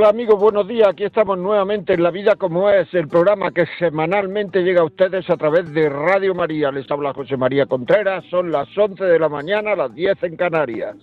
Hola 0.00 0.10
amigos, 0.10 0.38
buenos 0.38 0.68
días. 0.68 0.86
Aquí 0.86 1.02
estamos 1.02 1.36
nuevamente 1.38 1.94
en 1.94 2.04
La 2.04 2.12
Vida 2.12 2.36
como 2.36 2.70
es, 2.70 2.86
el 2.94 3.08
programa 3.08 3.50
que 3.50 3.66
semanalmente 3.80 4.62
llega 4.62 4.82
a 4.82 4.84
ustedes 4.84 5.28
a 5.28 5.36
través 5.36 5.74
de 5.74 5.88
Radio 5.88 6.36
María. 6.36 6.70
Les 6.70 6.88
habla 6.88 7.12
José 7.12 7.36
María 7.36 7.66
Contreras. 7.66 8.24
Son 8.30 8.52
las 8.52 8.68
11 8.78 9.04
de 9.04 9.18
la 9.18 9.28
mañana, 9.28 9.74
las 9.74 9.92
10 9.92 10.22
en 10.22 10.36
Canarias. 10.36 10.94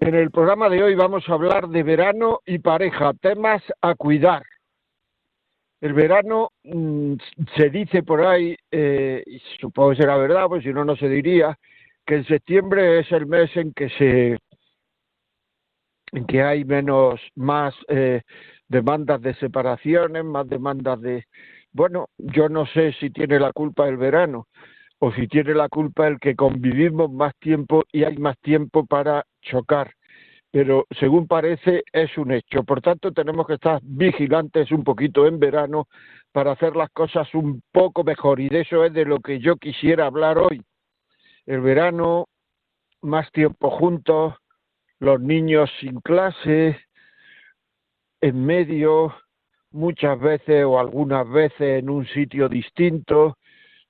En 0.00 0.14
el 0.16 0.32
programa 0.32 0.68
de 0.70 0.82
hoy 0.82 0.96
vamos 0.96 1.22
a 1.28 1.34
hablar 1.34 1.68
de 1.68 1.84
verano 1.84 2.40
y 2.46 2.58
pareja, 2.58 3.12
temas 3.20 3.62
a 3.80 3.94
cuidar. 3.94 4.42
El 5.82 5.94
verano 5.94 6.52
mm, 6.62 7.14
se 7.56 7.68
dice 7.68 8.04
por 8.04 8.24
ahí, 8.24 8.56
eh, 8.70 9.20
y 9.26 9.40
supongo 9.60 9.90
que 9.90 9.96
será 9.96 10.16
verdad, 10.16 10.46
pues 10.46 10.62
si 10.62 10.72
no, 10.72 10.84
no 10.84 10.94
se 10.94 11.08
diría, 11.08 11.58
que 12.06 12.14
en 12.14 12.24
septiembre 12.24 13.00
es 13.00 13.10
el 13.10 13.26
mes 13.26 13.50
en 13.56 13.72
que 13.72 13.88
se 13.90 14.38
en 16.12 16.26
que 16.26 16.40
hay 16.40 16.64
menos 16.64 17.20
más 17.34 17.74
eh, 17.88 18.22
demandas 18.68 19.20
de 19.22 19.34
separaciones, 19.34 20.24
más 20.24 20.48
demandas 20.48 21.00
de 21.00 21.24
bueno, 21.72 22.10
yo 22.16 22.48
no 22.48 22.64
sé 22.66 22.92
si 23.00 23.10
tiene 23.10 23.40
la 23.40 23.52
culpa 23.52 23.88
el 23.88 23.96
verano 23.96 24.46
o 25.00 25.10
si 25.12 25.26
tiene 25.26 25.52
la 25.52 25.68
culpa 25.68 26.06
el 26.06 26.20
que 26.20 26.36
convivimos 26.36 27.10
más 27.10 27.34
tiempo 27.40 27.82
y 27.90 28.04
hay 28.04 28.18
más 28.18 28.38
tiempo 28.38 28.86
para 28.86 29.24
chocar 29.40 29.94
pero 30.52 30.86
según 31.00 31.26
parece 31.26 31.82
es 31.94 32.16
un 32.18 32.30
hecho. 32.30 32.62
Por 32.62 32.82
tanto, 32.82 33.10
tenemos 33.10 33.46
que 33.46 33.54
estar 33.54 33.80
vigilantes 33.82 34.70
un 34.70 34.84
poquito 34.84 35.26
en 35.26 35.38
verano 35.38 35.88
para 36.30 36.52
hacer 36.52 36.76
las 36.76 36.90
cosas 36.90 37.34
un 37.34 37.62
poco 37.72 38.04
mejor. 38.04 38.38
Y 38.38 38.50
de 38.50 38.60
eso 38.60 38.84
es 38.84 38.92
de 38.92 39.06
lo 39.06 39.18
que 39.20 39.40
yo 39.40 39.56
quisiera 39.56 40.04
hablar 40.04 40.36
hoy. 40.36 40.62
El 41.46 41.62
verano, 41.62 42.26
más 43.00 43.32
tiempo 43.32 43.70
juntos, 43.70 44.34
los 44.98 45.18
niños 45.22 45.70
sin 45.80 46.00
clase, 46.00 46.78
en 48.20 48.44
medio, 48.44 49.14
muchas 49.70 50.20
veces 50.20 50.66
o 50.66 50.78
algunas 50.78 51.26
veces 51.30 51.82
en 51.82 51.88
un 51.88 52.06
sitio 52.08 52.50
distinto, 52.50 53.38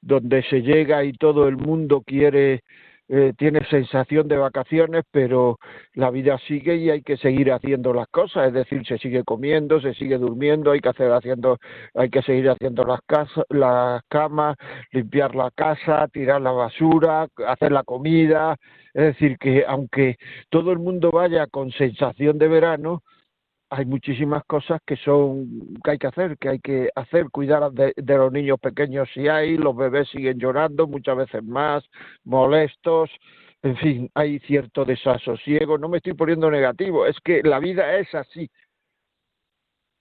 donde 0.00 0.44
se 0.44 0.62
llega 0.62 1.02
y 1.02 1.12
todo 1.12 1.48
el 1.48 1.56
mundo 1.56 2.02
quiere 2.06 2.62
eh, 3.08 3.32
tiene 3.36 3.60
sensación 3.68 4.28
de 4.28 4.36
vacaciones, 4.36 5.04
pero 5.10 5.58
la 5.94 6.10
vida 6.10 6.38
sigue 6.46 6.76
y 6.76 6.90
hay 6.90 7.02
que 7.02 7.16
seguir 7.16 7.52
haciendo 7.52 7.92
las 7.92 8.08
cosas, 8.08 8.48
es 8.48 8.54
decir, 8.54 8.86
se 8.86 8.98
sigue 8.98 9.24
comiendo, 9.24 9.80
se 9.80 9.94
sigue 9.94 10.18
durmiendo, 10.18 10.70
hay 10.70 10.80
que 10.80 10.88
hacer 10.88 11.12
haciendo, 11.12 11.58
hay 11.94 12.10
que 12.10 12.22
seguir 12.22 12.48
haciendo 12.50 12.84
las 12.84 13.00
las 13.50 14.02
camas, 14.08 14.56
limpiar 14.92 15.34
la 15.34 15.50
casa, 15.50 16.08
tirar 16.08 16.40
la 16.40 16.52
basura, 16.52 17.26
hacer 17.46 17.72
la 17.72 17.82
comida, 17.82 18.56
es 18.94 19.04
decir, 19.04 19.38
que 19.38 19.64
aunque 19.66 20.16
todo 20.50 20.72
el 20.72 20.78
mundo 20.78 21.10
vaya 21.10 21.46
con 21.46 21.70
sensación 21.72 22.38
de 22.38 22.48
verano, 22.48 23.02
hay 23.72 23.86
muchísimas 23.86 24.44
cosas 24.44 24.82
que 24.86 24.96
son 24.96 25.74
que 25.82 25.92
hay 25.92 25.98
que 25.98 26.06
hacer, 26.06 26.36
que 26.36 26.48
hay 26.50 26.58
que 26.58 26.90
hacer, 26.94 27.30
cuidar 27.30 27.72
de, 27.72 27.94
los 27.96 28.30
niños 28.30 28.60
pequeños 28.60 29.08
si 29.14 29.28
hay, 29.28 29.56
los 29.56 29.74
bebés 29.74 30.10
siguen 30.10 30.38
llorando 30.38 30.86
muchas 30.86 31.16
veces 31.16 31.42
más, 31.42 31.82
molestos, 32.22 33.10
en 33.62 33.76
fin, 33.78 34.10
hay 34.14 34.40
cierto 34.40 34.84
desasosiego, 34.84 35.78
no 35.78 35.88
me 35.88 35.98
estoy 35.98 36.12
poniendo 36.12 36.50
negativo, 36.50 37.06
es 37.06 37.16
que 37.24 37.42
la 37.42 37.60
vida 37.60 37.96
es 37.96 38.14
así. 38.14 38.50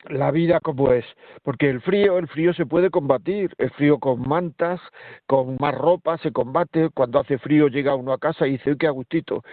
La 0.09 0.32
vida 0.32 0.59
como 0.59 0.92
es, 0.92 1.06
porque 1.44 1.70
el 1.70 1.80
frío, 1.80 2.18
el 2.18 2.28
frío 2.28 2.53
se 2.56 2.66
puede 2.66 2.90
combatir, 2.90 3.53
el 3.59 3.70
frío 3.72 4.00
con 4.00 4.28
mantas, 4.28 4.82
con 5.28 5.58
más 5.59 5.76
ropa 5.76 6.18
se 6.18 6.32
combate, 6.32 6.90
cuando 6.90 7.20
hace 7.20 7.38
frío 7.38 7.68
llega 7.68 7.94
uno 7.96 8.12
a 8.12 8.18
casa 8.18 8.48
y 8.48 8.53
dice, 8.53 8.76
qué 8.78 8.88
agustito, 8.88 9.44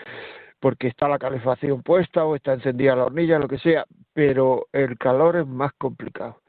porque 0.60 0.88
está 0.88 1.08
la 1.08 1.18
calefacción 1.18 1.82
puesta 1.82 2.24
o 2.24 2.36
está 2.36 2.54
encendida 2.54 2.96
la 2.96 3.04
hornilla, 3.06 3.38
lo 3.38 3.48
que 3.48 3.58
sea, 3.58 3.86
pero 4.12 4.66
el 4.72 4.98
calor 4.98 5.36
es 5.36 5.46
más 5.46 5.72
complicado, 5.78 6.40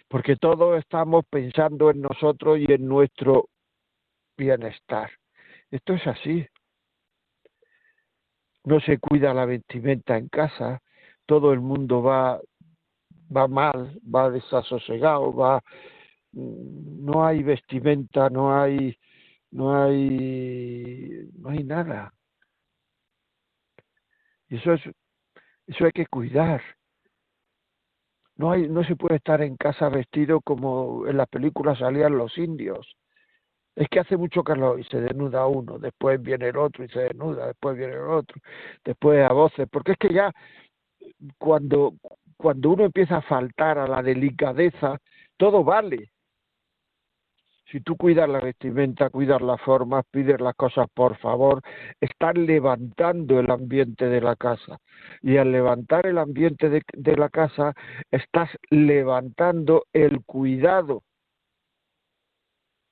porque 0.08 0.36
todos 0.36 0.78
estamos 0.78 1.24
pensando 1.30 1.90
en 1.90 2.00
nosotros 2.00 2.58
y 2.58 2.72
en 2.72 2.88
nuestro 2.88 3.50
bienestar. 4.36 5.10
Esto 5.70 5.94
es 5.94 6.06
así 6.06 6.46
no 8.64 8.80
se 8.80 8.98
cuida 8.98 9.34
la 9.34 9.44
vestimenta 9.44 10.16
en 10.16 10.28
casa, 10.28 10.80
todo 11.26 11.52
el 11.52 11.60
mundo 11.60 12.02
va, 12.02 12.40
va 13.34 13.48
mal, 13.48 13.98
va 14.02 14.30
desasosegado, 14.30 15.34
va, 15.34 15.62
mm, 16.32 17.04
no 17.04 17.26
hay 17.26 17.42
vestimenta, 17.42 18.30
no 18.30 18.54
hay, 18.60 18.96
no 19.50 19.82
hay, 19.82 21.28
no 21.38 21.50
hay 21.50 21.64
nada. 21.64 22.12
Eso 24.48 24.74
es, 24.74 24.82
eso 25.66 25.84
hay 25.84 25.92
que 25.92 26.06
cuidar. 26.06 26.62
No 28.36 28.52
hay, 28.52 28.68
no 28.68 28.82
se 28.84 28.96
puede 28.96 29.16
estar 29.16 29.42
en 29.42 29.56
casa 29.56 29.88
vestido 29.88 30.40
como 30.40 31.06
en 31.06 31.16
las 31.16 31.28
películas 31.28 31.78
salían 31.78 32.16
los 32.16 32.36
indios 32.38 32.96
es 33.74 33.88
que 33.88 34.00
hace 34.00 34.16
mucho 34.16 34.42
calor 34.42 34.78
y 34.80 34.84
se 34.84 35.00
desnuda 35.00 35.46
uno, 35.46 35.78
después 35.78 36.20
viene 36.20 36.48
el 36.48 36.56
otro 36.56 36.84
y 36.84 36.88
se 36.88 37.00
desnuda, 37.00 37.46
después 37.46 37.76
viene 37.76 37.94
el 37.94 38.00
otro, 38.00 38.40
después 38.84 39.24
a 39.24 39.32
voces, 39.32 39.68
porque 39.70 39.92
es 39.92 39.98
que 39.98 40.12
ya 40.12 40.30
cuando, 41.38 41.94
cuando 42.36 42.70
uno 42.70 42.84
empieza 42.84 43.18
a 43.18 43.22
faltar 43.22 43.78
a 43.78 43.86
la 43.86 44.02
delicadeza, 44.02 44.98
todo 45.36 45.64
vale. 45.64 46.10
Si 47.70 47.80
tú 47.80 47.96
cuidas 47.96 48.28
la 48.28 48.40
vestimenta, 48.40 49.08
cuidas 49.08 49.40
las 49.40 49.58
formas, 49.62 50.04
pides 50.10 50.38
las 50.42 50.54
cosas 50.54 50.88
por 50.92 51.16
favor, 51.16 51.62
estás 52.00 52.36
levantando 52.36 53.40
el 53.40 53.50
ambiente 53.50 54.06
de 54.10 54.20
la 54.20 54.36
casa. 54.36 54.76
Y 55.22 55.38
al 55.38 55.52
levantar 55.52 56.06
el 56.06 56.18
ambiente 56.18 56.68
de, 56.68 56.82
de 56.92 57.16
la 57.16 57.30
casa, 57.30 57.72
estás 58.10 58.50
levantando 58.68 59.86
el 59.94 60.22
cuidado 60.26 61.02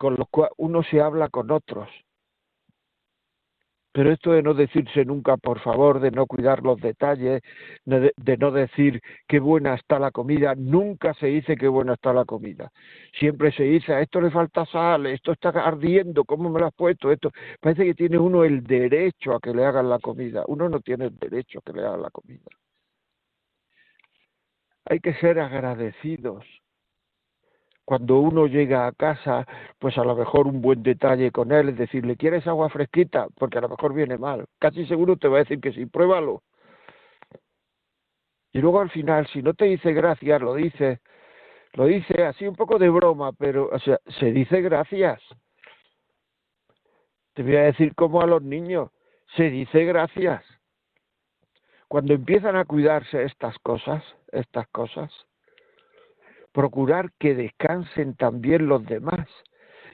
con 0.01 0.15
lo 0.15 0.25
cual 0.25 0.49
uno 0.57 0.83
se 0.83 0.99
habla 1.03 1.29
con 1.29 1.51
otros. 1.51 1.87
Pero 3.93 4.11
esto 4.13 4.33
de 4.33 4.43
no 4.43 4.55
decirse 4.55 5.05
nunca 5.05 5.37
por 5.37 5.61
favor, 5.61 6.01
de 6.01 6.11
no 6.11 6.25
cuidar 6.25 6.63
los 6.63 6.81
detalles, 6.81 7.43
de, 7.85 8.37
no 8.39 8.51
decir 8.51 9.03
qué 9.29 9.41
buena 9.41 9.75
está 9.75 9.99
la 9.99 10.11
comida, 10.11 10.55
nunca 10.57 11.13
se 11.13 11.27
dice 11.27 11.55
qué 11.55 11.69
buena 11.69 11.95
está 11.95 12.15
la 12.15 12.25
comida. 12.25 12.73
Siempre 13.19 13.53
se 13.53 13.65
dice, 13.65 13.93
a 13.93 14.01
esto 14.01 14.23
le 14.23 14.31
falta 14.31 14.65
sal, 14.65 15.05
esto 15.05 15.33
está 15.33 15.51
ardiendo, 15.51 16.25
¿cómo 16.25 16.49
me 16.49 16.61
lo 16.61 16.67
has 16.69 16.75
puesto? 16.75 17.13
Esto 17.13 17.31
parece 17.61 17.85
que 17.85 17.95
tiene 17.95 18.17
uno 18.17 18.45
el 18.45 18.63
derecho 18.63 19.35
a 19.35 19.41
que 19.41 19.53
le 19.53 19.67
hagan 19.67 19.91
la 19.91 19.99
comida. 19.99 20.45
Uno 20.47 20.71
no 20.71 20.81
tiene 20.81 21.07
el 21.07 21.19
derecho 21.19 21.59
a 21.59 21.63
que 21.63 21.75
le 21.75 21.85
hagan 21.85 22.01
la 22.01 22.11
comida. 22.11 22.49
Hay 24.87 25.01
que 25.01 25.13
ser 25.15 25.41
agradecidos 25.41 26.47
cuando 27.91 28.21
uno 28.21 28.47
llega 28.47 28.87
a 28.87 28.93
casa, 28.93 29.45
pues 29.81 29.99
a 29.99 30.05
lo 30.05 30.15
mejor 30.15 30.47
un 30.47 30.63
buen 30.63 30.81
detalle 30.81 31.33
con 31.33 31.51
él 31.51 31.71
es 31.71 31.77
decirle, 31.77 32.15
¿quieres 32.15 32.47
agua 32.47 32.69
fresquita? 32.69 33.27
Porque 33.37 33.59
a 33.59 33.63
lo 33.63 33.69
mejor 33.69 33.95
viene 33.95 34.17
mal. 34.17 34.47
Casi 34.61 34.87
seguro 34.87 35.17
te 35.17 35.27
va 35.27 35.39
a 35.39 35.41
decir 35.41 35.61
que 35.61 35.73
sí, 35.73 35.87
pruébalo. 35.87 36.45
Y 38.53 38.61
luego 38.61 38.81
al 38.81 38.91
final, 38.91 39.27
si 39.27 39.43
no 39.43 39.55
te 39.55 39.65
dice 39.65 39.93
gracias, 39.93 40.41
lo 40.41 40.55
dice, 40.55 41.01
lo 41.73 41.87
dice 41.87 42.23
así 42.23 42.47
un 42.47 42.55
poco 42.55 42.79
de 42.79 42.91
broma, 42.91 43.33
pero, 43.33 43.69
o 43.73 43.79
sea, 43.81 43.99
se 44.21 44.31
dice 44.31 44.61
gracias. 44.61 45.21
Te 47.35 47.43
voy 47.43 47.57
a 47.57 47.63
decir 47.63 47.97
como 47.97 48.23
a 48.23 48.27
los 48.27 48.41
niños, 48.41 48.91
se 49.35 49.51
dice 49.51 49.85
gracias. 49.85 50.45
Cuando 51.89 52.15
empiezan 52.15 52.55
a 52.55 52.67
cuidarse 52.67 53.25
estas 53.25 53.59
cosas, 53.59 54.05
estas 54.31 54.69
cosas, 54.69 55.11
procurar 56.53 57.13
que 57.19 57.35
descansen 57.35 58.15
también 58.15 58.67
los 58.67 58.85
demás. 58.85 59.29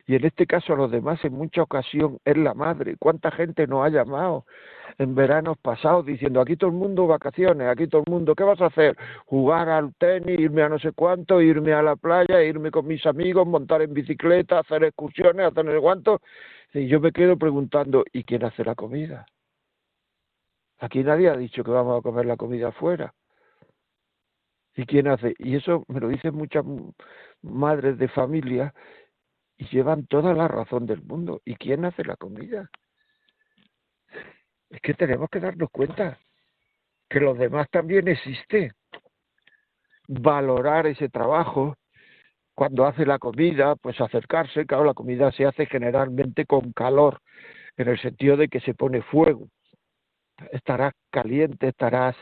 Y 0.09 0.15
en 0.15 0.25
este 0.25 0.47
caso 0.47 0.77
los 0.77 0.91
demás 0.91 1.25
en 1.25 1.33
mucha 1.33 1.63
ocasión 1.63 2.19
es 2.25 2.37
la 2.37 2.55
madre. 2.55 2.97
¿Cuánta 2.99 3.33
gente 3.33 3.67
nos 3.67 3.85
ha 3.85 3.89
llamado 3.89 4.45
en 4.99 5.15
veranos 5.17 5.59
pasados 5.59 6.07
diciendo 6.07 6.41
aquí 6.41 6.57
todo 6.57 6.71
el 6.71 6.77
mundo 6.77 7.09
vacaciones, 7.09 7.69
aquí 7.69 7.89
todo 7.89 8.05
el 8.07 8.13
mundo, 8.13 8.35
¿qué 8.37 8.45
vas 8.45 8.61
a 8.61 8.67
hacer? 8.67 8.97
Jugar 9.27 9.69
al 9.69 9.95
tenis, 9.97 10.39
irme 10.39 10.63
a 10.63 10.69
no 10.69 10.79
sé 10.79 10.93
cuánto, 10.93 11.43
irme 11.43 11.73
a 11.73 11.83
la 11.83 11.97
playa, 11.97 12.43
irme 12.43 12.71
con 12.71 12.87
mis 12.87 13.05
amigos, 13.05 13.47
montar 13.49 13.83
en 13.83 13.93
bicicleta, 13.93 14.61
hacer 14.61 14.85
excursiones, 14.85 15.47
hacer 15.47 15.65
no 15.65 15.73
sé 15.73 15.81
cuánto. 15.81 16.21
Y 16.73 16.87
yo 16.87 17.01
me 17.01 17.11
quedo 17.11 17.37
preguntando, 17.37 18.05
¿y 18.13 18.23
quién 18.23 18.45
hace 18.45 18.65
la 18.65 18.77
comida? 18.77 19.27
Aquí 20.79 21.03
nadie 21.03 21.31
ha 21.31 21.37
dicho 21.37 21.65
que 21.65 21.71
vamos 21.71 21.99
a 21.99 22.03
comer 22.03 22.27
la 22.27 22.37
comida 22.37 22.69
afuera. 22.69 23.13
¿Y 24.77 24.85
quién 24.85 25.09
hace? 25.09 25.35
Y 25.39 25.57
eso 25.57 25.85
me 25.89 26.01
lo 26.01 26.09
dicen 26.09 26.35
muchas 26.35 26.65
madres 27.41 27.97
de 27.97 28.09
familia 28.09 28.75
y 29.57 29.67
llevan 29.69 30.07
toda 30.07 30.35
la 30.35 30.49
razón 30.49 30.85
del 30.85 31.03
mundo. 31.03 31.41
¿Y 31.47 31.55
quién 31.57 31.87
hace 31.87 32.05
la 32.05 32.17
comida? 32.17 32.71
Es 34.69 34.81
que 34.83 34.93
tenemos 34.93 35.31
que 35.31 35.41
darnos 35.41 35.71
cuenta 35.71 36.19
que 37.09 37.21
los 37.21 37.39
demás 37.39 37.69
también 37.71 38.07
existe. 38.07 38.73
Valorar 40.09 40.87
ese 40.87 41.09
trabajo. 41.09 41.77
Cuando 42.55 42.87
hace 42.87 43.07
la 43.07 43.19
comida, 43.19 43.77
pues 43.77 43.99
acercarse. 43.99 44.67
Claro, 44.67 44.85
la 44.85 44.95
comida 44.95 45.33
se 45.33 45.47
hace 45.47 45.65
generalmente 45.65 46.45
con 46.45 46.73
calor, 46.73 47.21
en 47.79 47.89
el 47.89 47.99
sentido 47.99 48.37
de 48.37 48.49
que 48.49 48.61
se 48.61 48.75
pone 48.75 49.01
fuego. 49.01 49.49
Estarás 50.53 50.93
caliente, 51.11 51.69
estarás 51.69 52.15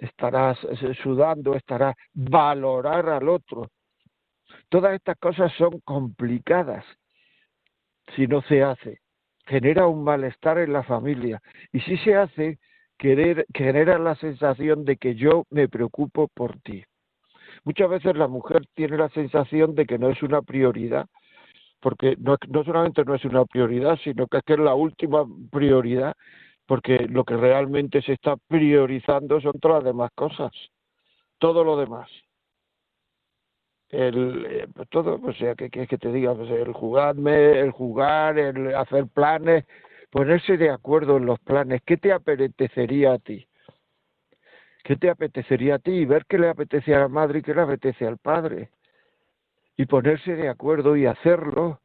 estarás 0.00 0.58
sudando, 1.02 1.54
estarás 1.54 1.94
valorar 2.12 3.08
al 3.08 3.28
otro. 3.28 3.68
Todas 4.68 4.94
estas 4.94 5.18
cosas 5.18 5.52
son 5.56 5.80
complicadas 5.80 6.84
si 8.14 8.26
no 8.26 8.42
se 8.42 8.62
hace. 8.62 9.00
Genera 9.46 9.86
un 9.86 10.02
malestar 10.02 10.58
en 10.58 10.72
la 10.72 10.82
familia. 10.82 11.40
Y 11.72 11.80
si 11.80 11.96
se 11.98 12.16
hace, 12.16 12.58
genera 12.98 13.98
la 13.98 14.14
sensación 14.16 14.84
de 14.84 14.96
que 14.96 15.14
yo 15.14 15.44
me 15.50 15.68
preocupo 15.68 16.28
por 16.28 16.58
ti. 16.60 16.84
Muchas 17.64 17.88
veces 17.88 18.16
la 18.16 18.28
mujer 18.28 18.62
tiene 18.74 18.96
la 18.96 19.08
sensación 19.10 19.74
de 19.74 19.86
que 19.86 19.98
no 19.98 20.10
es 20.10 20.22
una 20.22 20.42
prioridad, 20.42 21.06
porque 21.80 22.16
no, 22.18 22.36
no 22.48 22.64
solamente 22.64 23.04
no 23.04 23.14
es 23.14 23.24
una 23.24 23.44
prioridad, 23.44 23.98
sino 24.02 24.26
que 24.26 24.38
es 24.38 24.42
que 24.44 24.54
es 24.54 24.58
la 24.58 24.74
última 24.74 25.24
prioridad 25.50 26.14
porque 26.66 27.06
lo 27.08 27.24
que 27.24 27.36
realmente 27.36 28.02
se 28.02 28.12
está 28.12 28.36
priorizando 28.36 29.40
son 29.40 29.52
todas 29.60 29.78
las 29.78 29.84
demás 29.84 30.10
cosas, 30.14 30.52
todo 31.38 31.64
lo 31.64 31.76
demás. 31.76 32.10
El, 33.88 34.46
eh, 34.50 34.66
pues 34.74 34.88
todo, 34.88 35.20
o 35.22 35.32
sea, 35.34 35.54
que 35.54 35.70
quieres 35.70 35.88
que 35.88 35.98
te 35.98 36.12
diga? 36.12 36.34
Pues 36.34 36.50
el 36.50 36.72
jugarme, 36.72 37.60
el 37.60 37.70
jugar, 37.70 38.36
el 38.38 38.74
hacer 38.74 39.06
planes, 39.06 39.64
ponerse 40.10 40.56
de 40.56 40.70
acuerdo 40.70 41.18
en 41.18 41.26
los 41.26 41.38
planes. 41.38 41.82
¿Qué 41.86 41.96
te 41.96 42.12
apetecería 42.12 43.12
a 43.12 43.18
ti? 43.18 43.46
¿Qué 44.82 44.96
te 44.96 45.08
apetecería 45.08 45.76
a 45.76 45.78
ti? 45.78 46.04
Ver 46.04 46.26
qué 46.26 46.38
le 46.38 46.48
apetece 46.48 46.94
a 46.94 47.00
la 47.00 47.08
madre 47.08 47.38
y 47.38 47.42
qué 47.42 47.54
le 47.54 47.62
apetece 47.62 48.06
al 48.06 48.18
padre. 48.18 48.70
Y 49.76 49.86
ponerse 49.86 50.34
de 50.34 50.48
acuerdo 50.48 50.96
y 50.96 51.06
hacerlo. 51.06 51.80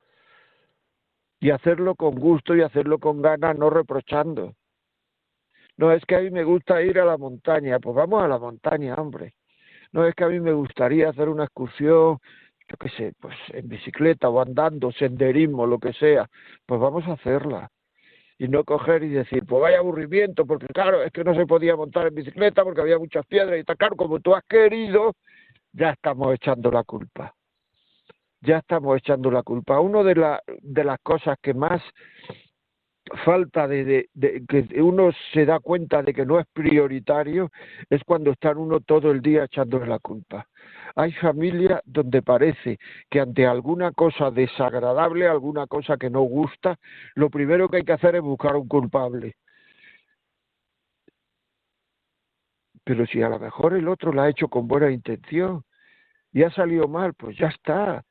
Y 1.39 1.51
hacerlo 1.51 1.95
con 1.95 2.15
gusto 2.15 2.55
y 2.55 2.61
hacerlo 2.61 2.99
con 2.99 3.21
ganas, 3.21 3.57
no 3.57 3.69
reprochando. 3.69 4.55
No, 5.81 5.91
es 5.91 6.05
que 6.05 6.15
a 6.15 6.19
mí 6.19 6.29
me 6.29 6.43
gusta 6.43 6.79
ir 6.83 6.99
a 6.99 7.05
la 7.05 7.17
montaña, 7.17 7.79
pues 7.79 7.95
vamos 7.95 8.21
a 8.21 8.27
la 8.27 8.37
montaña, 8.37 8.93
hombre. 8.93 9.33
No, 9.91 10.05
es 10.05 10.13
que 10.13 10.23
a 10.23 10.27
mí 10.27 10.39
me 10.39 10.53
gustaría 10.53 11.09
hacer 11.09 11.27
una 11.27 11.45
excursión, 11.45 12.19
yo 12.69 12.77
qué 12.79 12.89
sé, 12.89 13.13
pues 13.19 13.35
en 13.49 13.67
bicicleta 13.67 14.29
o 14.29 14.39
andando, 14.39 14.91
senderismo, 14.91 15.65
lo 15.65 15.79
que 15.79 15.91
sea, 15.93 16.29
pues 16.67 16.79
vamos 16.79 17.07
a 17.07 17.13
hacerla. 17.13 17.71
Y 18.37 18.47
no 18.47 18.63
coger 18.63 19.01
y 19.01 19.09
decir, 19.09 19.43
pues 19.47 19.59
vaya 19.59 19.79
aburrimiento, 19.79 20.45
porque 20.45 20.67
claro, 20.67 21.01
es 21.01 21.11
que 21.11 21.23
no 21.23 21.33
se 21.33 21.47
podía 21.47 21.75
montar 21.75 22.05
en 22.05 22.13
bicicleta 22.13 22.63
porque 22.63 22.81
había 22.81 22.99
muchas 22.99 23.25
piedras 23.25 23.57
y 23.57 23.61
está 23.61 23.75
claro, 23.75 23.95
como 23.95 24.19
tú 24.19 24.35
has 24.35 24.43
querido, 24.43 25.15
ya 25.73 25.89
estamos 25.89 26.35
echando 26.35 26.69
la 26.69 26.83
culpa. 26.83 27.33
Ya 28.41 28.59
estamos 28.59 28.99
echando 28.99 29.31
la 29.31 29.41
culpa. 29.41 29.79
Una 29.79 30.03
de, 30.03 30.13
la, 30.13 30.43
de 30.61 30.83
las 30.83 30.99
cosas 31.01 31.39
que 31.41 31.55
más 31.55 31.81
falta 33.25 33.67
de, 33.67 34.09
que 34.47 34.81
uno 34.81 35.11
se 35.33 35.45
da 35.45 35.59
cuenta 35.59 36.01
de 36.03 36.13
que 36.13 36.25
no 36.25 36.39
es 36.39 36.47
prioritario 36.53 37.51
es 37.89 38.01
cuando 38.03 38.31
está 38.31 38.51
uno 38.51 38.79
todo 38.79 39.11
el 39.11 39.21
día 39.21 39.45
echándole 39.45 39.87
la 39.87 39.99
culpa. 39.99 40.47
Hay 40.95 41.11
familias 41.13 41.81
donde 41.85 42.21
parece 42.21 42.77
que 43.09 43.19
ante 43.19 43.45
alguna 43.45 43.91
cosa 43.91 44.31
desagradable, 44.31 45.27
alguna 45.27 45.67
cosa 45.67 45.97
que 45.97 46.09
no 46.09 46.21
gusta, 46.21 46.77
lo 47.15 47.29
primero 47.29 47.69
que 47.69 47.77
hay 47.77 47.83
que 47.83 47.93
hacer 47.93 48.15
es 48.15 48.21
buscar 48.21 48.55
un 48.55 48.67
culpable. 48.67 49.35
Pero 52.83 53.05
si 53.05 53.21
a 53.21 53.29
lo 53.29 53.39
mejor 53.39 53.73
el 53.73 53.87
otro 53.87 54.11
lo 54.11 54.21
ha 54.21 54.29
hecho 54.29 54.47
con 54.47 54.67
buena 54.67 54.91
intención 54.91 55.63
y 56.33 56.43
ha 56.43 56.51
salido 56.51 56.87
mal, 56.87 57.13
pues 57.13 57.37
ya 57.37 57.47
está 57.47 58.03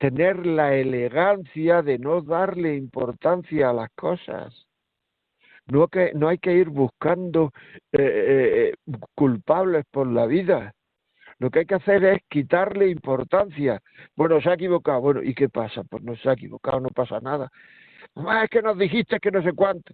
tener 0.00 0.46
la 0.46 0.74
elegancia 0.74 1.82
de 1.82 1.98
no 1.98 2.22
darle 2.22 2.74
importancia 2.74 3.68
a 3.68 3.74
las 3.74 3.90
cosas. 3.90 4.66
No, 5.66 5.88
que, 5.88 6.12
no 6.14 6.28
hay 6.28 6.38
que 6.38 6.54
ir 6.54 6.70
buscando 6.70 7.52
eh, 7.92 8.00
eh, 8.00 8.72
eh, 8.86 8.98
culpables 9.14 9.84
por 9.90 10.06
la 10.06 10.24
vida. 10.24 10.72
Lo 11.38 11.50
que 11.50 11.60
hay 11.60 11.66
que 11.66 11.74
hacer 11.74 12.02
es 12.04 12.22
quitarle 12.30 12.88
importancia. 12.88 13.80
Bueno, 14.16 14.40
se 14.40 14.48
ha 14.48 14.54
equivocado. 14.54 15.02
Bueno, 15.02 15.22
¿y 15.22 15.34
qué 15.34 15.50
pasa? 15.50 15.82
Pues 15.84 16.02
no 16.02 16.16
se 16.16 16.30
ha 16.30 16.32
equivocado, 16.32 16.80
no 16.80 16.88
pasa 16.88 17.20
nada. 17.20 17.50
Mamá, 18.14 18.44
es 18.44 18.50
que 18.50 18.62
nos 18.62 18.78
dijiste 18.78 19.20
que 19.20 19.30
no 19.30 19.42
sé 19.42 19.52
cuánto. 19.52 19.92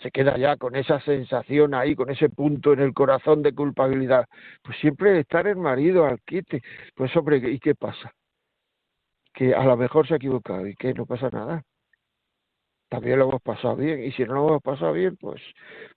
Se 0.00 0.12
queda 0.12 0.38
ya 0.38 0.56
con 0.56 0.76
esa 0.76 1.00
sensación 1.00 1.74
ahí, 1.74 1.96
con 1.96 2.08
ese 2.08 2.28
punto 2.28 2.72
en 2.72 2.80
el 2.80 2.94
corazón 2.94 3.42
de 3.42 3.52
culpabilidad. 3.52 4.26
Pues 4.62 4.78
siempre 4.78 5.18
estar 5.18 5.46
el 5.48 5.56
marido 5.56 6.06
al 6.06 6.20
quite. 6.20 6.62
Pues 6.94 7.14
hombre, 7.16 7.38
¿y 7.38 7.58
qué 7.58 7.74
pasa? 7.74 8.12
Que 9.34 9.54
a 9.54 9.64
lo 9.64 9.76
mejor 9.76 10.06
se 10.06 10.14
ha 10.14 10.16
equivocado 10.16 10.66
y 10.66 10.74
que 10.76 10.94
no 10.94 11.06
pasa 11.06 11.28
nada. 11.30 11.62
También 12.88 13.18
lo 13.18 13.28
hemos 13.28 13.42
pasado 13.42 13.76
bien 13.76 14.04
y 14.04 14.12
si 14.12 14.24
no 14.24 14.34
lo 14.34 14.48
hemos 14.48 14.62
pasado 14.62 14.92
bien, 14.92 15.16
pues, 15.16 15.42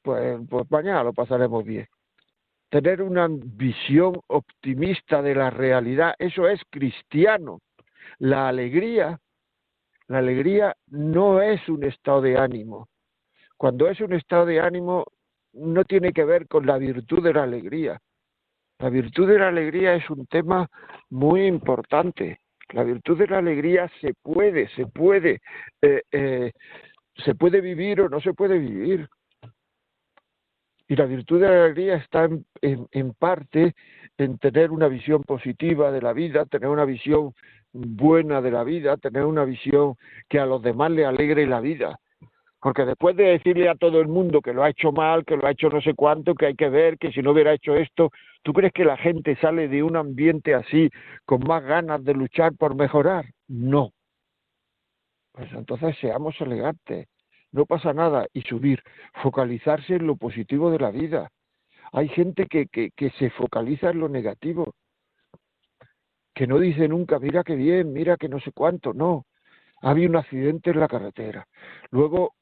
pues, 0.02 0.40
pues 0.50 0.72
mañana 0.72 1.04
lo 1.04 1.14
pasaremos 1.14 1.64
bien. 1.64 1.88
Tener 2.70 3.02
una 3.02 3.28
visión 3.30 4.20
optimista 4.28 5.22
de 5.22 5.36
la 5.36 5.50
realidad, 5.52 6.16
eso 6.20 6.48
es 6.48 6.60
cristiano. 6.70 7.60
La 8.20 8.48
alegría, 8.50 9.20
la 10.08 10.18
alegría 10.18 10.76
no 10.88 11.42
es 11.42 11.68
un 11.70 11.84
estado 11.84 12.22
de 12.22 12.38
ánimo. 12.38 12.88
Cuando 13.58 13.88
es 13.88 14.00
un 14.02 14.14
estado 14.14 14.46
de 14.46 14.60
ánimo, 14.60 15.06
no 15.54 15.84
tiene 15.86 16.14
que 16.14 16.26
ver 16.26 16.48
con 16.48 16.66
la 16.66 16.78
virtud 16.78 17.24
de 17.24 17.34
la 17.34 17.44
alegría, 17.44 18.00
La 18.80 18.90
virtud 18.90 19.28
de 19.28 19.40
la 19.40 19.48
alegría 19.48 19.96
es 19.96 20.08
un 20.10 20.28
tema 20.28 20.68
muy 21.10 21.48
importante. 21.48 22.40
La 22.74 22.84
virtud 22.84 23.18
de 23.18 23.28
la 23.28 23.38
alegría 23.38 23.90
se 24.02 24.14
puede, 24.22 24.68
se 24.70 24.88
puede, 24.88 25.42
eh, 25.82 26.02
eh, 26.12 26.52
se 27.24 27.36
puede 27.36 27.62
vivir 27.62 28.02
o 28.02 28.10
no 28.10 28.20
se 28.20 28.34
puede 28.34 28.60
vivir. 28.60 29.08
Y 30.90 30.96
la 30.96 31.06
virtud 31.06 31.42
de 31.42 31.48
la 31.48 31.66
alegría 31.66 31.96
está 31.98 32.26
en, 32.62 32.88
en, 32.92 33.14
parte 33.14 33.74
en 34.18 34.38
tener 34.38 34.72
una 34.72 34.88
visión 34.88 35.24
positiva 35.24 35.92
de 35.92 36.02
la 36.02 36.14
vida, 36.14 36.46
tener 36.46 36.70
una 36.70 36.86
visión 36.86 37.34
buena 37.74 38.42
de 38.42 38.52
la 38.52 38.64
vida, 38.64 38.98
tener 38.98 39.26
una 39.26 39.44
visión 39.44 39.96
que 40.30 40.40
a 40.40 40.46
los 40.46 40.62
demás 40.62 40.92
le 40.92 41.06
alegre 41.06 41.46
la 41.46 41.60
vida. 41.60 42.00
Porque 42.60 42.86
después 42.86 43.16
de 43.16 43.24
decirle 43.26 43.70
a 43.70 43.76
todo 43.76 44.02
el 44.02 44.08
mundo 44.08 44.42
que 44.42 44.54
lo 44.54 44.64
ha 44.64 44.70
hecho 44.70 44.92
mal, 44.92 45.26
que 45.26 45.38
lo 45.38 45.46
ha 45.46 45.52
hecho 45.52 45.70
no 45.70 45.80
sé 45.82 45.94
cuánto, 45.94 46.34
que 46.34 46.48
hay 46.48 46.56
que 46.56 46.70
ver, 46.70 46.98
que 46.98 47.12
si 47.12 47.22
no 47.22 47.32
hubiera 47.32 47.54
hecho 47.54 47.76
esto, 47.76 48.12
¿tú 48.42 48.52
crees 48.54 48.74
que 48.74 48.86
la 48.86 48.98
gente 48.98 49.36
sale 49.38 49.68
de 49.68 49.84
un 49.84 49.96
ambiente 49.96 50.56
así 50.56 50.90
con 51.26 51.42
más 51.48 51.64
ganas 51.64 52.04
de 52.04 52.14
luchar 52.14 52.56
por 52.56 52.76
mejorar? 52.76 53.26
No. 53.48 53.92
Pues 55.34 55.52
entonces 55.54 55.96
seamos 56.02 56.40
elegantes, 56.42 57.08
no 57.52 57.66
pasa 57.66 57.94
nada 57.94 58.26
y 58.34 58.42
subir, 58.42 58.82
focalizarse 59.22 59.96
en 59.96 60.08
lo 60.08 60.16
positivo 60.16 60.72
de 60.72 60.80
la 60.80 60.90
vida. 60.90 61.30
Hay 61.92 62.10
gente 62.10 62.48
que, 62.48 62.66
que, 62.68 62.90
que 62.96 63.12
se 63.12 63.30
focaliza 63.30 63.92
en 63.92 64.00
lo 64.00 64.10
negativo, 64.10 64.74
que 66.34 66.48
no 66.48 66.58
dice 66.58 66.88
nunca, 66.88 67.20
mira 67.20 67.44
qué 67.44 67.56
bien, 67.56 67.94
mira 67.94 68.18
que 68.18 68.30
no 68.30 68.40
sé 68.40 68.52
cuánto, 68.52 68.94
no. 68.94 69.26
Había 69.82 70.10
un 70.10 70.16
accidente 70.16 70.72
en 70.72 70.80
la 70.80 70.88
carretera. 70.88 71.48
Luego 71.92 72.34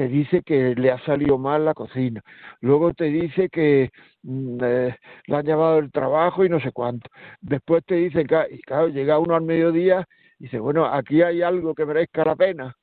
te 0.00 0.08
dice 0.08 0.40
que 0.40 0.74
le 0.76 0.90
ha 0.90 0.98
salido 1.04 1.36
mal 1.36 1.66
la 1.66 1.74
cocina, 1.74 2.22
luego 2.62 2.94
te 2.94 3.04
dice 3.04 3.50
que 3.50 3.90
mm, 4.22 4.58
eh, 4.64 4.96
le 5.26 5.36
han 5.36 5.44
llevado 5.44 5.78
el 5.78 5.92
trabajo 5.92 6.42
y 6.42 6.48
no 6.48 6.58
sé 6.58 6.72
cuánto. 6.72 7.10
Después 7.42 7.84
te 7.84 7.96
dice, 7.96 8.22
y 8.22 8.62
claro, 8.62 8.88
llega 8.88 9.18
uno 9.18 9.34
al 9.34 9.42
mediodía 9.42 10.06
y 10.38 10.44
dice, 10.44 10.58
bueno, 10.58 10.86
aquí 10.86 11.20
hay 11.20 11.42
algo 11.42 11.74
que 11.74 11.84
merezca 11.84 12.24
la 12.24 12.34
pena. 12.34 12.74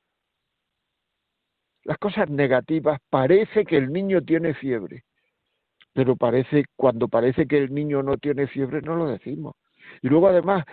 Las 1.82 1.98
cosas 1.98 2.30
negativas, 2.30 3.00
parece 3.10 3.64
que 3.64 3.78
el 3.78 3.92
niño 3.92 4.22
tiene 4.22 4.54
fiebre, 4.54 5.02
pero 5.92 6.14
parece, 6.14 6.66
cuando 6.76 7.08
parece 7.08 7.48
que 7.48 7.58
el 7.58 7.74
niño 7.74 8.00
no 8.04 8.16
tiene 8.16 8.46
fiebre, 8.46 8.80
no 8.80 8.94
lo 8.94 9.06
decimos. 9.06 9.56
Y 10.02 10.08
luego 10.08 10.28
además 10.28 10.64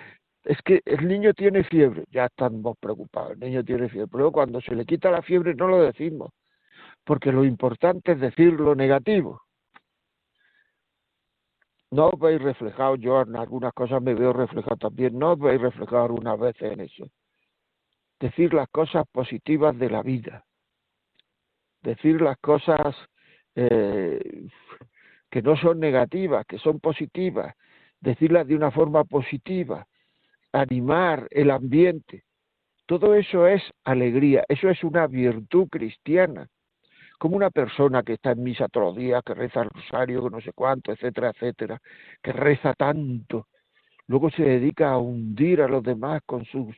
es 0.45 0.61
que 0.61 0.81
el 0.85 1.07
niño 1.07 1.33
tiene 1.33 1.63
fiebre, 1.63 2.05
ya 2.11 2.25
estamos 2.25 2.77
preocupados, 2.77 3.31
el 3.31 3.39
niño 3.39 3.63
tiene 3.63 3.89
fiebre, 3.89 4.09
pero 4.11 4.31
cuando 4.31 4.61
se 4.61 4.75
le 4.75 4.85
quita 4.85 5.09
la 5.09 5.23
fiebre 5.23 5.55
no 5.55 5.67
lo 5.67 5.81
decimos, 5.81 6.31
porque 7.03 7.31
lo 7.31 7.43
importante 7.43 8.11
es 8.11 8.19
decir 8.19 8.53
lo 8.53 8.75
negativo. 8.75 9.41
No 11.91 12.09
os 12.09 12.19
veis 12.19 12.41
reflejado, 12.41 12.95
yo 12.95 13.21
en 13.21 13.35
algunas 13.35 13.73
cosas 13.73 14.01
me 14.01 14.13
veo 14.13 14.33
reflejado 14.33 14.77
también, 14.77 15.17
no 15.17 15.33
os 15.33 15.39
veis 15.39 15.59
reflejado 15.59 16.03
algunas 16.03 16.39
veces 16.39 16.73
en 16.73 16.81
eso. 16.81 17.07
Decir 18.19 18.53
las 18.53 18.69
cosas 18.69 19.05
positivas 19.11 19.77
de 19.77 19.89
la 19.89 20.03
vida, 20.03 20.45
decir 21.81 22.21
las 22.21 22.37
cosas 22.37 22.95
eh, 23.55 24.47
que 25.31 25.41
no 25.41 25.57
son 25.57 25.79
negativas, 25.79 26.45
que 26.45 26.59
son 26.59 26.79
positivas, 26.79 27.55
decirlas 27.99 28.47
de 28.47 28.55
una 28.55 28.71
forma 28.71 29.03
positiva, 29.05 29.87
animar 30.55 31.27
el 31.31 31.51
ambiente. 31.51 32.23
Todo 32.85 33.15
eso 33.15 33.47
es 33.47 33.61
alegría, 33.83 34.43
eso 34.47 34.69
es 34.69 34.83
una 34.83 35.07
virtud 35.07 35.67
cristiana. 35.69 36.47
Como 37.17 37.35
una 37.35 37.49
persona 37.49 38.03
que 38.03 38.13
está 38.13 38.31
en 38.31 38.43
misa 38.43 38.67
todos 38.67 38.87
los 38.87 38.95
días, 38.97 39.23
que 39.25 39.33
reza 39.33 39.61
el 39.61 39.69
rosario, 39.69 40.23
que 40.23 40.29
no 40.29 40.41
sé 40.41 40.51
cuánto, 40.53 40.91
etcétera, 40.91 41.29
etcétera, 41.29 41.81
que 42.21 42.33
reza 42.33 42.73
tanto, 42.73 43.47
luego 44.07 44.29
se 44.29 44.43
dedica 44.43 44.91
a 44.91 44.97
hundir 44.97 45.61
a 45.61 45.67
los 45.67 45.81
demás 45.83 46.21
con 46.25 46.45
sus 46.45 46.75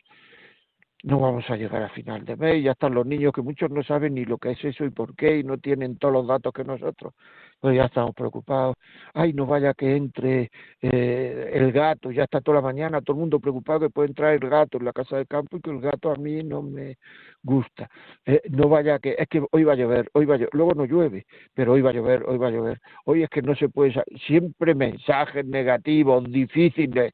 no 1.04 1.20
vamos 1.20 1.50
a 1.50 1.56
llegar 1.56 1.84
a 1.84 1.90
final 1.90 2.26
de 2.26 2.36
mes, 2.36 2.64
ya 2.64 2.72
están 2.72 2.96
los 2.96 3.06
niños 3.06 3.32
que 3.32 3.42
muchos 3.42 3.70
no 3.70 3.84
saben 3.84 4.16
ni 4.16 4.26
lo 4.26 4.38
que 4.38 4.52
es 4.52 4.66
eso 4.66 4.84
y 4.84 4.90
por 4.90 5.16
qué 5.16 5.38
y 5.38 5.44
no 5.44 5.58
tienen 5.58 5.98
todos 5.98 6.14
los 6.14 6.28
datos 6.28 6.52
que 6.54 6.64
nosotros, 6.64 7.14
pues 7.60 7.76
ya 7.76 7.86
estamos 7.86 8.14
preocupados, 8.16 8.76
ay, 9.14 9.34
no 9.34 9.46
vaya 9.46 9.74
que 9.74 9.96
entre 9.96 10.52
eh, 10.82 11.52
el 11.54 11.72
gato, 11.72 12.12
ya 12.12 12.24
está 12.24 12.42
toda 12.42 12.56
la 12.56 12.62
mañana 12.62 13.02
todo 13.02 13.16
el 13.16 13.22
mundo 13.22 13.40
preocupado 13.40 13.82
que 13.82 13.90
puede 13.90 14.10
entrar 14.10 14.34
el 14.34 14.50
gato 14.50 14.78
en 14.78 14.86
la 14.86 14.94
casa 14.94 15.18
de 15.18 15.26
campo 15.26 15.58
y 15.58 15.62
que 15.62 15.72
el 15.72 15.82
gato 15.82 16.12
a 16.12 16.16
mí 16.16 16.44
no 16.44 16.62
me 16.62 16.98
gusta, 17.44 17.90
eh, 18.26 18.42
no 18.50 18.70
vaya 18.70 19.00
que, 19.00 19.16
es 19.18 19.28
que 19.28 19.44
hoy 19.52 19.64
va 19.64 19.74
a 19.74 19.76
llover, 19.76 20.10
hoy 20.14 20.26
va 20.26 20.36
a 20.36 20.38
llover, 20.38 20.54
luego 20.54 20.74
no 20.76 20.86
llueve, 20.86 21.26
pero 21.54 21.74
hoy 21.74 21.82
va 21.82 21.90
a 21.92 21.94
llover, 21.94 22.24
hoy 22.28 22.38
va 22.38 22.48
a 22.48 22.52
llover, 22.52 22.82
hoy 23.06 23.24
es 23.24 23.30
que 23.30 23.42
no 23.42 23.56
se 23.56 23.70
puede, 23.70 23.94
siempre 24.28 24.76
mensajes 24.76 25.46
negativos, 25.46 26.24
difíciles, 26.32 27.14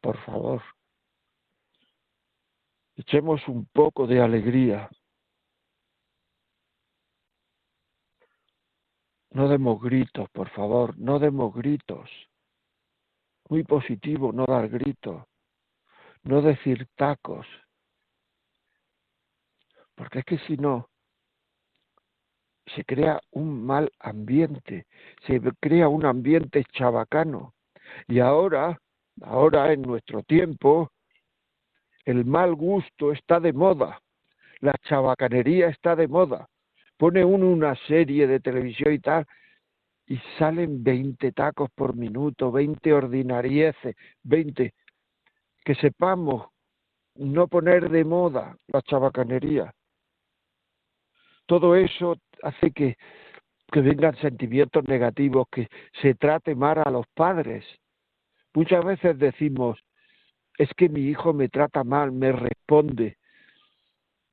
por 0.00 0.16
favor, 0.18 0.62
Echemos 3.00 3.40
un 3.48 3.64
poco 3.72 4.06
de 4.06 4.20
alegría. 4.20 4.90
No 9.32 9.48
demos 9.48 9.80
gritos, 9.80 10.28
por 10.30 10.48
favor, 10.50 10.98
no 10.98 11.18
demos 11.18 11.54
gritos. 11.54 12.10
Muy 13.48 13.62
positivo 13.64 14.32
no 14.32 14.44
dar 14.46 14.68
gritos, 14.68 15.24
no 16.22 16.42
decir 16.42 16.88
tacos. 16.96 17.46
Porque 19.94 20.20
es 20.20 20.24
que 20.24 20.38
si 20.38 20.56
no, 20.56 20.88
se 22.74 22.84
crea 22.84 23.20
un 23.30 23.64
mal 23.64 23.90
ambiente, 24.00 24.86
se 25.26 25.40
crea 25.60 25.88
un 25.88 26.06
ambiente 26.06 26.64
chabacano. 26.72 27.54
Y 28.08 28.20
ahora, 28.20 28.80
ahora 29.22 29.72
en 29.72 29.82
nuestro 29.82 30.22
tiempo, 30.22 30.90
el 32.04 32.24
mal 32.24 32.54
gusto 32.54 33.12
está 33.12 33.40
de 33.40 33.52
moda, 33.52 34.00
la 34.60 34.74
chabacanería 34.82 35.68
está 35.68 35.96
de 35.96 36.08
moda. 36.08 36.48
Pone 37.00 37.24
uno 37.24 37.48
una 37.48 37.74
serie 37.86 38.26
de 38.26 38.40
televisión 38.40 38.92
y 38.92 38.98
tal, 38.98 39.26
y 40.06 40.18
salen 40.38 40.84
20 40.84 41.32
tacos 41.32 41.70
por 41.74 41.96
minuto, 41.96 42.52
20 42.52 42.92
ordinarieces, 42.92 43.96
20. 44.22 44.74
Que 45.64 45.74
sepamos 45.76 46.48
no 47.14 47.48
poner 47.48 47.88
de 47.88 48.04
moda 48.04 48.54
la 48.66 48.82
chabacanería. 48.82 49.72
Todo 51.46 51.74
eso 51.74 52.16
hace 52.42 52.70
que, 52.70 52.98
que 53.72 53.80
vengan 53.80 54.14
sentimientos 54.16 54.86
negativos, 54.86 55.46
que 55.50 55.68
se 56.02 56.14
trate 56.16 56.54
mal 56.54 56.82
a 56.84 56.90
los 56.90 57.06
padres. 57.14 57.64
Muchas 58.52 58.84
veces 58.84 59.18
decimos, 59.18 59.80
es 60.58 60.68
que 60.76 60.90
mi 60.90 61.00
hijo 61.00 61.32
me 61.32 61.48
trata 61.48 61.82
mal, 61.82 62.12
me 62.12 62.30
responde. 62.30 63.16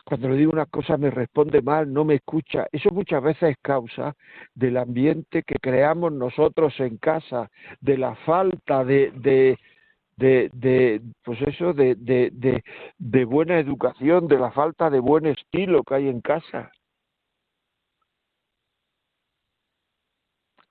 Cuando 0.07 0.29
le 0.29 0.37
digo 0.37 0.53
una 0.53 0.67
cosa 0.67 0.95
me 0.95 1.11
responde 1.11 1.61
mal, 1.61 1.91
no 1.91 2.05
me 2.05 2.15
escucha. 2.15 2.65
Eso 2.71 2.91
muchas 2.91 3.21
veces 3.21 3.49
es 3.51 3.57
causa 3.61 4.15
del 4.55 4.77
ambiente 4.77 5.43
que 5.43 5.55
creamos 5.59 6.13
nosotros 6.13 6.73
en 6.79 6.95
casa, 6.95 7.51
de 7.81 7.97
la 7.97 8.15
falta 8.15 8.85
de, 8.85 9.11
de, 10.15 10.49
de, 10.53 11.01
pues 11.25 11.41
eso, 11.41 11.73
de, 11.73 11.95
de, 11.95 12.29
de, 12.31 12.63
de 12.97 13.25
buena 13.25 13.59
educación, 13.59 14.29
de 14.29 14.39
la 14.39 14.51
falta 14.51 14.89
de 14.89 15.01
buen 15.01 15.25
estilo 15.25 15.83
que 15.83 15.95
hay 15.95 16.07
en 16.07 16.21
casa. 16.21 16.71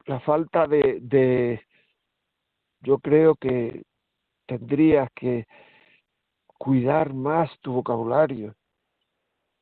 La 0.06 0.18
falta 0.20 0.66
de, 0.66 1.00
de 1.02 1.60
yo 2.80 2.96
creo 3.00 3.34
que 3.34 3.82
tendrías 4.46 5.10
que 5.14 5.46
cuidar 6.56 7.12
más 7.12 7.50
tu 7.60 7.74
vocabulario, 7.74 8.54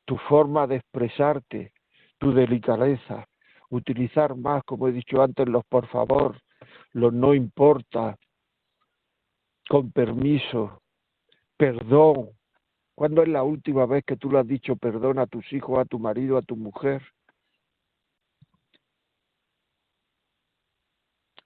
tu 0.05 0.17
forma 0.17 0.67
de 0.67 0.77
expresarte, 0.77 1.73
tu 2.17 2.33
delicadeza, 2.33 3.27
utilizar 3.69 4.35
más, 4.35 4.63
como 4.63 4.87
he 4.87 4.91
dicho 4.91 5.21
antes, 5.21 5.47
los 5.47 5.65
por 5.65 5.87
favor, 5.87 6.39
los 6.93 7.11
no 7.13 7.33
importa, 7.33 8.17
con 9.67 9.91
permiso, 9.91 10.81
perdón. 11.57 12.29
¿Cuándo 12.95 13.23
es 13.23 13.27
la 13.27 13.43
última 13.43 13.85
vez 13.85 14.05
que 14.05 14.15
tú 14.15 14.31
le 14.31 14.39
has 14.39 14.47
dicho 14.47 14.77
perdón 14.77 15.19
a 15.19 15.27
tus 15.27 15.51
hijos, 15.51 15.79
a 15.79 15.85
tu 15.85 15.99
marido, 15.99 16.37
a 16.37 16.41
tu 16.41 16.55
mujer? 16.55 17.01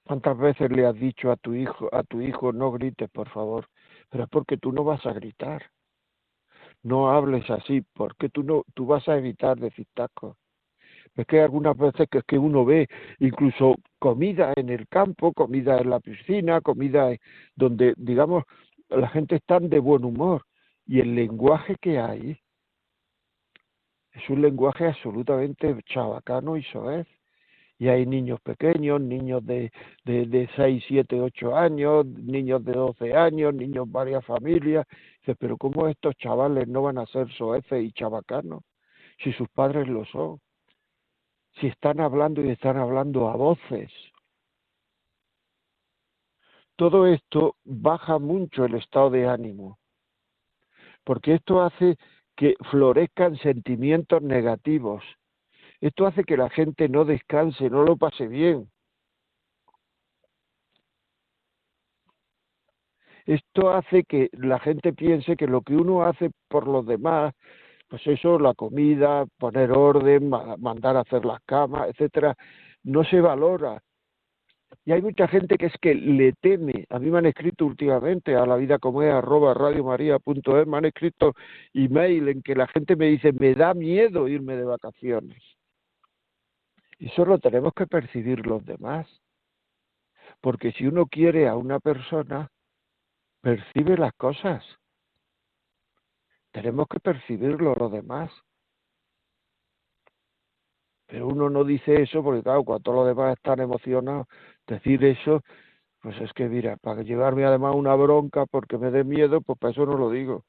¿Cuántas 0.03 0.37
veces 0.37 0.71
le 0.71 0.85
has 0.85 0.95
dicho 0.95 1.31
a 1.31 1.37
tu 1.37 1.53
hijo, 1.53 1.89
a 1.91 2.03
tu 2.03 2.21
hijo, 2.21 2.51
no 2.51 2.71
grites, 2.71 3.09
por 3.09 3.29
favor? 3.29 3.67
Pero 4.09 4.23
es 4.25 4.29
porque 4.29 4.57
tú 4.57 4.71
no 4.71 4.83
vas 4.83 5.05
a 5.05 5.13
gritar. 5.13 5.71
No 6.83 7.09
hables 7.11 7.49
así, 7.49 7.81
porque 7.93 8.29
tú 8.29 8.43
no, 8.43 8.63
tú 8.73 8.85
vas 8.85 9.07
a 9.07 9.17
evitar 9.17 9.57
decir 9.59 9.87
tacos. 9.93 10.37
Es 11.15 11.25
que 11.27 11.41
algunas 11.41 11.75
veces 11.77 12.07
que 12.09 12.19
es 12.19 12.23
que 12.25 12.37
uno 12.37 12.63
ve 12.63 12.87
incluso 13.19 13.75
comida 13.99 14.53
en 14.55 14.69
el 14.69 14.87
campo, 14.87 15.33
comida 15.33 15.77
en 15.79 15.89
la 15.89 15.99
piscina, 15.99 16.61
comida 16.61 17.09
donde, 17.55 17.93
digamos, 17.97 18.43
la 18.89 19.09
gente 19.09 19.35
está 19.35 19.59
de 19.59 19.79
buen 19.79 20.05
humor. 20.05 20.45
Y 20.85 21.01
el 21.01 21.15
lenguaje 21.15 21.75
que 21.81 21.99
hay 21.99 22.39
es 24.13 24.29
un 24.29 24.41
lenguaje 24.41 24.87
absolutamente 24.87 25.75
chabacano 25.85 26.57
y 26.57 26.63
soez 26.63 27.07
y 27.79 27.87
hay 27.87 28.05
niños 28.05 28.41
pequeños, 28.41 28.99
niños 28.99 29.43
de, 29.45 29.71
de, 30.03 30.25
de 30.25 30.49
6, 30.57 30.83
7, 30.85 31.21
8 31.21 31.55
años, 31.55 32.05
niños 32.05 32.63
de 32.65 32.73
12 32.73 33.15
años, 33.15 33.53
niños 33.53 33.89
varias 33.89 34.23
familias. 34.25 34.85
Dice, 35.21 35.35
pero 35.35 35.57
¿cómo 35.57 35.87
estos 35.87 36.13
chavales 36.17 36.67
no 36.67 36.81
van 36.81 36.97
a 36.97 37.05
ser 37.05 37.31
soeces 37.33 37.81
y 37.81 37.93
chabacanos 37.93 38.63
si 39.23 39.31
sus 39.31 39.47
padres 39.49 39.87
lo 39.87 40.03
son? 40.05 40.41
Si 41.61 41.67
están 41.67 42.01
hablando 42.01 42.43
y 42.43 42.49
están 42.49 42.77
hablando 42.77 43.29
a 43.29 43.37
voces. 43.37 43.91
Todo 46.75 47.07
esto 47.07 47.55
baja 47.63 48.19
mucho 48.19 48.65
el 48.65 48.75
estado 48.75 49.09
de 49.09 49.27
ánimo, 49.27 49.79
porque 51.05 51.35
esto 51.35 51.61
hace 51.61 51.97
que 52.35 52.55
florezcan 52.71 53.37
sentimientos 53.37 54.21
negativos, 54.21 55.03
esto 55.81 56.07
hace 56.07 56.23
que 56.23 56.37
la 56.37 56.49
gente 56.49 56.89
no 56.89 57.05
descanse, 57.05 57.69
no 57.69 57.83
lo 57.83 57.97
pase 57.97 58.27
bien. 58.27 58.69
Esto 63.25 63.71
hace 63.71 64.03
que 64.03 64.29
la 64.33 64.59
gente 64.59 64.91
piense 64.93 65.37
que 65.37 65.47
lo 65.47 65.61
que 65.61 65.75
uno 65.75 66.03
hace 66.03 66.31
por 66.47 66.67
los 66.67 66.85
demás, 66.85 67.33
pues 67.87 68.05
eso, 68.07 68.39
la 68.39 68.53
comida, 68.55 69.25
poner 69.37 69.71
orden, 69.71 70.29
mandar 70.29 70.97
a 70.97 71.01
hacer 71.01 71.25
las 71.25 71.41
camas, 71.45 71.89
etcétera, 71.89 72.35
no 72.83 73.03
se 73.03 73.21
valora. 73.21 73.81
Y 74.85 74.91
hay 74.91 75.01
mucha 75.01 75.27
gente 75.27 75.57
que 75.57 75.67
es 75.67 75.73
que 75.81 75.95
le 75.95 76.33
teme. 76.33 76.85
A 76.89 76.99
mí 76.99 77.09
me 77.11 77.19
han 77.19 77.25
escrito 77.27 77.65
últimamente 77.65 78.35
a 78.35 78.45
la 78.45 78.55
vida 78.55 78.79
como 78.79 79.03
es 79.03 79.13
arroba 79.13 79.53
radiomaria.es, 79.53 80.67
me 80.67 80.77
han 80.77 80.85
escrito 80.85 81.33
email 81.73 82.29
en 82.29 82.41
que 82.41 82.55
la 82.55 82.67
gente 82.67 82.95
me 82.95 83.07
dice, 83.07 83.31
me 83.33 83.53
da 83.55 83.73
miedo 83.73 84.27
irme 84.27 84.55
de 84.55 84.65
vacaciones. 84.65 85.58
Y 86.99 87.07
eso 87.07 87.25
lo 87.25 87.39
tenemos 87.39 87.73
que 87.73 87.87
percibir 87.87 88.45
los 88.45 88.63
demás. 88.65 89.07
Porque 90.41 90.73
si 90.73 90.85
uno 90.85 91.07
quiere 91.07 91.47
a 91.47 91.55
una 91.55 91.79
persona, 91.79 92.49
percibe 93.41 93.97
las 93.97 94.13
cosas. 94.13 94.63
Tenemos 96.51 96.87
que 96.87 96.99
percibirlo 96.99 97.73
los 97.75 97.91
demás. 97.91 98.31
Pero 101.07 101.27
uno 101.27 101.49
no 101.49 101.63
dice 101.63 102.01
eso 102.03 102.21
porque, 102.21 102.43
claro, 102.43 102.63
cuando 102.63 102.93
los 102.93 103.07
demás 103.07 103.35
están 103.35 103.59
emocionados, 103.61 104.27
decir 104.67 105.03
eso, 105.05 105.41
pues 106.01 106.19
es 106.21 106.31
que, 106.33 106.47
mira, 106.47 106.77
para 106.77 107.01
llevarme 107.01 107.45
además 107.45 107.75
una 107.75 107.95
bronca 107.95 108.45
porque 108.45 108.77
me 108.77 108.91
dé 108.91 109.03
miedo, 109.03 109.41
pues 109.41 109.57
para 109.57 109.71
eso 109.71 109.85
no 109.85 109.97
lo 109.97 110.11
digo. 110.11 110.43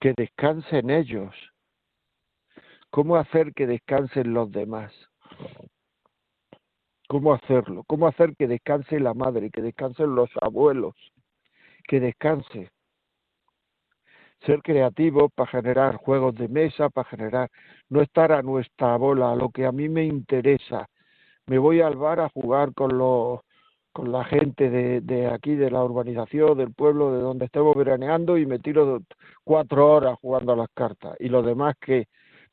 Que 0.00 0.12
descansen 0.14 0.90
ellos, 0.90 1.34
¿Cómo 2.90 3.16
hacer 3.16 3.52
que 3.52 3.66
descansen 3.66 4.32
los 4.32 4.50
demás? 4.50 4.92
¿Cómo 7.08 7.34
hacerlo? 7.34 7.84
¿Cómo 7.86 8.08
hacer 8.08 8.34
que 8.36 8.48
descanse 8.48 8.98
la 8.98 9.14
madre, 9.14 9.50
que 9.50 9.62
descansen 9.62 10.14
los 10.14 10.30
abuelos, 10.40 10.94
que 11.86 12.00
descanse? 12.00 12.70
Ser 14.44 14.60
creativo 14.62 15.28
para 15.28 15.50
generar 15.50 15.96
juegos 15.96 16.34
de 16.34 16.48
mesa, 16.48 16.90
para 16.90 17.08
generar, 17.08 17.50
no 17.88 18.02
estar 18.02 18.32
a 18.32 18.42
nuestra 18.42 18.96
bola, 18.96 19.32
a 19.32 19.36
lo 19.36 19.50
que 19.50 19.66
a 19.66 19.72
mí 19.72 19.88
me 19.88 20.04
interesa. 20.04 20.88
Me 21.46 21.58
voy 21.58 21.80
al 21.80 21.96
bar 21.96 22.20
a 22.20 22.28
jugar 22.28 22.74
con 22.74 22.98
los 22.98 23.40
con 23.96 24.12
la 24.12 24.24
gente 24.24 24.68
de, 24.68 25.00
de 25.00 25.26
aquí, 25.26 25.54
de 25.54 25.70
la 25.70 25.82
urbanización, 25.82 26.58
del 26.58 26.74
pueblo, 26.74 27.14
de 27.14 27.20
donde 27.20 27.46
estemos 27.46 27.74
veraneando 27.74 28.36
y 28.36 28.44
me 28.44 28.58
tiro 28.58 29.00
cuatro 29.42 29.90
horas 29.90 30.18
jugando 30.20 30.52
a 30.52 30.56
las 30.56 30.68
cartas. 30.74 31.16
Y 31.18 31.30
los 31.30 31.46
demás 31.46 31.76
que, 31.80 32.06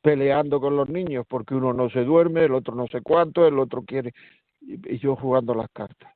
peleando 0.03 0.59
con 0.59 0.75
los 0.75 0.89
niños 0.89 1.25
porque 1.27 1.55
uno 1.55 1.71
no 1.71 1.89
se 1.89 2.03
duerme, 2.03 2.43
el 2.43 2.53
otro 2.53 2.75
no 2.75 2.87
sé 2.87 3.01
cuánto, 3.01 3.47
el 3.47 3.57
otro 3.57 3.83
quiere, 3.83 4.13
y, 4.59 4.99
yo 4.99 5.15
jugando 5.15 5.55
las 5.55 5.69
cartas. 5.71 6.13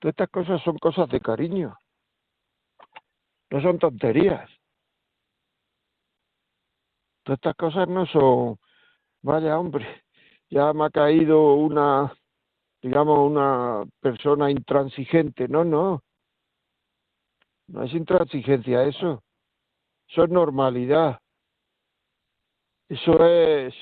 Todas 0.00 0.14
estas 0.14 0.28
cosas 0.30 0.60
son 0.62 0.76
cosas 0.78 1.08
de 1.08 1.20
cariño, 1.20 1.76
no 3.50 3.62
son 3.62 3.78
tonterías. 3.78 4.50
Todas 7.22 7.38
estas 7.38 7.54
cosas 7.54 7.88
no 7.88 8.04
son, 8.06 8.58
vaya 9.22 9.56
hombre, 9.56 10.02
ya 10.50 10.72
me 10.72 10.86
ha 10.86 10.90
caído 10.90 11.54
una, 11.54 12.12
digamos, 12.82 13.30
una 13.30 13.84
persona 14.00 14.50
intransigente. 14.50 15.46
No, 15.46 15.64
no. 15.64 16.02
No 17.68 17.82
es 17.84 17.94
intransigencia 17.94 18.82
eso. 18.82 19.22
Eso 20.08 20.24
es 20.24 20.30
normalidad. 20.30 21.20
Eso 22.88 23.26
es 23.26 23.74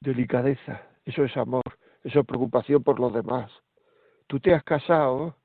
delicadeza, 0.00 0.82
eso 1.04 1.24
es 1.24 1.36
amor, 1.36 1.62
eso 2.02 2.20
es 2.20 2.26
preocupación 2.26 2.82
por 2.82 2.98
los 2.98 3.12
demás. 3.12 3.50
Tú 4.26 4.40
te 4.40 4.54
has 4.54 4.64
casado 4.64 5.36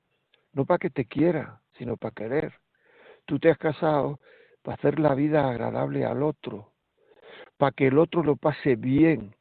no 0.54 0.65
para 0.65 0.80
que 0.80 0.89
te 0.89 1.06
quiera, 1.06 1.62
sino 1.78 1.98
para 1.98 2.13
querer. 2.13 2.54
Tú 3.26 3.39
te 3.39 3.52
has 3.52 3.58
casado 3.58 4.19
para 4.63 4.76
hacer 4.76 5.00
la 5.00 5.13
vida 5.13 5.48
agradable 5.48 6.06
al 6.06 6.24
otro, 6.24 6.74
para 7.58 7.71
que 7.74 7.88
el 7.88 7.98
otro 8.00 8.24
lo 8.24 8.38
pase 8.38 8.76
bien. 8.76 9.36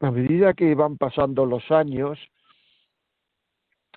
A 0.00 0.10
medida 0.10 0.54
que 0.54 0.74
van 0.74 0.96
pasando 0.96 1.46
los 1.46 1.70
años, 1.70 2.18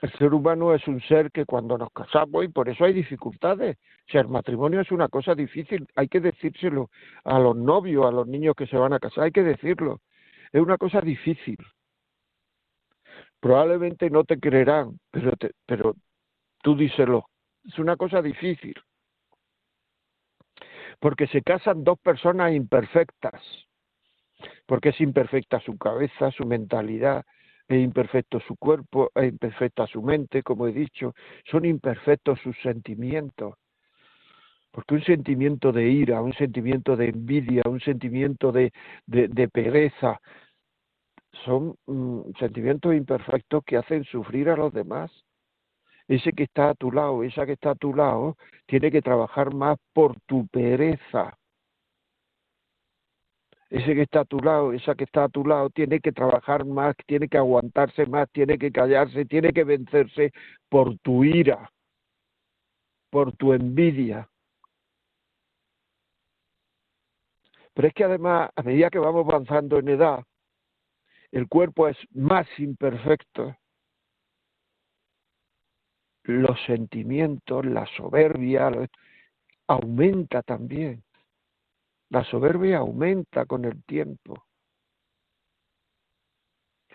el 0.02 0.12
ser 0.14 0.34
humano 0.34 0.74
es 0.74 0.88
un 0.88 1.02
ser 1.02 1.32
que 1.32 1.46
cuando 1.46 1.78
nos 1.78 1.92
casamos, 1.92 2.46
y 2.46 2.50
por 2.50 2.70
eso 2.70 2.86
hay 2.86 2.94
dificultades, 2.94 3.78
o 3.78 4.12
sea, 4.12 4.22
el 4.22 4.28
matrimonio 4.28 4.82
es 4.82 4.92
una 4.92 5.08
cosa 5.08 5.34
difícil, 5.34 5.88
hay 5.96 6.08
que 6.08 6.20
decírselo 6.20 6.90
a 7.24 7.40
los 7.40 7.56
novios, 7.56 8.06
a 8.06 8.12
los 8.12 8.28
niños 8.28 8.56
que 8.56 8.68
se 8.68 8.78
van 8.78 8.94
a 8.94 9.00
casar, 9.00 9.26
hay 9.26 9.32
que 9.32 9.44
decirlo, 9.44 10.02
es 10.52 10.62
una 10.62 10.78
cosa 10.78 11.02
difícil. 11.02 11.58
Probablemente 13.40 14.10
no 14.10 14.24
te 14.24 14.40
creerán, 14.40 15.00
pero, 15.12 15.32
pero 15.66 15.96
tú 16.62 16.76
díselo, 16.76 17.26
es 17.64 17.78
una 17.80 17.96
cosa 17.96 18.22
difícil. 18.22 18.76
Porque 21.00 21.28
se 21.28 21.44
casan 21.44 21.84
dos 21.84 22.00
personas 22.00 22.54
imperfectas, 22.54 23.42
porque 24.66 24.90
es 24.90 25.02
imperfecta 25.02 25.60
su 25.60 25.78
cabeza, 25.78 26.32
su 26.32 26.46
mentalidad, 26.46 27.26
es 27.68 27.84
imperfecto 27.84 28.40
su 28.40 28.56
cuerpo, 28.56 29.12
es 29.16 29.30
imperfecta 29.30 29.88
su 29.88 30.02
mente, 30.02 30.44
como 30.44 30.68
he 30.68 30.74
dicho, 30.74 31.14
son 31.50 31.66
imperfectos 31.66 32.40
sus 32.42 32.58
sentimientos. 32.62 33.56
Porque 34.72 34.96
un 34.96 35.04
sentimiento 35.04 35.72
de 35.72 35.90
ira, 35.90 36.22
un 36.22 36.34
sentimiento 36.34 36.96
de 36.96 37.10
envidia, 37.10 37.64
un 37.66 37.80
sentimiento 37.80 38.52
de, 38.52 38.72
pereza, 39.52 40.20
son 41.46 41.76
mm, 41.88 42.32
sentimientos 42.40 42.94
imperfectos 42.96 43.64
que 43.66 43.78
hacen 43.78 44.04
sufrir 44.06 44.50
a 44.50 44.56
los 44.56 44.74
demás. 44.74 45.12
Ese 46.08 46.32
que 46.32 46.44
está 46.44 46.70
a 46.70 46.76
tu 46.76 46.92
lado, 46.92 47.24
esa 47.24 47.46
que 47.46 47.54
está 47.54 47.72
a 47.72 47.76
tu 47.76 47.94
lado, 47.94 48.38
tiene 48.66 48.92
que 48.92 49.02
trabajar 49.02 49.54
más 49.54 49.78
por 49.94 50.20
tu 50.22 50.48
pereza 50.48 51.38
ese 53.70 53.96
que 53.96 54.04
está 54.04 54.22
a 54.22 54.26
tu 54.26 54.40
lado, 54.40 54.72
esa 54.74 54.96
que 54.96 55.04
está 55.04 55.26
a 55.26 55.30
tu 55.30 55.46
lado, 55.46 55.70
tiene 55.70 56.00
que 56.00 56.12
trabajar 56.12 56.66
más, 56.66 56.96
tiene 57.06 57.28
que 57.28 57.38
aguantarse 57.38 58.06
más, 58.06 58.30
tiene 58.32 58.58
que 58.58 58.72
callarse, 58.72 59.26
tiene 59.26 59.52
que 59.52 59.64
vencerse 59.64 60.32
por 60.70 60.98
tu 61.00 61.24
ira, 61.24 61.70
por 63.10 63.36
tu 63.36 63.54
envidia. 63.54 64.30
Pero 67.74 67.90
es 67.90 67.94
que 67.94 68.06
además, 68.06 68.50
a 68.56 68.64
medida 68.64 68.90
que 68.90 69.00
vamos 69.00 69.28
avanzando 69.28 69.78
en 69.78 69.90
edad, 69.90 70.24
el 71.32 71.48
cuerpo 71.48 71.88
es 71.88 71.98
más 72.12 72.48
imperfecto. 72.58 73.56
Los 76.24 76.60
sentimientos, 76.66 77.66
la 77.66 77.86
soberbia, 77.98 78.72
aumenta 79.68 80.42
también. 80.42 81.04
La 82.10 82.24
soberbia 82.24 82.78
aumenta 82.78 83.46
con 83.46 83.66
el 83.66 83.84
tiempo. 83.84 84.46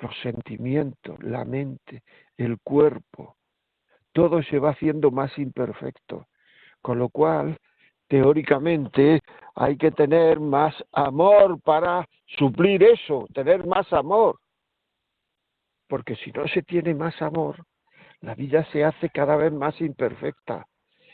Los 0.01 0.19
sentimientos, 0.21 1.23
la 1.23 1.45
mente, 1.45 2.03
el 2.37 2.59
cuerpo, 2.61 3.37
todo 4.13 4.43
se 4.43 4.59
va 4.59 4.71
haciendo 4.71 5.11
más 5.11 5.37
imperfecto. 5.39 6.27
Con 6.81 6.99
lo 6.99 7.09
cual, 7.09 7.59
teóricamente, 8.09 9.21
hay 9.55 9.77
que 9.77 9.91
tener 9.91 10.41
más 10.41 10.75
amor 10.93 11.61
para 11.61 12.09
suplir 12.39 12.83
eso, 12.83 13.27
tener 13.33 13.67
más 13.67 13.93
amor. 13.93 14.39
Porque 15.89 16.17
si 16.17 16.33
no 16.33 16.49
se 16.49 16.63
tiene 16.63 16.95
más 16.95 17.21
amor, 17.21 17.65
la 18.21 18.35
vida 18.35 18.65
se 18.73 18.85
hace 18.85 19.11
cada 19.11 19.37
vez 19.37 19.53
más 19.53 19.79
imperfecta. 19.81 20.67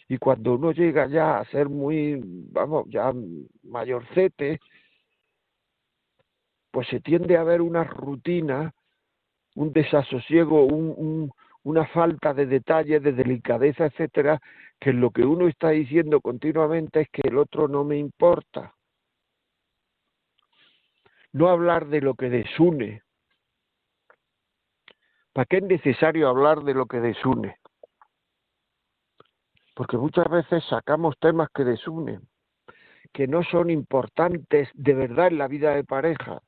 Y 0.08 0.16
cuando 0.18 0.54
uno 0.54 0.72
llega 0.72 1.06
ya 1.06 1.38
a 1.38 1.44
ser 1.46 1.68
muy, 1.68 2.18
vamos, 2.50 2.86
ya 2.88 3.12
mayorcete, 3.64 4.58
pues 6.70 6.88
se 6.88 7.00
tiende 7.00 7.36
a 7.36 7.44
ver 7.44 7.60
una 7.60 7.84
rutina, 7.84 8.74
un 9.54 9.72
desasosiego, 9.72 10.64
un, 10.64 11.30
una 11.62 11.86
falta 11.88 12.32
de 12.32 12.46
detalle, 12.46 13.00
de 13.00 13.12
delicadeza, 13.12 13.86
etcétera, 13.86 14.40
que 14.80 14.92
lo 14.94 15.10
que 15.10 15.24
uno 15.24 15.48
está 15.48 15.70
diciendo 15.70 16.20
continuamente 16.22 17.02
es 17.02 17.08
que 17.10 17.28
el 17.28 17.36
otro 17.36 17.68
no 17.68 17.84
me 17.84 17.98
importa. 17.98 18.74
No 21.32 21.48
hablar 21.48 21.88
de 21.88 22.00
lo 22.00 22.14
que 22.14 22.30
desune. 22.30 23.02
¿Para 25.34 25.44
qué 25.44 25.58
es 25.58 25.64
necesario 25.64 26.28
hablar 26.28 26.62
de 26.62 26.72
lo 26.72 26.86
que 26.86 27.00
desune? 27.00 27.58
Porque 29.78 29.96
muchas 29.96 30.28
veces 30.28 30.64
sacamos 30.68 31.14
temas 31.20 31.50
que 31.54 31.62
desunen, 31.62 32.26
que 33.12 33.28
no 33.28 33.44
son 33.44 33.70
importantes 33.70 34.68
de 34.74 34.92
verdad 34.92 35.28
en 35.28 35.38
la 35.38 35.46
vida 35.46 35.72
de 35.76 35.84
pareja. 35.84 36.40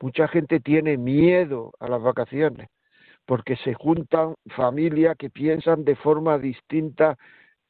Mucha 0.00 0.26
gente 0.28 0.58
tiene 0.60 0.96
miedo 0.96 1.72
a 1.80 1.88
las 1.88 2.02
vacaciones 2.02 2.70
porque 3.26 3.56
se 3.56 3.74
juntan 3.74 4.36
familias 4.56 5.14
que 5.18 5.28
piensan 5.28 5.84
de 5.84 5.96
forma 5.96 6.38
distinta, 6.38 7.18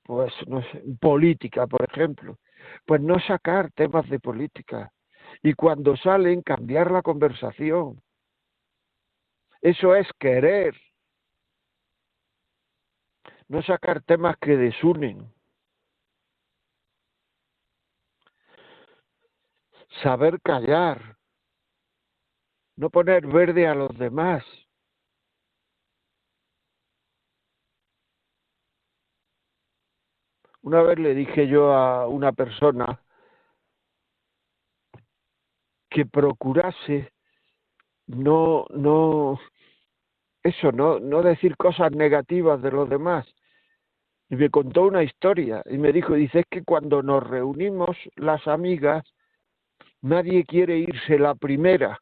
pues 0.04 0.32
no 0.46 0.62
sé, 0.62 0.80
política, 1.00 1.66
por 1.66 1.82
ejemplo. 1.82 2.38
Pues 2.86 3.00
no 3.00 3.18
sacar 3.18 3.72
temas 3.72 4.08
de 4.08 4.20
política 4.20 4.92
y 5.42 5.54
cuando 5.54 5.96
salen 5.96 6.42
cambiar 6.42 6.92
la 6.92 7.02
conversación. 7.02 8.00
Eso 9.60 9.96
es 9.96 10.06
querer. 10.20 10.76
No 13.48 13.62
sacar 13.62 14.02
temas 14.02 14.36
que 14.38 14.56
desunen. 14.56 15.32
Saber 20.02 20.40
callar. 20.40 21.16
No 22.76 22.90
poner 22.90 23.26
verde 23.26 23.66
a 23.66 23.74
los 23.74 23.96
demás. 23.98 24.44
Una 30.62 30.82
vez 30.82 30.98
le 30.98 31.14
dije 31.14 31.48
yo 31.48 31.72
a 31.72 32.06
una 32.06 32.32
persona 32.32 33.02
que 35.90 36.06
procurase 36.06 37.12
no, 38.06 38.66
no, 38.70 39.38
eso, 40.42 40.72
no, 40.72 40.98
no 40.98 41.22
decir 41.22 41.56
cosas 41.56 41.92
negativas 41.92 42.60
de 42.62 42.72
los 42.72 42.88
demás. 42.88 43.26
Y 44.28 44.36
me 44.36 44.50
contó 44.50 44.82
una 44.82 45.02
historia 45.02 45.62
y 45.66 45.78
me 45.78 45.92
dijo, 45.92 46.14
dice, 46.14 46.40
es 46.40 46.46
que 46.50 46.64
cuando 46.64 47.02
nos 47.02 47.22
reunimos 47.22 47.96
las 48.16 48.46
amigas, 48.48 49.04
nadie 50.00 50.44
quiere 50.44 50.78
irse 50.78 51.18
la 51.18 51.34
primera, 51.34 52.00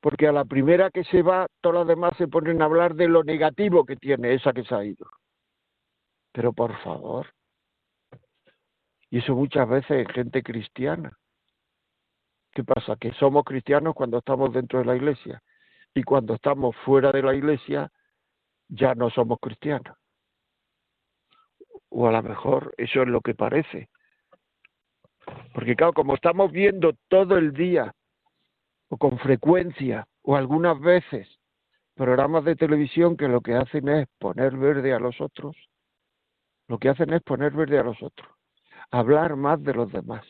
porque 0.00 0.28
a 0.28 0.32
la 0.32 0.44
primera 0.44 0.90
que 0.90 1.02
se 1.04 1.22
va, 1.22 1.46
todas 1.60 1.80
las 1.80 1.88
demás 1.88 2.12
se 2.18 2.28
ponen 2.28 2.62
a 2.62 2.66
hablar 2.66 2.94
de 2.94 3.08
lo 3.08 3.24
negativo 3.24 3.84
que 3.84 3.96
tiene 3.96 4.34
esa 4.34 4.52
que 4.52 4.64
se 4.64 4.74
ha 4.74 4.84
ido. 4.84 5.06
Pero 6.32 6.52
por 6.52 6.76
favor, 6.82 7.26
y 9.10 9.18
eso 9.18 9.34
muchas 9.34 9.68
veces 9.68 9.90
en 9.90 10.08
gente 10.08 10.42
cristiana. 10.42 11.16
¿Qué 12.52 12.62
pasa? 12.64 12.96
Que 12.96 13.12
somos 13.12 13.44
cristianos 13.44 13.94
cuando 13.94 14.18
estamos 14.18 14.52
dentro 14.52 14.78
de 14.78 14.84
la 14.84 14.96
iglesia 14.96 15.42
y 15.96 16.02
cuando 16.02 16.34
estamos 16.34 16.76
fuera 16.84 17.10
de 17.10 17.22
la 17.22 17.34
iglesia 17.34 17.90
ya 18.68 18.94
no 18.94 19.10
somos 19.10 19.38
cristianos. 19.40 19.96
O 21.88 22.06
a 22.06 22.12
lo 22.12 22.22
mejor 22.22 22.74
eso 22.76 23.02
es 23.02 23.08
lo 23.08 23.20
que 23.20 23.34
parece. 23.34 23.88
Porque 25.54 25.74
claro, 25.74 25.92
como 25.92 26.14
estamos 26.14 26.52
viendo 26.52 26.92
todo 27.08 27.36
el 27.36 27.52
día 27.52 27.92
o 28.88 28.96
con 28.96 29.18
frecuencia 29.18 30.06
o 30.22 30.36
algunas 30.36 30.78
veces 30.78 31.28
programas 31.94 32.44
de 32.44 32.56
televisión 32.56 33.16
que 33.16 33.26
lo 33.26 33.40
que 33.40 33.54
hacen 33.54 33.88
es 33.88 34.06
poner 34.18 34.56
verde 34.56 34.92
a 34.92 34.98
los 34.98 35.20
otros, 35.20 35.56
lo 36.68 36.78
que 36.78 36.90
hacen 36.90 37.12
es 37.12 37.22
poner 37.22 37.52
verde 37.52 37.78
a 37.78 37.82
los 37.82 38.00
otros 38.02 38.28
hablar 38.90 39.36
más 39.36 39.62
de 39.62 39.74
los 39.74 39.90
demás. 39.92 40.24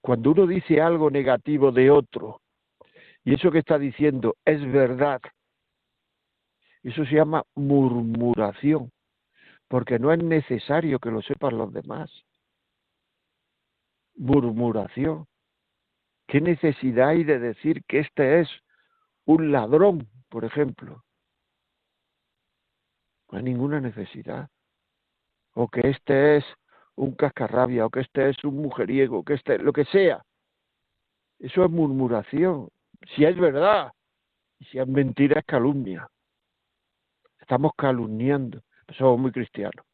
Cuando 0.00 0.30
uno 0.30 0.46
dice 0.46 0.80
algo 0.80 1.10
negativo 1.10 1.72
de 1.72 1.90
otro, 1.90 2.40
y 3.24 3.34
eso 3.34 3.50
que 3.50 3.58
está 3.58 3.78
diciendo 3.78 4.36
es 4.44 4.60
verdad, 4.72 5.20
eso 6.82 7.04
se 7.04 7.16
llama 7.16 7.44
murmuración, 7.54 8.90
porque 9.68 9.98
no 9.98 10.12
es 10.12 10.22
necesario 10.22 10.98
que 10.98 11.10
lo 11.10 11.20
sepan 11.22 11.58
los 11.58 11.72
demás. 11.72 12.10
Murmuración. 14.16 15.26
¿Qué 16.26 16.40
necesidad 16.40 17.08
hay 17.08 17.24
de 17.24 17.38
decir 17.38 17.82
que 17.86 18.00
este 18.00 18.40
es 18.40 18.48
un 19.24 19.52
ladrón, 19.52 20.08
por 20.28 20.44
ejemplo? 20.44 21.04
No 23.30 23.38
hay 23.38 23.44
ninguna 23.44 23.80
necesidad 23.80 24.48
o 25.54 25.68
que 25.68 25.88
este 25.88 26.38
es 26.38 26.44
un 27.00 27.12
cascarrabia, 27.12 27.86
o 27.86 27.90
que 27.90 28.00
este 28.00 28.28
es 28.30 28.44
un 28.44 28.56
mujeriego, 28.56 29.24
que 29.24 29.34
este, 29.34 29.58
lo 29.58 29.72
que 29.72 29.84
sea. 29.86 30.22
Eso 31.38 31.64
es 31.64 31.70
murmuración. 31.70 32.68
Si 33.14 33.24
es 33.24 33.36
verdad, 33.38 33.92
si 34.70 34.78
es 34.78 34.86
mentira, 34.86 35.40
es 35.40 35.46
calumnia. 35.46 36.06
Estamos 37.40 37.72
calumniando. 37.76 38.60
Somos 38.98 39.18
muy 39.18 39.32
cristianos 39.32 39.84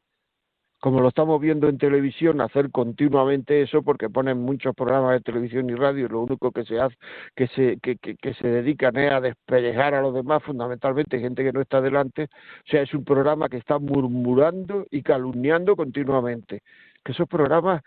como 0.80 1.00
lo 1.00 1.08
estamos 1.08 1.40
viendo 1.40 1.68
en 1.68 1.78
televisión, 1.78 2.40
hacer 2.40 2.70
continuamente 2.70 3.62
eso, 3.62 3.82
porque 3.82 4.10
ponen 4.10 4.38
muchos 4.38 4.74
programas 4.74 5.14
de 5.14 5.20
televisión 5.20 5.68
y 5.70 5.74
radio, 5.74 6.06
y 6.06 6.08
lo 6.08 6.20
único 6.20 6.52
que 6.52 6.64
se 6.64 6.78
hace, 6.78 6.96
que 7.34 7.48
se, 7.48 7.78
que, 7.80 7.96
que, 7.96 8.34
se 8.34 8.46
dedican 8.46 8.96
es 8.96 9.10
a 9.10 9.20
despellejar 9.20 9.94
a 9.94 10.02
los 10.02 10.14
demás, 10.14 10.42
fundamentalmente 10.42 11.18
gente 11.18 11.42
que 11.42 11.52
no 11.52 11.60
está 11.60 11.80
delante, 11.80 12.24
o 12.24 12.70
sea, 12.70 12.82
es 12.82 12.94
un 12.94 13.04
programa 13.04 13.48
que 13.48 13.56
está 13.56 13.78
murmurando 13.78 14.86
y 14.90 15.02
calumniando 15.02 15.76
continuamente. 15.76 16.62
Que 17.06 17.12
esos 17.12 17.28
programas 17.28 17.82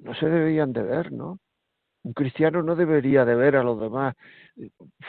no 0.00 0.14
se 0.14 0.26
deberían 0.26 0.74
de 0.74 0.82
ver, 0.82 1.10
¿no? 1.10 1.38
Un 2.02 2.12
cristiano 2.12 2.62
no 2.62 2.76
debería 2.76 3.24
de 3.24 3.34
ver 3.34 3.56
a 3.56 3.62
los 3.62 3.80
demás 3.80 4.14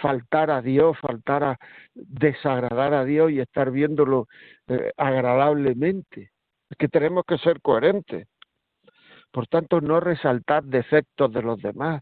faltar 0.01 0.49
a 0.49 0.61
Dios, 0.61 0.97
faltar 0.99 1.43
a 1.43 1.57
desagradar 1.93 2.93
a 2.93 3.03
Dios 3.03 3.31
y 3.31 3.41
estar 3.41 3.71
viéndolo 3.71 4.29
eh, 4.67 4.93
agradablemente 4.95 6.31
es 6.69 6.77
que 6.77 6.87
tenemos 6.87 7.23
que 7.27 7.37
ser 7.37 7.61
coherentes. 7.61 8.27
Por 9.31 9.47
tanto, 9.47 9.81
no 9.81 9.99
resaltar 9.99 10.63
defectos 10.63 11.31
de 11.33 11.41
los 11.41 11.61
demás, 11.61 12.01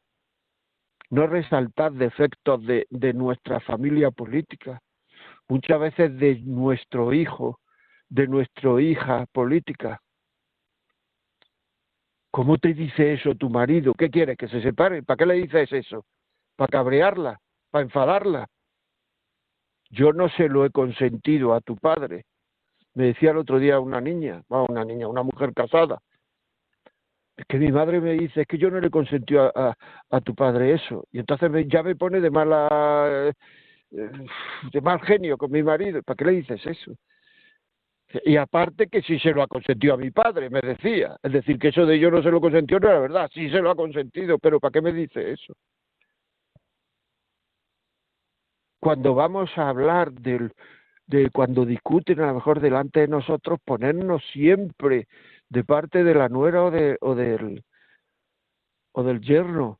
no 1.09 1.27
resaltar 1.27 1.91
defectos 1.93 2.63
de, 2.65 2.85
de 2.89 3.13
nuestra 3.13 3.59
familia 3.59 4.11
política, 4.11 4.79
muchas 5.49 5.79
veces 5.79 6.17
de 6.17 6.39
nuestro 6.43 7.11
hijo, 7.13 7.59
de 8.09 8.27
nuestra 8.27 8.79
hija 8.79 9.25
política. 9.31 9.99
¿Cómo 12.33 12.57
te 12.57 12.73
dice 12.73 13.13
eso 13.13 13.35
tu 13.35 13.47
marido? 13.47 13.93
¿Qué 13.93 14.09
quieres? 14.09 14.35
¿Que 14.39 14.47
se 14.47 14.59
separe? 14.59 15.03
¿Para 15.03 15.17
qué 15.17 15.25
le 15.27 15.35
dices 15.35 15.71
eso? 15.71 16.03
¿Para 16.55 16.67
cabrearla? 16.67 17.39
¿Para 17.69 17.83
enfadarla? 17.83 18.47
Yo 19.91 20.13
no 20.13 20.27
se 20.29 20.49
lo 20.49 20.65
he 20.65 20.71
consentido 20.71 21.53
a 21.53 21.61
tu 21.61 21.75
padre. 21.77 22.25
Me 22.95 23.05
decía 23.05 23.29
el 23.29 23.37
otro 23.37 23.59
día 23.59 23.79
una 23.79 24.01
niña, 24.01 24.41
una 24.49 24.83
niña, 24.83 25.07
una 25.07 25.21
mujer 25.21 25.53
casada, 25.53 25.99
es 27.37 27.45
que 27.45 27.59
mi 27.59 27.71
madre 27.71 28.01
me 28.01 28.13
dice, 28.13 28.41
es 28.41 28.47
que 28.47 28.57
yo 28.57 28.71
no 28.71 28.79
le 28.79 28.89
consentió 28.89 29.55
a, 29.55 29.77
a, 30.09 30.21
tu 30.21 30.33
padre 30.33 30.73
eso. 30.73 31.05
Y 31.11 31.19
entonces 31.19 31.51
ya 31.67 31.83
me 31.83 31.95
pone 31.95 32.19
de 32.19 32.31
mala, 32.31 33.31
eh, 33.91 34.11
de 34.71 34.81
mal 34.81 34.99
genio 35.01 35.37
con 35.37 35.51
mi 35.51 35.61
marido. 35.61 36.01
¿Para 36.01 36.17
qué 36.17 36.25
le 36.25 36.31
dices 36.31 36.65
eso? 36.65 36.93
Y 38.23 38.37
aparte 38.37 38.87
que 38.87 39.01
sí 39.01 39.17
se 39.19 39.31
lo 39.31 39.41
ha 39.41 39.47
consentido 39.47 39.95
a 39.95 39.97
mi 39.97 40.11
padre, 40.11 40.49
me 40.49 40.61
decía. 40.61 41.17
Es 41.23 41.31
decir, 41.31 41.57
que 41.57 41.69
eso 41.69 41.85
de 41.85 41.97
yo 41.99 42.11
no 42.11 42.21
se 42.21 42.29
lo 42.29 42.39
consentió 42.39 42.79
no 42.79 42.89
era 42.89 42.99
verdad, 42.99 43.29
sí 43.33 43.49
se 43.49 43.59
lo 43.59 43.71
ha 43.71 43.75
consentido, 43.75 44.37
pero 44.37 44.59
¿para 44.59 44.71
qué 44.71 44.81
me 44.81 44.93
dice 44.93 45.31
eso? 45.31 45.53
Cuando 48.79 49.15
vamos 49.15 49.49
a 49.57 49.69
hablar 49.69 50.11
del, 50.11 50.51
de 51.07 51.29
cuando 51.31 51.65
discuten 51.65 52.19
a 52.21 52.27
lo 52.27 52.35
mejor 52.35 52.59
delante 52.59 52.99
de 53.01 53.07
nosotros, 53.07 53.59
ponernos 53.65 54.23
siempre 54.31 55.07
de 55.49 55.63
parte 55.63 56.03
de 56.03 56.13
la 56.13 56.29
nuera 56.29 56.63
o, 56.65 56.71
de, 56.71 56.97
o, 57.01 57.15
del, 57.15 57.63
o 58.91 59.03
del 59.03 59.21
yerno. 59.21 59.79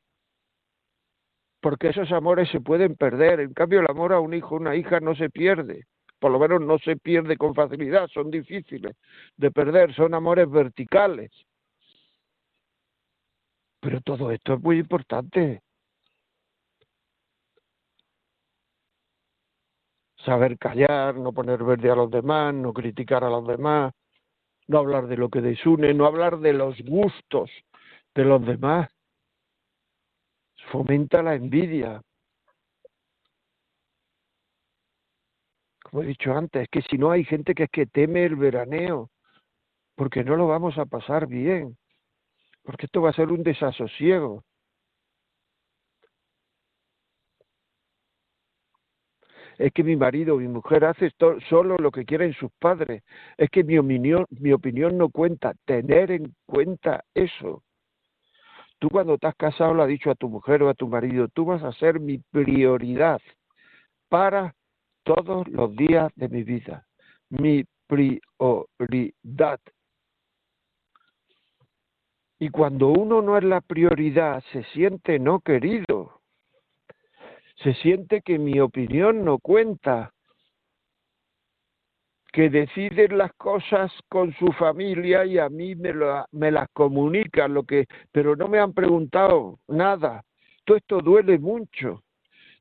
Porque 1.62 1.90
esos 1.90 2.12
amores 2.12 2.50
se 2.50 2.62
pueden 2.62 2.96
perder. 2.96 3.40
En 3.42 3.54
cambio, 3.54 3.80
el 3.80 3.90
amor 3.90 4.14
a 4.14 4.20
un 4.20 4.34
hijo 4.34 4.56
o 4.56 4.60
una 4.60 4.76
hija 4.76 5.00
no 5.00 5.16
se 5.16 5.30
pierde. 5.30 5.86
Por 6.24 6.32
lo 6.32 6.40
menos 6.40 6.62
no 6.62 6.80
se 6.80 6.96
pierde 6.96 7.36
con 7.36 7.54
facilidad. 7.54 8.08
Son 8.08 8.32
difíciles 8.32 8.96
de 9.36 9.52
perder. 9.52 9.94
Son 9.94 10.14
amores 10.14 10.50
verticales. 10.50 11.30
Pero 13.82 14.00
todo 14.00 14.32
esto 14.32 14.54
es 14.54 14.62
muy 14.62 14.80
importante. 14.80 15.62
saber 20.24 20.58
callar, 20.58 21.16
no 21.16 21.34
poner 21.34 21.62
verde 21.62 21.92
a 21.92 21.96
los 21.96 22.10
demás, 22.10 22.54
no 22.54 22.72
criticar 22.72 23.26
a 23.26 23.30
los 23.30 23.46
demás, 23.46 23.94
no 24.68 24.78
hablar 24.78 25.08
de 25.08 25.18
lo 25.18 25.28
que 25.28 25.42
desune, 25.42 25.94
no 25.94 26.06
hablar 26.06 26.40
de 26.40 26.54
los 26.54 26.80
gustos 26.86 27.52
de 28.16 28.24
los 28.24 28.46
demás. 28.46 28.90
Fomenta 30.72 31.22
la 31.22 31.36
envidia. 31.36 32.02
Como 35.94 36.06
he 36.06 36.08
dicho 36.08 36.34
antes, 36.34 36.64
es 36.64 36.70
que 36.70 36.82
si 36.82 36.98
no 36.98 37.12
hay 37.12 37.24
gente 37.24 37.54
que 37.54 37.66
es 37.66 37.70
que 37.70 37.86
teme 37.86 38.26
el 38.26 38.36
veraneo, 38.36 39.12
porque 39.96 40.24
no 40.24 40.36
lo 40.36 40.48
vamos 40.48 40.76
a 40.80 40.88
pasar 40.88 41.28
bien, 41.28 41.78
porque 42.64 42.88
esto 42.88 43.04
va 43.04 43.12
a 43.12 43.14
ser 43.14 43.32
un 43.32 43.44
desasosiego. 43.44 44.44
es 49.60 49.72
que 49.72 49.84
mi 49.84 49.96
marido, 49.96 50.38
mi 50.38 50.48
mujer 50.48 50.84
hace 50.84 51.12
solo 51.48 51.78
lo 51.78 51.92
que 51.92 52.06
quieren 52.06 52.34
sus 52.34 52.50
padres, 52.58 53.04
es 53.38 53.52
que 53.52 53.64
mi 53.64 53.78
opinión, 53.78 54.26
mi 54.32 54.52
opinión 54.52 54.98
no 54.98 55.10
cuenta, 55.10 55.54
tener 55.64 56.10
en 56.10 56.34
cuenta 56.48 57.06
eso. 57.14 57.64
Tú 58.80 58.90
cuando 58.90 59.14
estás 59.14 59.36
casado 59.36 59.76
le 59.76 59.84
has 59.84 59.90
dicho 59.90 60.10
a 60.10 60.16
tu 60.16 60.28
mujer 60.28 60.64
o 60.64 60.70
a 60.70 60.74
tu 60.74 60.88
marido, 60.88 61.28
tú 61.28 61.46
vas 61.46 61.64
a 61.64 61.72
ser 61.74 62.00
mi 62.00 62.18
prioridad 62.18 63.22
para 64.10 64.56
todos 65.04 65.48
los 65.48 65.76
días 65.76 66.12
de 66.16 66.30
mi 66.30 66.44
vida, 66.44 66.86
mi 67.30 67.64
prioridad. 67.88 69.60
Y 72.40 72.50
cuando 72.50 72.90
uno 72.90 73.22
no 73.22 73.38
es 73.38 73.44
la 73.44 73.62
prioridad, 73.62 74.44
se 74.52 74.64
siente 74.74 75.20
no 75.20 75.40
querido 75.40 76.24
se 77.64 77.74
siente 77.76 78.22
que 78.22 78.38
mi 78.38 78.60
opinión 78.60 79.24
no 79.24 79.40
cuenta, 79.40 80.14
que 82.32 82.50
deciden 82.50 83.18
las 83.18 83.32
cosas 83.34 83.92
con 84.10 84.34
su 84.34 84.48
familia 84.54 85.24
y 85.24 85.38
a 85.38 85.50
mí 85.50 85.76
me, 85.76 85.94
me 86.32 86.52
las 86.52 86.68
comunican, 86.74 87.54
lo 87.54 87.64
que, 87.64 87.86
pero 88.12 88.36
no 88.36 88.48
me 88.48 88.60
han 88.60 88.74
preguntado 88.74 89.60
nada. 89.68 90.24
Todo 90.66 90.78
esto 90.78 91.00
duele 91.00 91.38
mucho, 91.38 92.04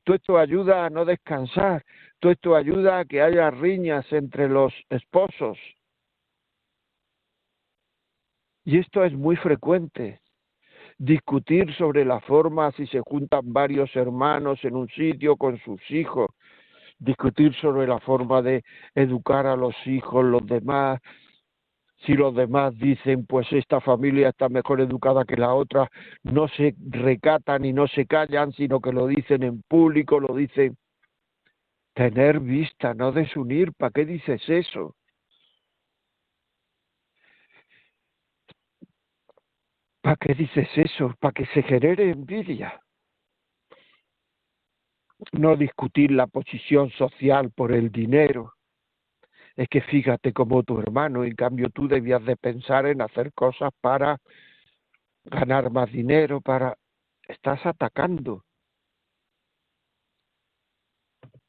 todo 0.03 0.15
esto 0.15 0.37
ayuda 0.37 0.85
a 0.85 0.89
no 0.89 1.05
descansar, 1.05 1.83
todo 2.19 2.31
esto 2.31 2.55
ayuda 2.55 2.99
a 2.99 3.05
que 3.05 3.21
haya 3.21 3.49
riñas 3.51 4.05
entre 4.11 4.49
los 4.49 4.73
esposos. 4.89 5.57
Y 8.65 8.79
esto 8.79 9.03
es 9.03 9.13
muy 9.13 9.35
frecuente. 9.35 10.21
Discutir 10.97 11.73
sobre 11.75 12.05
la 12.05 12.19
forma 12.21 12.71
si 12.71 12.87
se 12.87 12.99
juntan 12.99 13.51
varios 13.51 13.93
hermanos 13.95 14.63
en 14.63 14.75
un 14.75 14.87
sitio 14.89 15.35
con 15.35 15.57
sus 15.59 15.81
hijos, 15.91 16.29
discutir 16.99 17.53
sobre 17.55 17.87
la 17.87 17.99
forma 17.99 18.41
de 18.41 18.63
educar 18.95 19.47
a 19.47 19.55
los 19.55 19.75
hijos, 19.85 20.23
los 20.23 20.45
demás, 20.45 21.01
si 22.05 22.13
los 22.13 22.35
demás 22.35 22.77
dicen 22.77 23.25
pues 23.25 23.51
esta 23.51 23.79
familia 23.81 24.29
está 24.29 24.49
mejor 24.49 24.81
educada 24.81 25.25
que 25.25 25.37
la 25.37 25.53
otra, 25.53 25.89
no 26.23 26.47
se 26.49 26.75
recatan 26.89 27.65
y 27.65 27.73
no 27.73 27.87
se 27.87 28.05
callan, 28.05 28.51
sino 28.53 28.79
que 28.79 28.91
lo 28.91 29.07
dicen 29.07 29.43
en 29.43 29.61
público, 29.63 30.19
lo 30.19 30.35
dicen 30.35 30.77
tener 31.93 32.39
vista, 32.39 32.93
no 32.93 33.11
desunir, 33.11 33.73
¿para 33.73 33.91
qué 33.91 34.05
dices 34.05 34.41
eso? 34.47 34.95
¿Para 40.01 40.17
qué 40.17 40.33
dices 40.33 40.67
eso? 40.75 41.13
Para 41.19 41.31
que 41.31 41.45
se 41.47 41.63
genere 41.63 42.11
envidia. 42.11 42.81
No 45.31 45.55
discutir 45.55 46.11
la 46.11 46.27
posición 46.27 46.89
social 46.91 47.51
por 47.51 47.71
el 47.71 47.89
dinero. 47.89 48.53
Es 49.55 49.67
que 49.69 49.81
fíjate 49.81 50.33
como 50.33 50.63
tu 50.63 50.79
hermano, 50.79 51.23
en 51.23 51.35
cambio 51.35 51.69
tú 51.69 51.87
debías 51.87 52.23
de 52.25 52.35
pensar 52.35 52.85
en 52.87 53.01
hacer 53.01 53.33
cosas 53.33 53.71
para 53.81 54.17
ganar 55.25 55.71
más 55.71 55.91
dinero, 55.91 56.41
para... 56.41 56.77
Estás 57.27 57.65
atacando. 57.65 58.43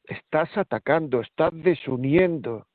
Estás 0.03 0.55
atacando, 0.57 1.21
estás 1.21 1.51
desuniendo. 1.53 2.67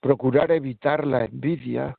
Procurar 0.00 0.52
evitar 0.52 1.06
la 1.06 1.24
envidia 1.24 1.98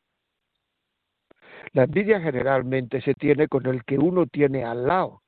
la 1.73 1.83
envidia 1.83 2.21
generalmente 2.21 3.01
se 3.01 3.13
tiene 3.13 3.47
con 3.47 3.65
el 3.65 3.83
que 3.83 3.97
uno 3.97 4.27
tiene 4.27 4.63
al 4.63 4.87
lado, 4.87 5.23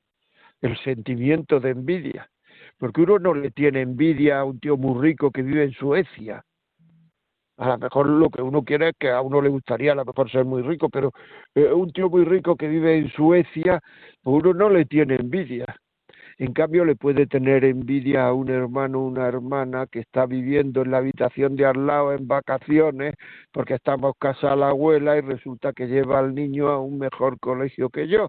el 0.60 0.78
sentimiento 0.78 1.60
de 1.60 1.70
envidia, 1.70 2.30
porque 2.78 3.02
uno 3.02 3.18
no 3.18 3.34
le 3.34 3.50
tiene 3.50 3.82
envidia 3.82 4.40
a 4.40 4.44
un 4.44 4.60
tío 4.60 4.76
muy 4.76 5.00
rico 5.00 5.30
que 5.30 5.42
vive 5.42 5.64
en 5.64 5.72
Suecia. 5.72 6.44
A 7.58 7.68
lo 7.70 7.78
mejor 7.78 8.06
lo 8.08 8.30
que 8.30 8.40
uno 8.40 8.62
quiere 8.62 8.90
es 8.90 8.94
que 8.98 9.10
a 9.10 9.20
uno 9.20 9.42
le 9.42 9.48
gustaría 9.48 9.92
a 9.92 9.94
lo 9.96 10.04
mejor 10.04 10.30
ser 10.30 10.44
muy 10.44 10.62
rico, 10.62 10.88
pero 10.88 11.12
eh, 11.54 11.72
un 11.72 11.92
tío 11.92 12.08
muy 12.08 12.24
rico 12.24 12.56
que 12.56 12.68
vive 12.68 12.96
en 12.96 13.10
Suecia, 13.10 13.80
pues 14.22 14.44
uno 14.44 14.54
no 14.54 14.68
le 14.70 14.84
tiene 14.84 15.16
envidia. 15.16 15.66
En 16.38 16.52
cambio, 16.52 16.84
le 16.84 16.94
puede 16.94 17.26
tener 17.26 17.64
envidia 17.64 18.26
a 18.28 18.32
un 18.32 18.48
hermano 18.48 19.00
o 19.00 19.08
una 19.08 19.26
hermana 19.26 19.86
que 19.90 19.98
está 19.98 20.24
viviendo 20.24 20.82
en 20.82 20.92
la 20.92 20.98
habitación 20.98 21.56
de 21.56 21.66
al 21.66 21.84
lado 21.84 22.12
en 22.12 22.28
vacaciones 22.28 23.14
porque 23.52 23.74
estamos 23.74 24.14
casa 24.20 24.52
a 24.52 24.56
la 24.56 24.68
abuela 24.68 25.16
y 25.16 25.20
resulta 25.20 25.72
que 25.72 25.88
lleva 25.88 26.20
al 26.20 26.36
niño 26.36 26.68
a 26.68 26.80
un 26.80 26.98
mejor 26.98 27.40
colegio 27.40 27.90
que 27.90 28.06
yo. 28.06 28.28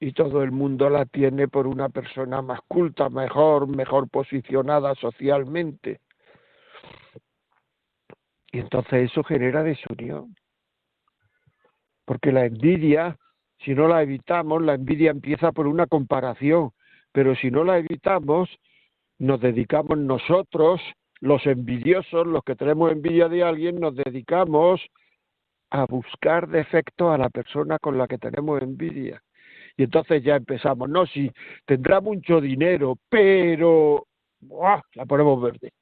Y 0.00 0.12
todo 0.12 0.42
el 0.42 0.52
mundo 0.52 0.90
la 0.90 1.04
tiene 1.06 1.48
por 1.48 1.66
una 1.66 1.88
persona 1.88 2.42
más 2.42 2.60
culta, 2.68 3.08
mejor, 3.08 3.68
mejor 3.68 4.08
posicionada 4.08 4.94
socialmente. 4.96 6.00
Y 8.52 8.58
entonces 8.58 9.10
eso 9.10 9.24
genera 9.24 9.62
desunión. 9.62 10.34
Porque 12.04 12.32
la 12.32 12.44
envidia, 12.44 13.16
si 13.64 13.74
no 13.74 13.88
la 13.88 14.02
evitamos, 14.02 14.62
la 14.62 14.74
envidia 14.74 15.10
empieza 15.10 15.52
por 15.52 15.66
una 15.66 15.86
comparación, 15.86 16.72
pero 17.12 17.34
si 17.36 17.50
no 17.50 17.64
la 17.64 17.78
evitamos, 17.78 18.50
nos 19.18 19.40
dedicamos 19.40 19.98
nosotros, 19.98 20.80
los 21.20 21.46
envidiosos, 21.46 22.26
los 22.26 22.44
que 22.44 22.56
tenemos 22.56 22.92
envidia 22.92 23.28
de 23.28 23.42
alguien, 23.42 23.80
nos 23.80 23.94
dedicamos 23.96 24.80
a 25.70 25.86
buscar 25.86 26.48
defectos 26.48 27.12
a 27.12 27.18
la 27.18 27.30
persona 27.30 27.78
con 27.78 27.96
la 27.96 28.06
que 28.06 28.18
tenemos 28.18 28.60
envidia. 28.62 29.22
Y 29.76 29.84
entonces 29.84 30.22
ya 30.22 30.36
empezamos, 30.36 30.88
no, 30.88 31.06
si 31.06 31.30
tendrá 31.64 32.00
mucho 32.00 32.40
dinero, 32.40 32.96
pero 33.08 34.06
la 34.94 35.06
ponemos 35.06 35.40
verde 35.40 35.72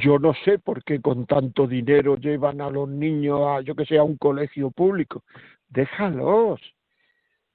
yo 0.00 0.18
no 0.18 0.34
sé 0.44 0.58
por 0.58 0.82
qué 0.84 1.00
con 1.00 1.26
tanto 1.26 1.66
dinero 1.66 2.16
llevan 2.16 2.60
a 2.60 2.70
los 2.70 2.88
niños 2.88 3.40
a, 3.46 3.60
yo 3.60 3.74
que 3.74 3.84
sé, 3.84 3.98
a 3.98 4.02
un 4.02 4.16
colegio 4.16 4.70
público. 4.70 5.22
Déjalos, 5.68 6.60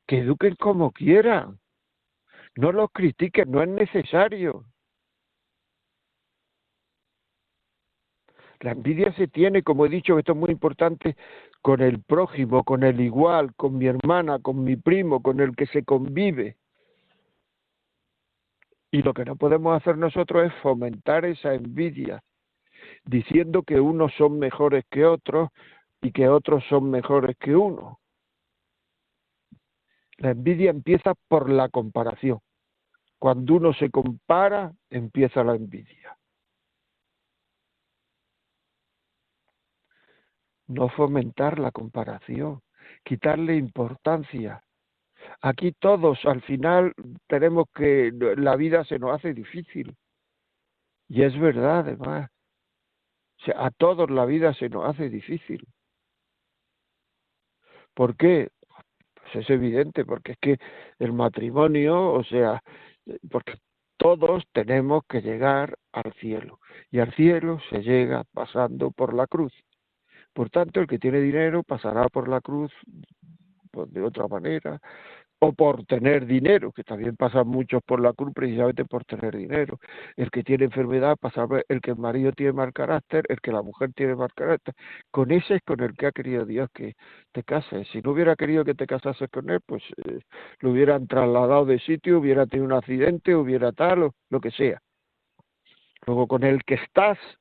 que 0.08 0.20
eduquen 0.20 0.56
como 0.56 0.92
quieran. 0.92 1.60
No 2.56 2.72
los 2.72 2.92
critiquen, 2.92 3.52
no 3.52 3.62
es 3.62 3.70
necesario. 3.70 4.66
La 8.62 8.72
envidia 8.72 9.14
se 9.14 9.28
tiene, 9.28 9.64
como 9.64 9.86
he 9.86 9.90
dicho, 9.90 10.20
esto 10.20 10.34
es 10.34 10.38
muy 10.38 10.52
importante, 10.52 11.16
con 11.62 11.82
el 11.82 12.02
prójimo, 12.02 12.64
con 12.64 12.84
el 12.84 13.00
igual, 13.00 13.56
con 13.56 13.78
mi 13.78 13.88
hermana, 13.88 14.40
con 14.40 14.64
mi 14.64 14.76
primo, 14.76 15.22
con 15.22 15.40
el 15.40 15.56
que 15.56 15.66
se 15.68 15.84
convive. 15.84 16.58
Y 18.92 19.02
lo 19.02 19.14
que 19.14 19.24
no 19.24 19.36
podemos 19.36 19.80
hacer 19.80 19.98
nosotros 19.98 20.48
es 20.48 20.54
fomentar 20.62 21.24
esa 21.24 21.54
envidia, 21.54 22.22
diciendo 23.06 23.64
que 23.64 23.80
unos 23.80 24.14
son 24.16 24.40
mejores 24.40 24.84
que 24.90 25.06
otros 25.06 25.50
y 26.02 26.12
que 26.12 26.28
otros 26.28 26.64
son 26.70 26.90
mejores 26.90 27.38
que 27.38 27.56
uno. 27.56 28.00
La 30.18 30.32
envidia 30.32 30.70
empieza 30.70 31.14
por 31.30 31.50
la 31.50 31.70
comparación. 31.70 32.40
Cuando 33.20 33.56
uno 33.56 33.74
se 33.74 33.90
compara, 33.90 34.74
empieza 34.90 35.44
la 35.46 35.56
envidia. 35.56 36.19
No 40.70 40.88
fomentar 40.88 41.60
la 41.60 41.72
comparación, 41.72 42.62
quitarle 43.04 43.56
importancia, 43.58 44.64
Aquí 45.42 45.72
todos 45.74 46.20
al 46.26 46.42
final 46.42 46.94
tenemos 47.28 47.68
que 47.76 48.12
la 48.38 48.56
vida 48.56 48.84
se 48.86 49.00
nos 49.00 49.16
hace 49.16 49.34
difícil. 49.34 49.96
Y 51.08 51.24
es 51.24 51.38
verdad, 51.40 51.80
además. 51.80 52.30
a 53.56 53.72
todos 53.72 54.10
la 54.12 54.26
vida 54.26 54.54
se 54.54 54.70
nos 54.70 54.86
hace 54.86 55.10
difícil. 55.10 55.66
¿Por 57.94 58.16
qué? 58.16 58.50
Pues 59.16 59.36
es 59.38 59.50
evidente, 59.50 60.06
porque 60.06 60.34
es 60.34 60.38
que 60.40 60.58
el 61.00 61.14
matrimonio, 61.14 62.14
o 62.14 62.24
sea, 62.24 62.62
porque 63.32 63.56
todos 63.98 64.44
tenemos 64.54 65.04
que 65.10 65.22
llegar 65.22 65.78
al 65.94 66.14
cielo. 66.16 66.60
Y 66.92 67.00
al 67.00 67.14
cielo 67.16 67.60
se 67.70 67.82
llega 67.82 68.24
pasando 68.34 68.92
por 68.92 69.14
la 69.14 69.28
cruz. 69.28 69.54
Por 70.34 70.50
tanto, 70.50 70.80
el 70.80 70.88
que 70.88 71.00
tiene 71.00 71.20
dinero 71.20 71.64
pasará 71.64 72.08
por 72.10 72.28
la 72.28 72.42
cruz 72.42 72.72
pues, 73.72 73.92
de 73.94 74.02
otra 74.02 74.28
manera, 74.28 74.80
o 75.40 75.54
por 75.54 75.86
tener 75.86 76.26
dinero, 76.26 76.72
que 76.74 76.84
también 76.84 77.16
pasan 77.16 77.48
muchos 77.48 77.82
por 77.84 78.02
la 78.02 78.14
cruz 78.14 78.34
precisamente 78.34 78.84
por 78.86 79.06
tener 79.06 79.36
dinero. 79.38 79.80
El 80.18 80.30
que 80.32 80.44
tiene 80.44 80.66
enfermedad 80.66 81.16
pasa 81.18 81.48
el 81.70 81.82
que 81.82 81.92
el 81.92 81.98
marido 81.98 82.34
tiene 82.34 82.54
mal 82.54 82.74
carácter, 82.74 83.24
el 83.30 83.40
que 83.40 83.52
la 83.52 83.62
mujer 83.62 83.92
tiene 83.94 84.16
mal 84.16 84.34
carácter. 84.36 84.76
Con 85.12 85.32
ese 85.32 85.56
es 85.56 85.62
con 85.64 85.80
el 85.82 85.94
que 85.96 86.08
ha 86.08 86.12
querido 86.12 86.46
Dios 86.46 86.70
que 86.74 86.96
te 87.32 87.44
cases. 87.44 87.88
Si 87.92 88.02
no 88.02 88.12
hubiera 88.12 88.36
querido 88.36 88.66
que 88.66 88.76
te 88.76 88.86
casases 88.86 89.30
con 89.32 89.50
él, 89.50 89.62
pues 89.66 89.82
eh, 90.06 90.20
lo 90.60 90.72
hubieran 90.72 91.08
trasladado 91.08 91.66
de 91.66 91.80
sitio, 91.80 92.20
hubiera 92.20 92.46
tenido 92.46 92.66
un 92.66 92.74
accidente, 92.74 93.34
hubiera 93.36 93.72
tal, 93.72 94.04
o 94.04 94.16
lo 94.30 94.42
que 94.42 94.52
sea. 94.52 94.82
Luego 96.06 96.28
con 96.28 96.44
el 96.44 96.64
que 96.66 96.76
estás, 96.76 97.18
es 97.18 97.39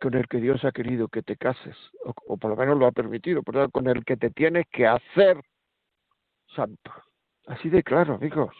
con 0.00 0.14
el 0.14 0.26
que 0.28 0.38
Dios 0.38 0.64
ha 0.64 0.72
querido 0.72 1.08
que 1.08 1.22
te 1.22 1.36
cases, 1.36 1.76
o, 2.04 2.36
por 2.36 2.50
lo 2.50 2.56
menos 2.56 2.78
lo 2.78 2.86
ha 2.86 2.92
permitido, 2.92 3.42
pero 3.42 3.70
con 3.70 3.88
el 3.88 4.04
que 4.04 4.16
te 4.16 4.30
tienes 4.30 4.66
que 4.70 4.86
hacer 4.86 5.40
santo. 6.54 6.92
Así 7.46 7.68
de 7.68 7.82
claro, 7.82 8.14
amigos. 8.14 8.54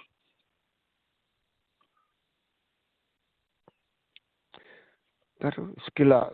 Claro, 5.38 5.74
es 5.76 5.84
que 5.94 6.04
la 6.04 6.32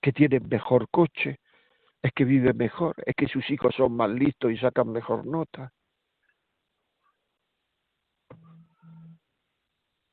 que 0.00 0.12
tiene 0.12 0.40
mejor 0.40 0.88
coche, 0.90 1.40
es 2.02 2.12
que 2.12 2.24
vive 2.24 2.52
mejor, 2.52 2.94
es 3.06 3.14
que 3.16 3.26
sus 3.26 3.48
hijos 3.50 3.74
son 3.74 3.96
más 3.96 4.10
listos 4.10 4.52
y 4.52 4.58
sacan 4.58 4.92
mejor 4.92 5.26
nota. 5.26 5.72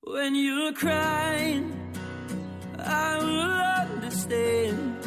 When 0.06 0.34
you're 0.34 0.74
crying, 0.74 1.72
I 2.78 3.16
will 3.18 3.96
understand. 3.96 4.98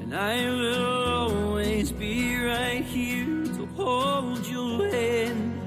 And 0.00 0.14
I 0.14 0.46
will 0.46 0.86
always 0.86 1.90
be 1.90 2.36
right 2.36 2.84
here 2.84 3.44
to 3.44 3.66
hold 3.74 4.46
your 4.46 4.88
hand. 4.88 5.60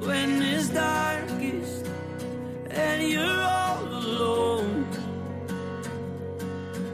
When 0.00 0.42
it's 0.42 0.68
darkest 0.68 1.86
and 2.68 3.08
you're 3.08 3.42
all 3.42 3.82
alone, 3.82 4.86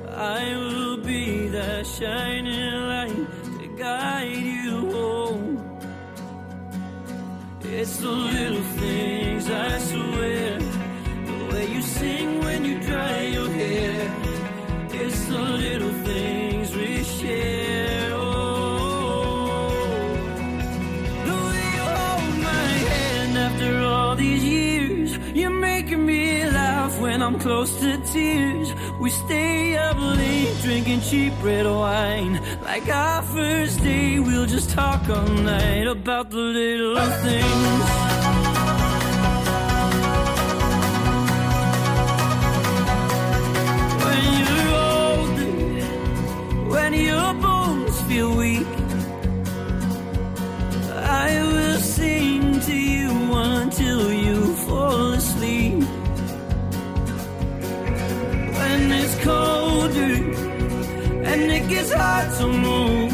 I 0.09 0.54
will 0.54 0.98
be 0.98 1.48
that 1.48 1.85
shining 1.85 2.74
light 2.92 3.26
to 3.59 3.66
guide 3.76 4.37
you 4.37 4.90
home. 4.92 5.55
It's 7.68 7.96
the 7.98 8.11
little 8.11 8.62
things 8.79 9.50
I 9.50 9.79
swear, 9.79 10.59
the 10.59 11.44
way 11.52 11.66
you 11.72 11.83
sing 11.83 12.40
when 12.40 12.64
you 12.64 12.81
dry 12.81 13.22
your 13.22 13.50
hair. 13.50 14.11
It's 14.92 15.26
the 15.26 15.38
little 15.38 15.92
things 16.05 16.74
we 16.74 17.02
share. 17.05 18.12
Oh, 18.14 19.68
the 21.29 21.37
way 21.46 21.64
you 21.76 21.85
hold 21.98 22.38
my 22.42 22.68
hand 22.88 23.37
after 23.37 23.81
all 23.81 24.14
these 24.16 24.44
years, 24.44 24.65
when 27.00 27.22
I'm 27.22 27.38
close 27.38 27.78
to 27.80 27.96
tears. 28.12 28.72
We 29.00 29.11
stay 29.11 29.76
up 29.76 29.96
late 29.98 30.56
drinking 30.62 31.00
cheap 31.02 31.32
red 31.42 31.66
wine. 31.66 32.40
Like 32.62 32.88
our 32.88 33.22
first 33.22 33.82
day, 33.82 34.18
we'll 34.18 34.46
just 34.46 34.70
talk 34.70 35.09
all 35.09 35.28
night 35.28 35.87
about 35.87 36.30
the 36.30 36.37
little 36.37 36.96
things. 37.22 38.05
it's 61.87 61.94
hard 61.94 62.33
to 62.38 62.46
move. 62.49 63.05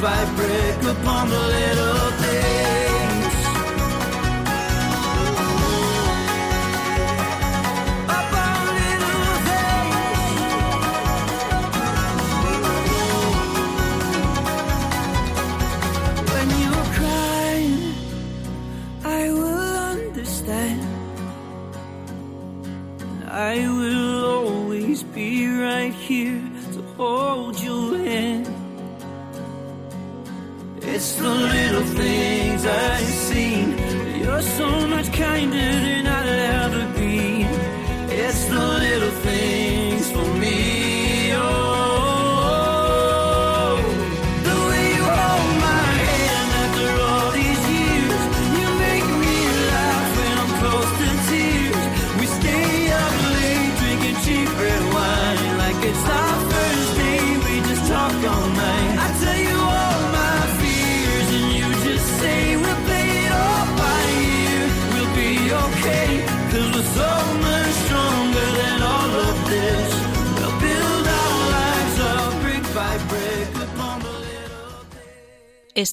break 0.00 0.82
upon 0.84 1.30
the 1.30 1.38
little 1.38 1.85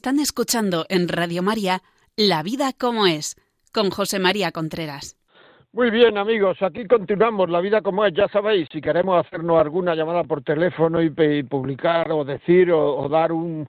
Están 0.03 0.19
escuchando 0.19 0.85
en 0.89 1.07
Radio 1.07 1.41
María 1.41 1.79
La 2.17 2.43
vida 2.43 2.71
como 2.77 3.07
es, 3.07 3.37
con 3.73 3.89
José 3.89 4.19
María 4.19 4.51
Contreras. 4.51 5.15
Muy 5.71 5.91
bien, 5.91 6.17
amigos, 6.17 6.61
aquí 6.61 6.85
continuamos 6.87 7.49
la 7.49 7.61
vida 7.61 7.81
como 7.81 8.03
es. 8.03 8.13
Ya 8.13 8.27
sabéis, 8.27 8.67
si 8.73 8.81
queremos 8.81 9.25
hacernos 9.25 9.61
alguna 9.61 9.95
llamada 9.95 10.25
por 10.25 10.43
teléfono 10.43 11.01
y, 11.01 11.09
publicar 11.43 12.11
o 12.11 12.25
decir 12.25 12.69
o, 12.73 13.07
dar 13.07 13.31
un, 13.31 13.65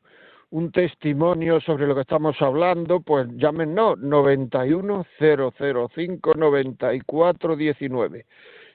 un 0.51 0.72
testimonio 0.72 1.61
sobre 1.61 1.87
lo 1.87 1.95
que 1.95 2.01
estamos 2.01 2.35
hablando, 2.41 2.99
pues 2.99 3.28
llámenos 3.37 4.01
91 4.01 5.07
005 5.20 6.35
94 6.35 7.55
19. 7.57 8.26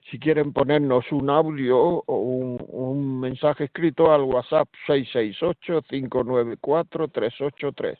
Si 0.09 0.17
quieren 0.17 0.53
ponernos 0.53 1.11
un 1.11 1.29
audio 1.29 1.77
o 1.77 2.15
un, 2.17 3.19
mensaje 3.19 3.65
escrito 3.65 4.11
al 4.11 4.23
WhatsApp 4.23 4.67
668 4.87 5.83
594 5.83 7.07
383. 7.09 7.99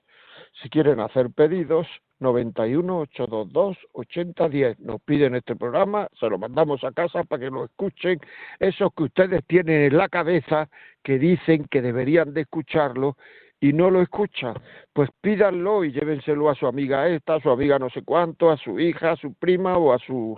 Si 0.62 0.70
quieren 0.70 1.00
hacer 1.02 1.30
pedidos, 1.30 1.86
91 2.20 3.00
822 3.02 3.78
8010. 3.94 4.80
Nos 4.80 5.02
piden 5.02 5.36
este 5.36 5.56
programa, 5.56 6.08
se 6.20 6.28
lo 6.30 6.40
mandamos 6.40 6.84
a 6.84 6.92
casa 6.92 7.24
para 7.26 7.42
que 7.42 7.52
lo 7.52 7.66
escuchen. 7.66 8.20
Esos 8.60 8.92
que 8.96 9.04
ustedes 9.04 9.46
tienen 9.46 9.84
en 9.84 9.98
la 9.98 10.10
cabeza 10.10 10.68
que 11.04 11.20
dicen 11.20 11.66
que 11.66 11.82
deberían 11.82 12.34
de 12.34 12.42
escucharlo 12.42 13.18
y 13.62 13.74
no 13.74 13.92
lo 13.92 14.02
escuchan, 14.02 14.56
pues 14.94 15.10
pídanlo 15.22 15.84
y 15.84 15.92
llévenselo 15.92 16.50
a 16.50 16.56
su 16.56 16.66
amiga 16.66 17.08
esta, 17.10 17.36
a 17.36 17.42
su 17.42 17.52
amiga 17.52 17.78
no 17.78 17.90
sé 17.90 18.04
cuánto, 18.04 18.50
a 18.50 18.58
su 18.58 18.80
hija, 18.80 19.12
a 19.12 19.16
su 19.18 19.34
prima 19.34 19.78
o 19.78 19.92
a 19.92 20.00
su 20.00 20.38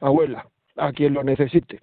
abuela, 0.00 0.46
a 0.78 0.92
quien 0.92 1.14
lo 1.14 1.22
necesite. 1.22 1.80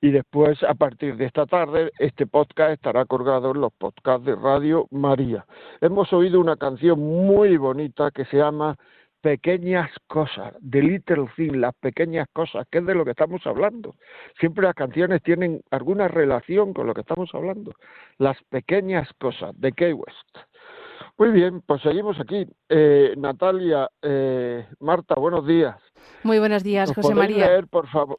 Y 0.00 0.10
después, 0.10 0.62
a 0.62 0.74
partir 0.74 1.16
de 1.16 1.24
esta 1.24 1.46
tarde, 1.46 1.90
este 1.98 2.26
podcast 2.26 2.72
estará 2.72 3.06
colgado 3.06 3.52
en 3.52 3.62
los 3.62 3.72
podcasts 3.72 4.26
de 4.26 4.36
Radio 4.36 4.86
María. 4.90 5.46
Hemos 5.80 6.12
oído 6.12 6.38
una 6.38 6.56
canción 6.56 7.00
muy 7.00 7.56
bonita 7.56 8.10
que 8.10 8.26
se 8.26 8.36
llama 8.36 8.76
Pequeñas 9.22 9.90
Cosas, 10.06 10.54
The 10.70 10.82
Little 10.82 11.28
Thing, 11.34 11.54
las 11.54 11.74
pequeñas 11.76 12.28
cosas, 12.32 12.66
que 12.70 12.78
es 12.78 12.86
de 12.86 12.94
lo 12.94 13.04
que 13.04 13.12
estamos 13.12 13.44
hablando. 13.46 13.96
Siempre 14.38 14.66
las 14.66 14.74
canciones 14.74 15.22
tienen 15.22 15.62
alguna 15.70 16.08
relación 16.08 16.74
con 16.74 16.86
lo 16.86 16.94
que 16.94 17.00
estamos 17.00 17.34
hablando. 17.34 17.72
Las 18.18 18.36
pequeñas 18.50 19.08
cosas, 19.18 19.58
de 19.58 19.72
Key 19.72 19.94
West. 19.94 20.38
Muy 21.18 21.30
bien, 21.30 21.62
pues 21.62 21.82
seguimos 21.82 22.18
aquí. 22.20 22.46
Eh, 22.68 23.14
Natalia, 23.16 23.88
eh, 24.02 24.66
Marta, 24.80 25.14
buenos 25.14 25.46
días. 25.46 25.76
Muy 26.22 26.38
buenos 26.38 26.62
días, 26.62 26.88
¿Nos 26.88 26.96
José 26.96 27.14
María. 27.14 27.46
leer, 27.46 27.66
por 27.68 27.88
favor? 27.88 28.18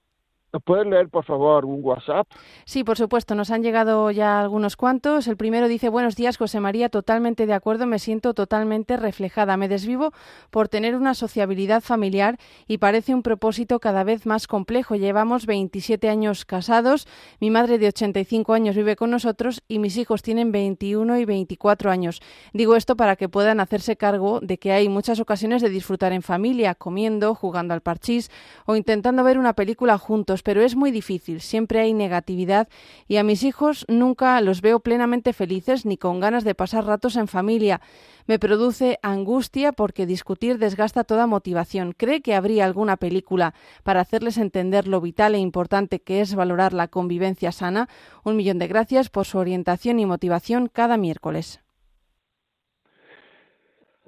¿Nos 0.54 0.64
puedes 0.64 0.88
leer, 0.88 1.10
por 1.10 1.26
favor, 1.26 1.66
un 1.66 1.84
WhatsApp? 1.84 2.26
Sí, 2.64 2.86
por 2.86 2.98
supuesto, 2.98 3.36
nos 3.36 3.52
han 3.52 3.64
llegado 3.64 4.12
ya 4.12 4.40
algunos 4.40 4.78
cuantos. 4.78 5.28
El 5.28 5.36
primero 5.36 5.68
dice, 5.68 5.90
buenos 5.90 6.16
días, 6.16 6.38
José 6.38 6.62
María, 6.62 6.88
totalmente 6.88 7.46
de 7.46 7.54
acuerdo, 7.54 7.86
me 7.86 8.00
siento 8.00 8.34
totalmente 8.34 8.96
reflejada. 8.96 9.58
Me 9.58 9.68
desvivo 9.68 10.14
por 10.50 10.70
tener 10.70 10.96
una 10.96 11.16
sociabilidad 11.16 11.82
familiar 11.82 12.38
y 12.66 12.78
parece 12.78 13.14
un 13.14 13.24
propósito 13.24 13.82
cada 13.82 14.06
vez 14.06 14.26
más 14.26 14.48
complejo. 14.48 14.96
Llevamos 14.96 15.46
27 15.46 16.08
años 16.08 16.46
casados, 16.46 17.08
mi 17.42 17.50
madre 17.50 17.78
de 17.78 17.88
85 17.88 18.54
años 18.54 18.78
vive 18.78 18.96
con 18.96 19.12
nosotros 19.12 19.64
y 19.68 19.80
mis 19.80 19.98
hijos 19.98 20.22
tienen 20.22 20.54
21 20.54 21.18
y 21.20 21.26
24 21.26 21.92
años. 21.92 22.22
Digo 22.54 22.78
esto 22.78 22.96
para 22.96 23.18
que 23.18 23.28
puedan 23.28 23.60
hacerse 23.60 23.98
cargo 23.98 24.40
de 24.40 24.58
que 24.58 24.72
hay 24.72 24.88
muchas 24.88 25.20
ocasiones 25.20 25.62
de 25.62 25.70
disfrutar 25.70 26.14
en 26.14 26.22
familia, 26.22 26.74
comiendo, 26.74 27.36
jugando 27.36 27.74
al 27.74 27.82
parchís 27.82 28.32
o 28.66 28.78
intentando 28.78 29.26
ver 29.26 29.38
una 29.38 29.52
película 29.52 29.98
juntos, 29.98 30.37
pero 30.44 30.62
es 30.62 30.76
muy 30.76 30.92
difícil, 30.92 31.42
siempre 31.42 31.80
hay 31.80 31.94
negatividad 31.94 32.68
y 33.08 33.18
a 33.18 33.24
mis 33.24 33.44
hijos 33.44 33.86
nunca 33.88 34.40
los 34.42 34.62
veo 34.62 34.80
plenamente 34.80 35.34
felices 35.34 35.86
ni 35.86 35.98
con 35.98 36.20
ganas 36.20 36.44
de 36.44 36.56
pasar 36.56 36.86
ratos 36.86 37.16
en 37.16 37.28
familia. 37.28 37.82
Me 38.26 38.40
produce 38.40 39.00
angustia 39.02 39.72
porque 39.72 40.06
discutir 40.06 40.58
desgasta 40.58 41.04
toda 41.04 41.28
motivación. 41.28 41.94
¿Cree 41.96 42.22
que 42.22 42.36
habría 42.36 42.66
alguna 42.66 42.98
película 42.98 43.54
para 43.84 44.02
hacerles 44.02 44.38
entender 44.38 44.88
lo 44.88 45.00
vital 45.00 45.36
e 45.36 45.40
importante 45.40 46.02
que 46.02 46.22
es 46.22 46.36
valorar 46.36 46.74
la 46.74 46.90
convivencia 46.90 47.52
sana? 47.52 47.88
Un 48.24 48.36
millón 48.36 48.60
de 48.60 48.68
gracias 48.68 49.10
por 49.10 49.26
su 49.26 49.38
orientación 49.38 50.00
y 50.00 50.06
motivación 50.06 50.68
cada 50.68 50.98
miércoles. 50.98 51.62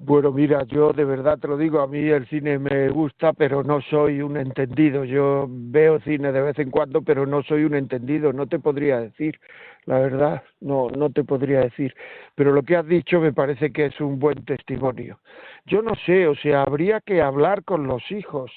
Bueno, 0.02 0.32
mira, 0.32 0.64
yo 0.64 0.92
de 0.92 1.04
verdad 1.04 1.38
te 1.38 1.46
lo 1.46 1.58
digo, 1.58 1.80
a 1.80 1.86
mí 1.86 1.98
el 2.08 2.26
cine 2.28 2.58
me 2.58 2.88
gusta, 2.88 3.34
pero 3.34 3.62
no 3.62 3.82
soy 3.82 4.22
un 4.22 4.38
entendido. 4.38 5.04
Yo 5.04 5.46
veo 5.48 6.00
cine 6.00 6.32
de 6.32 6.40
vez 6.40 6.58
en 6.58 6.70
cuando, 6.70 7.02
pero 7.02 7.26
no 7.26 7.42
soy 7.42 7.64
un 7.64 7.74
entendido, 7.74 8.32
no 8.32 8.46
te 8.46 8.58
podría 8.58 8.98
decir, 8.98 9.38
la 9.84 9.98
verdad, 9.98 10.42
no, 10.60 10.88
no 10.88 11.10
te 11.10 11.22
podría 11.22 11.60
decir. 11.60 11.94
Pero 12.34 12.52
lo 12.52 12.62
que 12.62 12.76
has 12.76 12.86
dicho 12.86 13.20
me 13.20 13.34
parece 13.34 13.72
que 13.72 13.86
es 13.86 14.00
un 14.00 14.18
buen 14.18 14.42
testimonio. 14.46 15.20
Yo 15.66 15.82
no 15.82 15.94
sé, 16.06 16.26
o 16.26 16.34
sea, 16.34 16.62
habría 16.62 17.00
que 17.02 17.20
hablar 17.20 17.62
con 17.64 17.86
los 17.86 18.10
hijos. 18.10 18.50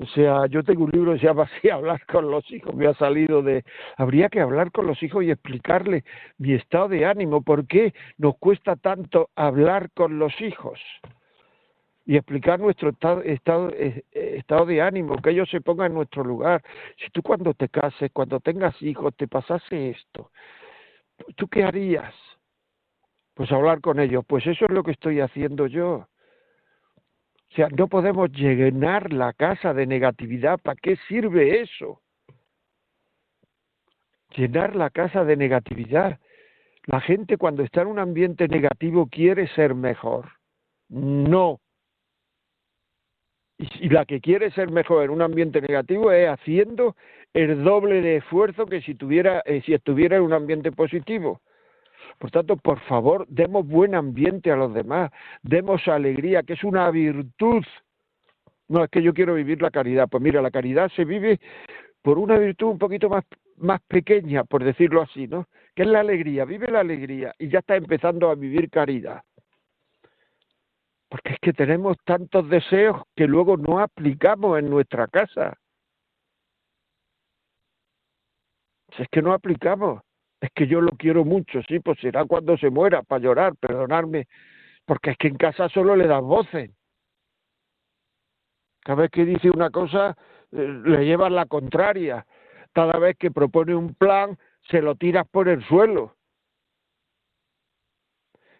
O 0.00 0.06
sea, 0.06 0.46
yo 0.46 0.62
tengo 0.62 0.84
un 0.84 0.92
libro 0.92 1.12
que 1.12 1.18
se 1.18 1.26
llama 1.26 1.42
así, 1.42 1.68
hablar 1.70 2.06
con 2.06 2.30
los 2.30 2.48
hijos, 2.50 2.74
me 2.74 2.86
ha 2.86 2.94
salido 2.94 3.42
de... 3.42 3.64
Habría 3.96 4.28
que 4.28 4.40
hablar 4.40 4.70
con 4.70 4.86
los 4.86 5.02
hijos 5.02 5.24
y 5.24 5.30
explicarle 5.30 6.04
mi 6.38 6.52
estado 6.52 6.88
de 6.88 7.04
ánimo, 7.04 7.42
por 7.42 7.66
qué 7.66 7.92
nos 8.16 8.36
cuesta 8.38 8.76
tanto 8.76 9.30
hablar 9.34 9.90
con 9.90 10.18
los 10.18 10.40
hijos 10.40 10.80
y 12.06 12.16
explicar 12.16 12.58
nuestro 12.58 12.90
estado, 12.90 13.22
estado, 13.22 13.70
eh, 13.74 14.02
estado 14.12 14.64
de 14.66 14.80
ánimo, 14.80 15.20
que 15.20 15.30
ellos 15.30 15.50
se 15.50 15.60
pongan 15.60 15.88
en 15.88 15.94
nuestro 15.94 16.24
lugar. 16.24 16.62
Si 16.96 17.10
tú 17.10 17.20
cuando 17.22 17.52
te 17.52 17.68
cases, 17.68 18.10
cuando 18.12 18.40
tengas 18.40 18.80
hijos, 18.80 19.14
te 19.14 19.28
pasase 19.28 19.90
esto, 19.90 20.30
¿tú 21.36 21.48
qué 21.48 21.64
harías? 21.64 22.14
Pues 23.34 23.52
hablar 23.52 23.80
con 23.80 24.00
ellos. 24.00 24.24
Pues 24.26 24.46
eso 24.46 24.64
es 24.64 24.70
lo 24.70 24.82
que 24.82 24.92
estoy 24.92 25.20
haciendo 25.20 25.66
yo. 25.66 26.08
O 27.50 27.54
sea, 27.54 27.68
no 27.70 27.88
podemos 27.88 28.30
llenar 28.32 29.12
la 29.12 29.32
casa 29.32 29.72
de 29.72 29.86
negatividad. 29.86 30.58
¿Para 30.60 30.76
qué 30.76 30.96
sirve 31.08 31.60
eso? 31.62 32.02
Llenar 34.36 34.76
la 34.76 34.90
casa 34.90 35.24
de 35.24 35.36
negatividad. 35.36 36.20
La 36.84 37.00
gente 37.00 37.36
cuando 37.36 37.62
está 37.62 37.82
en 37.82 37.88
un 37.88 37.98
ambiente 37.98 38.48
negativo 38.48 39.08
quiere 39.08 39.48
ser 39.48 39.74
mejor. 39.74 40.30
No. 40.88 41.60
Y, 43.58 43.88
la 43.88 44.04
que 44.04 44.20
quiere 44.20 44.50
ser 44.52 44.70
mejor 44.70 45.04
en 45.04 45.10
un 45.10 45.22
ambiente 45.22 45.60
negativo 45.60 46.12
es 46.12 46.28
haciendo 46.28 46.94
el 47.34 47.64
doble 47.64 48.00
de 48.00 48.16
esfuerzo 48.16 48.66
que 48.66 48.80
si 48.82 48.94
tuviera, 48.94 49.42
eh, 49.44 49.62
si 49.66 49.74
estuviera 49.74 50.16
en 50.16 50.22
un 50.22 50.32
ambiente 50.32 50.70
positivo. 50.70 51.40
Por 52.18 52.30
tanto, 52.30 52.56
por 52.56 52.80
favor, 52.80 53.26
demos 53.28 53.66
buen 53.66 53.94
ambiente 53.94 54.50
a 54.50 54.56
los 54.56 54.74
demás, 54.74 55.10
demos 55.42 55.86
alegría, 55.88 56.42
que 56.42 56.54
es 56.54 56.64
una 56.64 56.90
virtud. 56.90 57.64
No, 58.68 58.84
es 58.84 58.90
que 58.90 59.02
yo 59.02 59.14
quiero 59.14 59.34
vivir 59.34 59.62
la 59.62 59.70
caridad. 59.70 60.08
Pues 60.08 60.22
mira, 60.22 60.42
la 60.42 60.50
caridad 60.50 60.90
se 60.94 61.04
vive 61.04 61.40
por 62.02 62.18
una 62.18 62.38
virtud 62.38 62.68
un 62.68 62.78
poquito 62.78 63.08
más, 63.08 63.24
más 63.56 63.80
pequeña, 63.82 64.44
por 64.44 64.64
decirlo 64.64 65.02
así, 65.02 65.26
¿no? 65.26 65.46
Que 65.74 65.82
es 65.82 65.88
la 65.88 66.00
alegría. 66.00 66.44
Vive 66.44 66.70
la 66.70 66.80
alegría 66.80 67.34
y 67.38 67.48
ya 67.48 67.60
está 67.60 67.76
empezando 67.76 68.30
a 68.30 68.34
vivir 68.34 68.70
caridad. 68.70 69.22
Porque 71.08 71.32
es 71.32 71.38
que 71.40 71.52
tenemos 71.52 71.96
tantos 72.04 72.48
deseos 72.50 73.02
que 73.16 73.26
luego 73.26 73.56
no 73.56 73.80
aplicamos 73.80 74.58
en 74.58 74.68
nuestra 74.68 75.06
casa. 75.06 75.56
Si 78.94 79.02
es 79.02 79.08
que 79.10 79.22
no 79.22 79.32
aplicamos 79.32 80.02
es 80.40 80.50
que 80.54 80.66
yo 80.66 80.80
lo 80.80 80.92
quiero 80.92 81.24
mucho, 81.24 81.60
sí, 81.68 81.80
pues 81.80 81.98
será 82.00 82.24
cuando 82.24 82.56
se 82.56 82.70
muera 82.70 83.02
para 83.02 83.22
llorar, 83.22 83.56
perdonarme, 83.56 84.26
porque 84.86 85.10
es 85.10 85.16
que 85.18 85.28
en 85.28 85.36
casa 85.36 85.68
solo 85.68 85.96
le 85.96 86.06
das 86.06 86.22
voces. 86.22 86.70
Cada 88.80 89.02
vez 89.02 89.10
que 89.10 89.24
dice 89.24 89.50
una 89.50 89.70
cosa, 89.70 90.16
eh, 90.52 90.80
le 90.84 91.04
llevas 91.04 91.32
la 91.32 91.46
contraria. 91.46 92.24
Cada 92.72 92.98
vez 92.98 93.16
que 93.18 93.30
propone 93.30 93.74
un 93.74 93.94
plan, 93.94 94.38
se 94.70 94.80
lo 94.80 94.94
tiras 94.94 95.26
por 95.28 95.48
el 95.48 95.64
suelo. 95.64 96.18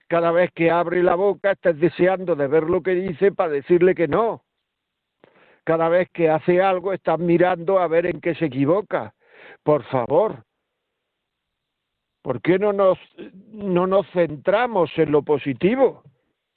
cada 0.08 0.32
vez 0.32 0.50
que 0.52 0.70
abre 0.70 1.02
la 1.02 1.14
boca 1.14 1.52
estás 1.52 1.78
deseando 1.78 2.34
de 2.34 2.48
ver 2.48 2.64
lo 2.64 2.82
que 2.82 2.92
dice 2.92 3.30
para 3.30 3.52
decirle 3.52 3.94
que 3.94 4.08
no. 4.08 4.42
Cada 5.64 5.90
vez 5.90 6.08
que 6.14 6.30
hace 6.30 6.62
algo 6.62 6.94
estás 6.94 7.18
mirando 7.18 7.78
a 7.78 7.88
ver 7.88 8.06
en 8.06 8.20
qué 8.22 8.34
se 8.34 8.46
equivoca. 8.46 9.12
Por 9.62 9.84
favor, 9.84 10.44
¿por 12.28 12.42
qué 12.42 12.58
no 12.58 12.74
nos, 12.74 12.98
no 13.52 13.86
nos 13.86 14.06
centramos 14.10 14.90
en 14.98 15.12
lo 15.12 15.22
positivo? 15.22 16.02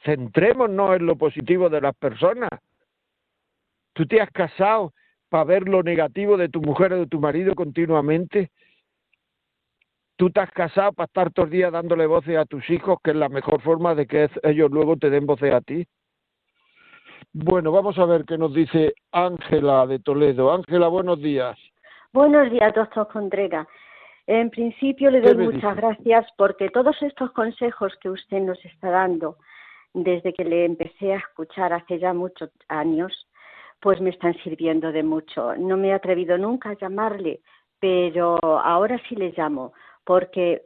Centrémonos 0.03 0.97
en 0.97 1.05
lo 1.05 1.15
positivo 1.15 1.69
de 1.69 1.79
las 1.79 1.95
personas. 1.95 2.49
Tú 3.93 4.05
te 4.05 4.19
has 4.19 4.29
casado 4.31 4.91
para 5.29 5.45
ver 5.45 5.69
lo 5.69 5.81
negativo 5.81 6.35
de 6.35 6.49
tu 6.49 6.59
mujer 6.59 6.91
o 6.91 6.97
de 6.97 7.07
tu 7.07 7.21
marido 7.21 7.55
continuamente. 7.55 8.51
Tú 10.17 10.29
te 10.29 10.41
has 10.41 10.51
casado 10.51 10.91
para 10.91 11.05
estar 11.05 11.31
todos 11.31 11.47
los 11.47 11.53
días 11.53 11.71
dándole 11.71 12.05
voces 12.05 12.35
a 12.35 12.43
tus 12.43 12.69
hijos, 12.69 12.97
que 13.01 13.11
es 13.11 13.15
la 13.15 13.29
mejor 13.29 13.61
forma 13.61 13.95
de 13.95 14.07
que 14.07 14.29
ellos 14.43 14.69
luego 14.71 14.97
te 14.97 15.09
den 15.09 15.25
voces 15.25 15.53
a 15.53 15.61
ti. 15.61 15.87
Bueno, 17.31 17.71
vamos 17.71 17.97
a 17.97 18.03
ver 18.03 18.25
qué 18.25 18.37
nos 18.37 18.53
dice 18.53 18.93
Ángela 19.13 19.87
de 19.87 19.99
Toledo. 19.99 20.51
Ángela, 20.51 20.89
buenos 20.89 21.21
días. 21.21 21.57
Buenos 22.11 22.51
días, 22.51 22.73
doctor 22.75 23.07
Contreras. 23.07 23.65
En 24.33 24.49
principio 24.49 25.11
le 25.11 25.21
¿Qué 25.21 25.33
doy 25.33 25.47
muchas 25.47 25.75
gracias 25.75 26.25
porque 26.37 26.69
todos 26.69 26.95
estos 27.01 27.33
consejos 27.33 27.93
que 27.99 28.09
usted 28.09 28.39
nos 28.39 28.63
está 28.63 28.89
dando 28.89 29.35
desde 29.93 30.31
que 30.31 30.45
le 30.45 30.63
empecé 30.63 31.11
a 31.11 31.17
escuchar 31.17 31.73
hace 31.73 31.99
ya 31.99 32.13
muchos 32.13 32.49
años, 32.69 33.27
pues 33.81 33.99
me 33.99 34.09
están 34.09 34.33
sirviendo 34.35 34.93
de 34.93 35.03
mucho. 35.03 35.53
No 35.57 35.75
me 35.75 35.89
he 35.89 35.93
atrevido 35.93 36.37
nunca 36.37 36.69
a 36.69 36.77
llamarle, 36.77 37.41
pero 37.77 38.37
ahora 38.41 39.01
sí 39.09 39.17
le 39.17 39.33
llamo 39.35 39.73
porque 40.05 40.61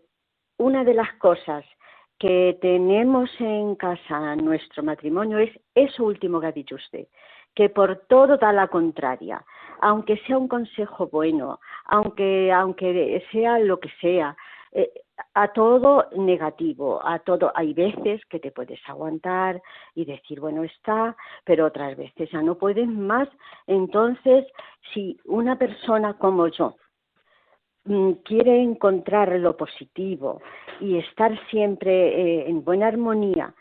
una 0.59 0.84
de 0.84 0.93
las 0.93 1.11
cosas 1.13 1.66
que 2.20 2.59
tenemos 2.61 3.32
en 3.39 3.74
casa 3.78 4.36
nuestro 4.36 4.84
matrimonio 4.84 5.39
es 5.39 5.49
eso 5.74 6.03
último 6.03 6.39
que 6.39 6.47
ha 6.47 6.51
dicho 6.51 6.76
usted, 6.76 7.07
que 7.55 7.69
por 7.69 8.05
todo 8.07 8.37
da 8.37 8.51
la 8.51 8.67
contraria, 8.67 9.43
aunque 9.81 10.17
sea 10.25 10.37
un 10.37 10.47
consejo 10.47 11.07
bueno, 11.07 11.59
aunque 11.85 12.51
aunque 12.51 13.23
sea 13.31 13.59
lo 13.59 13.79
que 13.79 13.89
sea, 14.01 14.35
eh, 14.71 14.91
a 15.33 15.47
todo 15.53 16.09
negativo, 16.17 16.99
a 17.05 17.19
todo 17.19 17.51
hay 17.55 17.73
veces 17.73 18.21
que 18.25 18.39
te 18.39 18.51
puedes 18.51 18.79
aguantar 18.87 19.61
y 19.93 20.03
decir 20.03 20.41
bueno 20.41 20.63
está, 20.63 21.15
pero 21.45 21.65
otras 21.65 21.95
veces 21.95 22.29
ya 22.31 22.41
no 22.41 22.55
puedes 22.55 22.87
más. 22.87 23.29
Entonces, 23.67 24.45
si 24.93 25.17
una 25.25 25.57
persona 25.57 26.15
como 26.17 26.47
yo 26.47 26.75
mm, 27.85 28.11
quiere 28.25 28.61
encontrar 28.61 29.31
lo 29.39 29.55
positivo 29.55 30.41
y 30.81 30.97
estar 30.97 31.31
siempre 31.49 31.91
eh, 31.91 32.49
en 32.49 32.63
buena 32.65 32.87
armonía, 32.87 33.53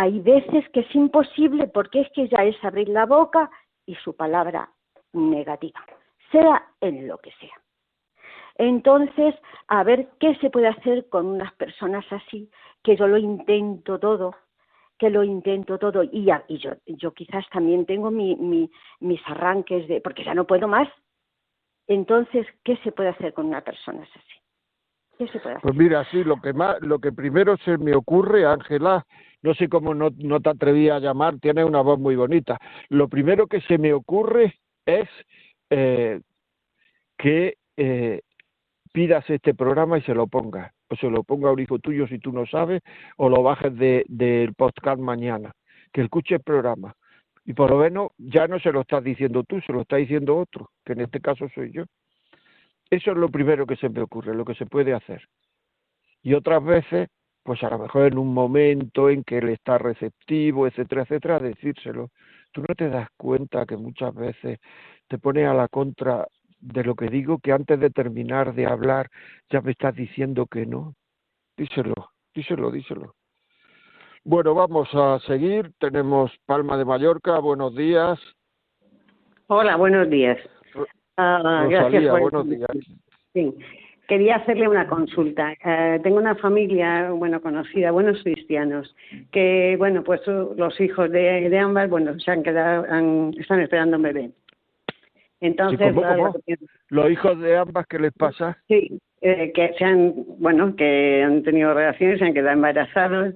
hay 0.00 0.20
veces 0.20 0.68
que 0.72 0.80
es 0.80 0.94
imposible 0.94 1.66
porque 1.66 2.02
es 2.02 2.08
que 2.12 2.28
ya 2.28 2.44
es 2.44 2.56
abrir 2.64 2.88
la 2.88 3.04
boca 3.04 3.50
y 3.84 3.96
su 3.96 4.14
palabra 4.14 4.70
negativa, 5.12 5.80
sea 6.30 6.64
en 6.80 7.08
lo 7.08 7.18
que 7.18 7.32
sea. 7.40 7.56
Entonces, 8.58 9.34
a 9.66 9.82
ver 9.82 10.08
qué 10.20 10.36
se 10.36 10.50
puede 10.50 10.68
hacer 10.68 11.08
con 11.08 11.26
unas 11.26 11.52
personas 11.54 12.04
así, 12.12 12.48
que 12.84 12.96
yo 12.96 13.08
lo 13.08 13.16
intento 13.18 13.98
todo, 13.98 14.36
que 14.98 15.10
lo 15.10 15.24
intento 15.24 15.78
todo, 15.78 16.04
y, 16.04 16.28
y 16.46 16.58
yo, 16.58 16.70
yo 16.86 17.12
quizás 17.12 17.44
también 17.50 17.84
tengo 17.84 18.12
mi, 18.12 18.36
mi- 18.36 18.70
mis 19.00 19.20
arranques 19.26 19.88
de, 19.88 20.00
porque 20.00 20.22
ya 20.22 20.32
no 20.34 20.46
puedo 20.46 20.68
más. 20.68 20.88
Entonces, 21.88 22.46
¿qué 22.62 22.76
se 22.84 22.92
puede 22.92 23.08
hacer 23.08 23.34
con 23.34 23.46
una 23.46 23.62
persona 23.62 24.02
así? 24.02 24.20
¿Qué 25.18 25.26
se 25.26 25.40
puede 25.40 25.56
hacer? 25.56 25.62
Pues 25.62 25.74
mira, 25.74 26.04
sí, 26.12 26.22
lo 26.22 26.40
que 26.40 26.52
más, 26.52 26.80
lo 26.82 27.00
que 27.00 27.10
primero 27.10 27.56
se 27.64 27.76
me 27.78 27.96
ocurre, 27.96 28.46
Ángela, 28.46 29.04
no 29.42 29.54
sé 29.54 29.68
cómo 29.68 29.94
no, 29.94 30.10
no 30.16 30.40
te 30.40 30.50
atreví 30.50 30.88
a 30.88 30.98
llamar, 30.98 31.38
tienes 31.38 31.64
una 31.64 31.80
voz 31.80 31.98
muy 31.98 32.16
bonita. 32.16 32.58
Lo 32.88 33.08
primero 33.08 33.46
que 33.46 33.60
se 33.62 33.78
me 33.78 33.92
ocurre 33.92 34.58
es 34.86 35.08
eh, 35.70 36.20
que 37.16 37.56
eh, 37.76 38.20
pidas 38.92 39.28
este 39.30 39.54
programa 39.54 39.98
y 39.98 40.02
se 40.02 40.14
lo 40.14 40.26
pongas, 40.26 40.72
o 40.88 40.96
se 40.96 41.08
lo 41.08 41.22
ponga 41.22 41.50
a 41.50 41.52
un 41.52 41.60
hijo 41.60 41.78
tuyo 41.78 42.06
si 42.08 42.18
tú 42.18 42.32
no 42.32 42.46
sabes, 42.46 42.82
o 43.16 43.28
lo 43.28 43.42
bajes 43.42 43.76
de- 43.76 44.04
del 44.08 44.54
podcast 44.54 45.00
mañana, 45.00 45.52
que 45.92 46.02
escuche 46.02 46.36
el 46.36 46.40
programa. 46.42 46.94
Y 47.44 47.54
por 47.54 47.70
lo 47.70 47.78
menos 47.78 48.10
ya 48.18 48.46
no 48.46 48.58
se 48.60 48.72
lo 48.72 48.82
estás 48.82 49.02
diciendo 49.04 49.42
tú, 49.44 49.60
se 49.62 49.72
lo 49.72 49.82
está 49.82 49.96
diciendo 49.96 50.36
otro, 50.36 50.70
que 50.84 50.92
en 50.94 51.00
este 51.02 51.20
caso 51.20 51.48
soy 51.54 51.70
yo. 51.72 51.84
Eso 52.90 53.10
es 53.12 53.16
lo 53.16 53.28
primero 53.28 53.66
que 53.66 53.76
se 53.76 53.88
me 53.88 54.00
ocurre, 54.00 54.34
lo 54.34 54.44
que 54.44 54.54
se 54.54 54.66
puede 54.66 54.92
hacer. 54.94 55.22
Y 56.22 56.34
otras 56.34 56.62
veces, 56.64 57.08
pues 57.48 57.64
a 57.64 57.70
lo 57.70 57.78
mejor 57.78 58.12
en 58.12 58.18
un 58.18 58.34
momento 58.34 59.08
en 59.08 59.24
que 59.24 59.38
él 59.38 59.48
está 59.48 59.78
receptivo, 59.78 60.66
etcétera, 60.66 61.04
etcétera, 61.04 61.38
decírselo. 61.38 62.10
Tú 62.52 62.60
no 62.60 62.74
te 62.74 62.90
das 62.90 63.08
cuenta 63.16 63.64
que 63.64 63.74
muchas 63.74 64.14
veces 64.14 64.60
te 65.08 65.16
pones 65.16 65.48
a 65.48 65.54
la 65.54 65.66
contra 65.66 66.28
de 66.60 66.84
lo 66.84 66.94
que 66.94 67.06
digo, 67.06 67.38
que 67.38 67.52
antes 67.52 67.80
de 67.80 67.88
terminar 67.88 68.54
de 68.54 68.66
hablar 68.66 69.08
ya 69.48 69.62
me 69.62 69.70
estás 69.70 69.94
diciendo 69.94 70.44
que 70.44 70.66
no. 70.66 70.94
Díselo, 71.56 72.10
díselo, 72.34 72.70
díselo. 72.70 73.14
Bueno, 74.24 74.52
vamos 74.52 74.90
a 74.92 75.18
seguir. 75.20 75.72
Tenemos 75.78 76.30
Palma 76.44 76.76
de 76.76 76.84
Mallorca. 76.84 77.38
Buenos 77.38 77.74
días. 77.74 78.20
Hola, 79.46 79.76
buenos 79.76 80.10
días. 80.10 80.36
Ah, 81.16 81.64
gracias 81.66 81.84
Rosalía, 81.84 82.10
por 82.10 82.20
buenos 82.20 82.46
días. 82.46 82.68
Sí. 83.32 83.54
Quería 84.08 84.36
hacerle 84.36 84.66
una 84.66 84.86
consulta. 84.88 85.52
Eh, 85.62 86.00
tengo 86.02 86.16
una 86.16 86.34
familia, 86.34 87.10
bueno, 87.10 87.42
conocida, 87.42 87.90
buenos 87.90 88.22
cristianos, 88.22 88.96
que, 89.30 89.76
bueno, 89.78 90.02
pues 90.02 90.26
uh, 90.26 90.54
los 90.56 90.80
hijos 90.80 91.10
de, 91.12 91.48
de 91.50 91.58
ambas, 91.58 91.90
bueno, 91.90 92.18
se 92.18 92.30
han 92.30 92.42
quedado, 92.42 92.86
han- 92.90 93.34
están 93.38 93.60
esperando 93.60 93.98
un 93.98 94.02
bebé. 94.02 94.30
Entonces, 95.42 95.88
¿cómo, 95.90 96.00
claro, 96.00 96.32
cómo? 96.32 96.56
Los 96.88 97.10
hijos 97.10 97.38
de 97.40 97.56
ambas, 97.58 97.86
¿qué 97.86 97.98
les 97.98 98.12
pasa? 98.12 98.56
Sí, 98.66 98.98
eh, 99.20 99.52
que 99.52 99.74
se 99.78 99.84
han, 99.84 100.14
bueno, 100.38 100.74
que 100.74 101.22
han 101.22 101.42
tenido 101.42 101.74
relaciones, 101.74 102.18
se 102.18 102.24
han 102.24 102.34
quedado 102.34 102.54
embarazados 102.54 103.34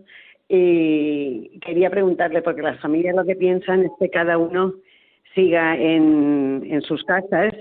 y 0.49 1.59
quería 1.61 1.91
preguntarle 1.91 2.41
porque 2.43 2.63
las 2.63 2.81
familias 2.81 3.15
lo 3.15 3.25
que 3.25 3.37
piensan 3.37 3.85
es 3.85 3.91
que 4.01 4.09
cada 4.09 4.39
uno 4.39 4.73
siga 5.35 5.77
en, 5.77 6.63
en 6.67 6.81
sus 6.83 7.05
casas, 7.05 7.55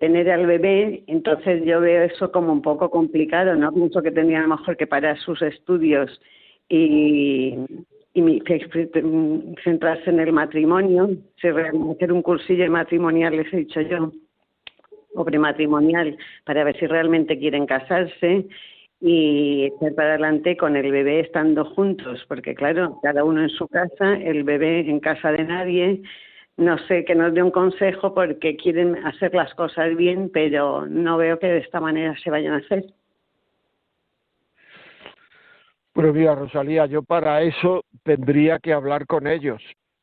tener 0.00 0.30
al 0.30 0.46
bebé, 0.46 1.02
entonces 1.06 1.64
yo 1.64 1.80
veo 1.80 2.02
eso 2.04 2.30
como 2.32 2.52
un 2.52 2.62
poco 2.62 2.90
complicado, 2.90 3.54
¿no? 3.54 3.72
Pienso 3.72 4.02
que 4.02 4.10
tendría 4.10 4.40
a 4.40 4.42
lo 4.42 4.56
mejor 4.56 4.76
que 4.76 4.86
parar 4.86 5.18
sus 5.18 5.40
estudios 5.42 6.20
y, 6.68 7.54
y 8.14 8.22
mi- 8.22 8.42
centrarse 9.64 10.10
en 10.10 10.20
el 10.20 10.32
matrimonio, 10.32 11.10
hacer 11.38 12.12
un 12.12 12.22
cursillo 12.22 12.70
matrimonial, 12.70 13.36
les 13.36 13.52
he 13.52 13.58
dicho 13.58 13.80
yo 13.80 14.12
o 15.14 15.24
prematrimonial 15.24 16.16
para 16.44 16.64
ver 16.64 16.78
si 16.78 16.86
realmente 16.86 17.38
quieren 17.38 17.66
casarse 17.66 18.46
y 19.00 19.64
echar 19.64 19.94
para 19.94 20.10
adelante 20.10 20.56
con 20.56 20.76
el 20.76 20.90
bebé 20.90 21.20
estando 21.20 21.64
juntos, 21.64 22.24
porque 22.28 22.54
claro, 22.54 22.98
cada 23.02 23.24
uno 23.24 23.42
en 23.42 23.50
su 23.50 23.66
casa, 23.68 24.14
el 24.16 24.44
bebé 24.44 24.80
en 24.80 25.00
casa 25.00 25.32
de 25.32 25.44
nadie. 25.44 26.02
No 26.56 26.78
sé, 26.86 27.04
que 27.04 27.14
nos 27.14 27.34
dé 27.34 27.42
un 27.42 27.50
consejo 27.50 28.14
porque 28.14 28.56
quieren 28.56 28.96
hacer 29.04 29.34
las 29.34 29.52
cosas 29.54 29.94
bien, 29.94 30.30
pero 30.32 30.86
no 30.86 31.18
veo 31.18 31.38
que 31.38 31.48
de 31.48 31.58
esta 31.58 31.80
manera 31.80 32.16
se 32.22 32.30
vayan 32.30 32.54
a 32.54 32.58
hacer. 32.58 32.86
Pero 35.92 36.12
mira, 36.12 36.34
Rosalía, 36.34 36.86
yo 36.86 37.02
para 37.02 37.42
eso 37.42 37.84
tendría 38.04 38.58
que 38.58 38.72
hablar 38.72 39.06
con 39.06 39.26
ellos. 39.26 39.62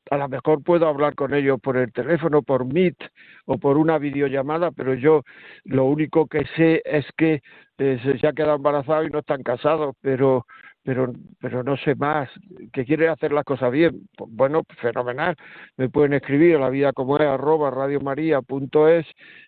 A 0.09 0.17
lo 0.17 0.27
mejor 0.27 0.63
puedo 0.63 0.87
hablar 0.87 1.15
con 1.15 1.33
ellos 1.33 1.59
por 1.61 1.77
el 1.77 1.91
teléfono, 1.93 2.41
por 2.41 2.65
Meet 2.65 2.97
o 3.45 3.57
por 3.57 3.77
una 3.77 3.97
videollamada, 3.97 4.71
pero 4.71 4.95
yo 4.95 5.21
lo 5.63 5.85
único 5.85 6.27
que 6.27 6.45
sé 6.55 6.81
es 6.85 7.05
que 7.17 7.41
eh, 7.77 8.17
se 8.19 8.27
ha 8.27 8.33
quedado 8.33 8.55
embarazado 8.55 9.03
y 9.03 9.09
no 9.09 9.19
están 9.19 9.43
casados, 9.43 9.95
pero 10.01 10.45
pero 10.83 11.13
pero 11.39 11.63
no 11.63 11.77
sé 11.77 11.95
más, 11.95 12.29
que 12.73 12.85
quieren 12.85 13.09
hacer 13.09 13.31
las 13.33 13.45
cosas 13.45 13.71
bien. 13.71 14.07
Pues 14.17 14.29
bueno, 14.33 14.63
fenomenal. 14.81 15.35
Me 15.77 15.89
pueden 15.89 16.13
escribir 16.13 16.55
a 16.57 16.59
la 16.59 16.69
vida 16.69 16.93
como 16.93 17.17
es 17.17 17.23
arroba 17.27 17.71
radiomaria.es 17.71 19.05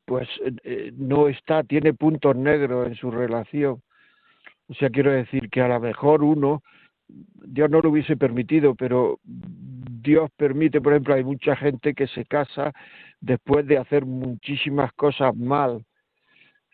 pues 0.06 0.28
eh, 0.64 0.92
no 0.96 1.28
está, 1.28 1.64
tiene 1.64 1.94
puntos 1.94 2.36
negros 2.36 2.88
en 2.88 2.96
su 2.96 3.12
relación. 3.12 3.82
O 4.68 4.74
sea, 4.76 4.90
quiero 4.90 5.12
decir 5.12 5.50
que 5.50 5.62
a 5.62 5.68
lo 5.68 5.80
mejor 5.80 6.24
uno, 6.24 6.64
Dios 7.08 7.70
no 7.70 7.82
lo 7.82 7.90
hubiese 7.90 8.18
permitido, 8.18 8.76
pero 8.76 9.20
Dios 9.24 10.30
permite, 10.38 10.82
por 10.82 10.94
ejemplo, 10.94 11.16
hay 11.16 11.24
mucha 11.24 11.56
gente 11.56 11.94
que 11.94 12.08
se 12.08 12.26
casa 12.26 12.72
después 13.20 13.66
de 13.68 13.78
hacer 13.78 14.06
muchísimas 14.06 14.92
cosas 14.94 15.36
mal. 15.36 15.86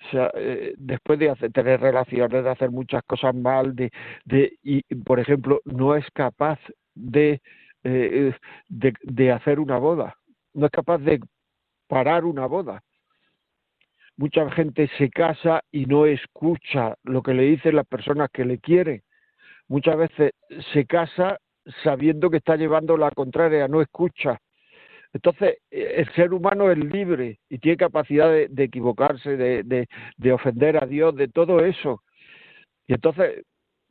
O 0.01 0.11
sea, 0.11 0.31
eh, 0.35 0.73
después 0.77 1.19
de 1.19 1.33
tener 1.53 1.81
relaciones, 1.81 2.43
de 2.43 2.49
hacer 2.49 2.71
muchas 2.71 3.03
cosas 3.03 3.35
mal, 3.35 3.75
de, 3.75 3.91
de 4.25 4.57
y 4.63 4.81
por 5.03 5.19
ejemplo, 5.19 5.61
no 5.65 5.95
es 5.95 6.05
capaz 6.13 6.59
de 6.95 7.41
eh, 7.83 8.33
de, 8.67 9.31
hacer 9.31 9.59
una 9.59 9.77
boda, 9.77 10.15
no 10.53 10.65
es 10.65 10.71
capaz 10.71 10.97
de 10.99 11.19
parar 11.87 12.25
una 12.25 12.45
boda. 12.45 12.81
Mucha 14.17 14.49
gente 14.51 14.89
se 14.97 15.09
casa 15.09 15.61
y 15.71 15.85
no 15.85 16.05
escucha 16.05 16.95
lo 17.03 17.23
que 17.23 17.33
le 17.33 17.43
dicen 17.43 17.75
las 17.75 17.87
personas 17.87 18.29
que 18.31 18.43
le 18.43 18.59
quieren. 18.59 19.01
Muchas 19.67 19.97
veces 19.97 20.33
se 20.73 20.85
casa 20.85 21.37
sabiendo 21.83 22.29
que 22.29 22.37
está 22.37 22.57
llevando 22.57 22.97
la 22.97 23.11
contraria, 23.11 23.67
no 23.67 23.81
escucha. 23.81 24.37
Entonces, 25.13 25.57
el 25.71 26.11
ser 26.13 26.33
humano 26.33 26.69
es 26.69 26.77
libre 26.77 27.39
y 27.49 27.59
tiene 27.59 27.77
capacidad 27.77 28.29
de, 28.29 28.63
equivocarse, 28.63 29.37
de 29.37 30.31
ofender 30.31 30.83
a 30.83 30.85
Dios, 30.85 31.15
de 31.15 31.29
todo 31.29 31.63
eso. 31.63 32.03
Y 32.87 32.93
entonces, 32.93 33.45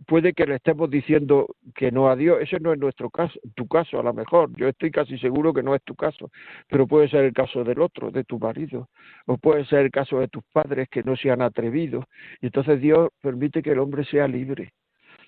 puede 0.07 0.33
que 0.33 0.47
le 0.47 0.57
estemos 0.57 0.91
diciendo 0.91 1.47
que 1.75 1.91
no 1.91 2.09
a 2.09 2.17
Dios, 2.17 2.39
ese 2.41 2.61
no 2.61 2.73
es 2.73 2.79
nuestro 2.79 3.11
caso, 3.11 3.39
tu 3.55 3.67
caso 3.67 3.99
a 3.99 4.03
lo 4.03 4.13
mejor, 4.15 4.55
yo 4.57 4.69
estoy 4.69 4.91
casi 4.91 5.19
seguro 5.19 5.53
que 5.53 5.63
no 5.63 5.75
es 5.75 5.83
tu 5.83 5.95
caso, 5.95 6.31
pero 6.69 6.87
puede 6.87 7.09
ser 7.09 7.25
el 7.25 7.33
caso 7.33 7.65
del 7.65 7.81
otro, 7.81 8.11
de 8.11 8.25
tu 8.25 8.39
marido, 8.39 8.89
o 9.27 9.37
puede 9.39 9.65
ser 9.67 9.81
el 9.81 9.91
caso 9.91 10.21
de 10.21 10.29
tus 10.29 10.45
padres 10.53 10.89
que 10.89 11.03
no 11.03 11.17
se 11.17 11.31
han 11.31 11.43
atrevido, 11.43 12.05
y 12.41 12.47
entonces 12.47 12.81
Dios 12.81 13.09
permite 13.21 13.63
que 13.63 13.73
el 13.73 13.81
hombre 13.81 14.05
sea 14.05 14.29
libre. 14.29 14.73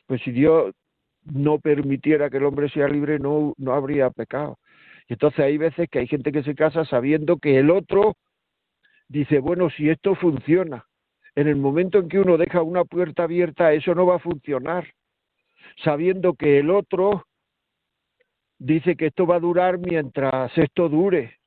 Pues 0.07 0.23
si 0.23 0.31
Dios 0.31 0.75
no 1.25 1.59
permitiera 1.59 2.31
que 2.31 2.39
el 2.39 2.45
hombre 2.45 2.69
sea 2.71 2.89
libre, 2.89 3.19
no, 3.19 3.55
no 3.59 3.75
habría 3.75 4.11
pecado. 4.11 4.59
Y 5.09 5.15
entonces 5.15 5.41
hay 5.41 5.59
veces 5.59 5.89
que 5.91 5.99
hay 5.99 6.07
gente 6.07 6.33
que 6.33 6.43
se 6.43 6.55
casa 6.55 6.85
sabiendo 6.85 7.39
que 7.39 7.59
el 7.59 7.71
otro 7.71 8.17
dice, 9.09 9.41
bueno, 9.41 9.69
si 9.71 9.89
esto 9.89 10.15
funciona, 10.15 10.87
en 11.35 11.49
el 11.49 11.57
momento 11.57 11.99
en 11.99 12.09
que 12.09 12.19
uno 12.19 12.37
deja 12.37 12.63
una 12.63 12.85
puerta 12.85 13.25
abierta, 13.25 13.73
eso 13.73 13.95
no 13.95 14.07
va 14.07 14.17
a 14.17 14.21
funcionar, 14.21 14.87
sabiendo 15.83 16.35
que 16.35 16.59
el 16.59 16.71
otro 16.71 17.27
dice 18.59 18.97
que 18.97 19.07
esto 19.07 19.27
va 19.27 19.37
a 19.37 19.41
durar 19.41 19.79
mientras 19.79 20.57
esto 20.59 20.89
dure, 20.89 21.39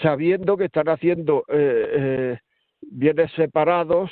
sabiendo 0.00 0.56
que 0.56 0.66
están 0.66 0.88
haciendo 0.88 1.44
eh, 1.48 1.86
eh, 1.92 2.38
bienes 2.82 3.32
separados, 3.32 4.10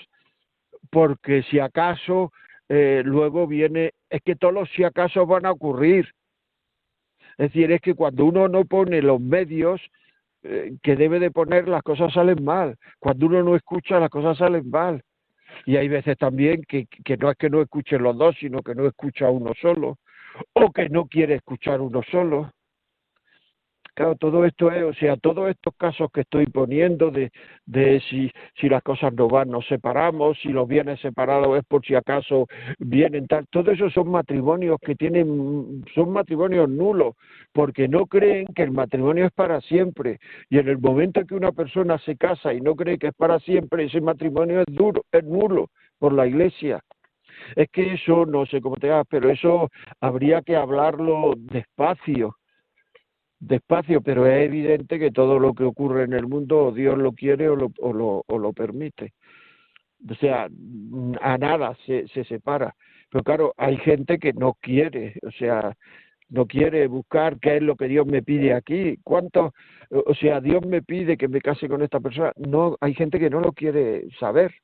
porque 0.91 1.43
si 1.45 1.59
acaso 1.59 2.33
eh, 2.69 3.03
luego 3.05 3.47
viene, 3.47 3.93
es 4.11 4.21
que 4.23 4.37
todos 4.37 4.55
los 4.55 4.69
si 4.71 4.85
acaso 4.85 5.27
van 5.27 5.47
a 5.47 5.53
ocurrir. 5.53 6.13
Es 7.39 7.53
decir, 7.53 7.71
es 7.71 7.81
que 7.81 7.95
cuando 7.95 8.25
uno 8.25 8.49
no 8.49 8.65
pone 8.65 9.01
los 9.01 9.21
medios, 9.21 9.81
eh, 10.43 10.73
que 10.83 10.97
debe 10.97 11.19
de 11.19 11.31
poner 11.31 11.69
las 11.69 11.83
cosas 11.83 12.13
salen 12.13 12.45
mal. 12.45 12.77
Cuando 12.99 13.27
uno 13.27 13.43
no 13.43 13.57
escucha 13.57 14.01
las 14.01 14.11
cosas 14.11 14.39
salen 14.39 14.69
mal. 14.71 15.03
Y 15.67 15.77
hay 15.77 15.89
veces 15.89 16.17
también 16.19 16.63
que, 16.69 16.87
que 16.87 17.17
no 17.17 17.31
es 17.31 17.37
que 17.37 17.51
no 17.51 17.63
escuchen 17.63 18.03
los 18.03 18.17
dos, 18.17 18.37
sino 18.39 18.63
que 18.63 18.75
no 18.75 18.87
escucha 18.87 19.31
uno 19.31 19.53
solo 19.61 19.99
o 20.53 20.71
que 20.73 20.89
no 20.89 21.07
quiere 21.07 21.35
escuchar 21.37 21.81
uno 21.81 22.03
solo. 22.11 22.53
Claro, 23.99 24.15
todo 24.15 24.45
esto 24.45 24.71
es, 24.71 24.85
o 24.85 24.93
sea, 24.93 25.17
todos 25.17 25.51
estos 25.51 25.75
casos 25.77 26.09
que 26.13 26.21
estoy 26.21 26.47
poniendo 26.47 27.11
de, 27.11 27.33
de 27.67 28.01
si, 28.09 28.31
si 28.55 28.69
las 28.69 28.81
cosas 28.85 29.13
no 29.13 29.27
van, 29.27 29.51
nos 29.51 29.67
separamos, 29.67 30.39
si 30.41 30.51
los 30.51 30.69
bienes 30.69 31.01
separados 31.01 31.59
es 31.59 31.65
por 31.65 31.85
si 31.85 31.97
acaso 31.97 32.47
vienen 32.79 33.27
tal, 33.27 33.49
todo 33.49 33.73
eso 33.73 33.91
son 33.91 34.09
matrimonios 34.13 34.79
que 34.81 34.95
tienen, 34.95 35.85
son 35.97 36.13
matrimonios 36.13 36.69
nulos, 36.69 37.17
porque 37.53 37.89
no 37.89 38.07
creen 38.07 38.47
que 38.55 38.63
el 38.63 38.71
matrimonio 38.71 39.27
es 39.27 39.33
para 39.33 39.61
siempre. 39.63 40.21
Y 40.49 40.59
en 40.59 40.69
el 40.69 40.79
momento 40.79 41.27
que 41.27 41.35
una 41.35 41.51
persona 41.51 41.99
se 41.99 42.17
casa 42.17 42.55
y 42.55 42.61
no 42.61 42.77
cree 42.77 42.99
que 42.99 43.09
es 43.09 43.15
para 43.17 43.41
siempre, 43.41 43.87
ese 43.87 44.01
matrimonio 44.01 44.61
es 44.61 44.67
duro, 44.69 45.03
es 45.11 45.25
nulo 45.25 45.71
por 45.99 46.13
la 46.13 46.25
iglesia. 46.25 46.79
Es 47.57 47.69
que 47.73 47.95
eso, 47.95 48.27
no 48.27 48.47
sé 48.47 48.61
cómo 48.61 48.77
te 48.77 48.87
llamas, 48.87 49.07
pero 49.11 49.29
eso 49.29 49.69
habría 50.01 50.41
que 50.43 50.55
hablarlo 50.55 51.33
despacio 51.37 52.37
despacio, 53.41 54.01
pero 54.01 54.27
es 54.27 54.45
evidente 54.47 54.99
que 54.99 55.11
todo 55.11 55.39
lo 55.39 55.55
que 55.55 55.65
ocurre 55.65 56.05
en 56.05 56.13
el 56.13 56.27
mundo 56.27 56.67
o 56.67 56.73
Dios 56.73 56.99
lo 56.99 57.13
quiere 57.13 57.49
o 57.49 57.57
lo, 57.57 57.73
o 57.81 57.93
lo, 57.93 58.25
o 58.27 58.39
lo 58.39 58.53
permite. 58.53 59.15
O 60.09 60.15
sea, 60.15 60.49
a 61.21 61.39
nada 61.39 61.77
se, 61.87 62.07
se 62.09 62.25
separa. 62.25 62.75
Pero 63.11 63.25
claro, 63.25 63.55
hay 63.57 63.77
gente 63.79 64.19
que 64.19 64.33
no 64.33 64.55
quiere, 64.61 65.15
o 65.23 65.31
sea, 65.33 65.75
no 66.29 66.47
quiere 66.47 66.87
buscar 66.89 67.39
qué 67.41 67.57
es 67.57 67.63
lo 67.63 67.77
que 67.77 67.89
Dios 67.89 68.07
me 68.07 68.23
pide 68.23 68.53
aquí. 68.53 68.97
¿Cuánto? 69.03 69.55
O 69.91 70.15
sea, 70.15 70.41
Dios 70.41 70.65
me 70.67 70.83
pide 70.83 71.17
que 71.17 71.29
me 71.29 71.41
case 71.41 71.69
con 71.69 71.83
esta 71.83 72.01
persona. 72.01 72.33
No, 72.37 72.77
hay 72.81 72.95
gente 72.95 73.19
que 73.19 73.31
no 73.31 73.41
lo 73.41 73.53
quiere 73.53 74.09
saber. 74.21 74.55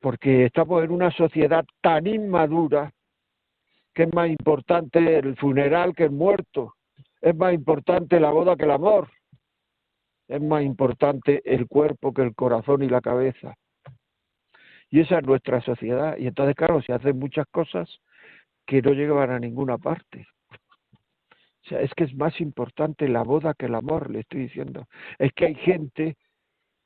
Porque 0.00 0.46
estamos 0.46 0.82
en 0.84 0.90
una 0.90 1.10
sociedad 1.12 1.64
tan 1.80 2.06
inmadura 2.06 2.92
que 3.94 4.04
es 4.04 4.14
más 4.14 4.28
importante 4.28 5.18
el 5.18 5.36
funeral 5.36 5.94
que 5.94 6.04
el 6.04 6.12
muerto 6.12 6.74
es 7.20 7.36
más 7.36 7.54
importante 7.54 8.20
la 8.20 8.30
boda 8.30 8.56
que 8.56 8.64
el 8.64 8.70
amor. 8.70 9.08
Es 10.28 10.40
más 10.42 10.62
importante 10.62 11.42
el 11.44 11.66
cuerpo 11.66 12.12
que 12.12 12.22
el 12.22 12.34
corazón 12.34 12.82
y 12.82 12.88
la 12.88 13.00
cabeza. 13.00 13.54
Y 14.90 15.00
esa 15.00 15.18
es 15.18 15.26
nuestra 15.26 15.60
sociedad. 15.62 16.16
Y 16.18 16.26
entonces, 16.26 16.54
claro, 16.54 16.82
se 16.82 16.92
hacen 16.92 17.18
muchas 17.18 17.46
cosas 17.50 17.88
que 18.66 18.82
no 18.82 18.92
llegan 18.92 19.30
a 19.30 19.38
ninguna 19.38 19.78
parte. 19.78 20.26
O 21.64 21.68
sea, 21.68 21.80
es 21.80 21.92
que 21.94 22.04
es 22.04 22.14
más 22.14 22.40
importante 22.40 23.08
la 23.08 23.22
boda 23.22 23.54
que 23.54 23.66
el 23.66 23.74
amor, 23.74 24.10
le 24.10 24.20
estoy 24.20 24.42
diciendo. 24.42 24.86
Es 25.18 25.32
que 25.32 25.46
hay 25.46 25.54
gente 25.54 26.16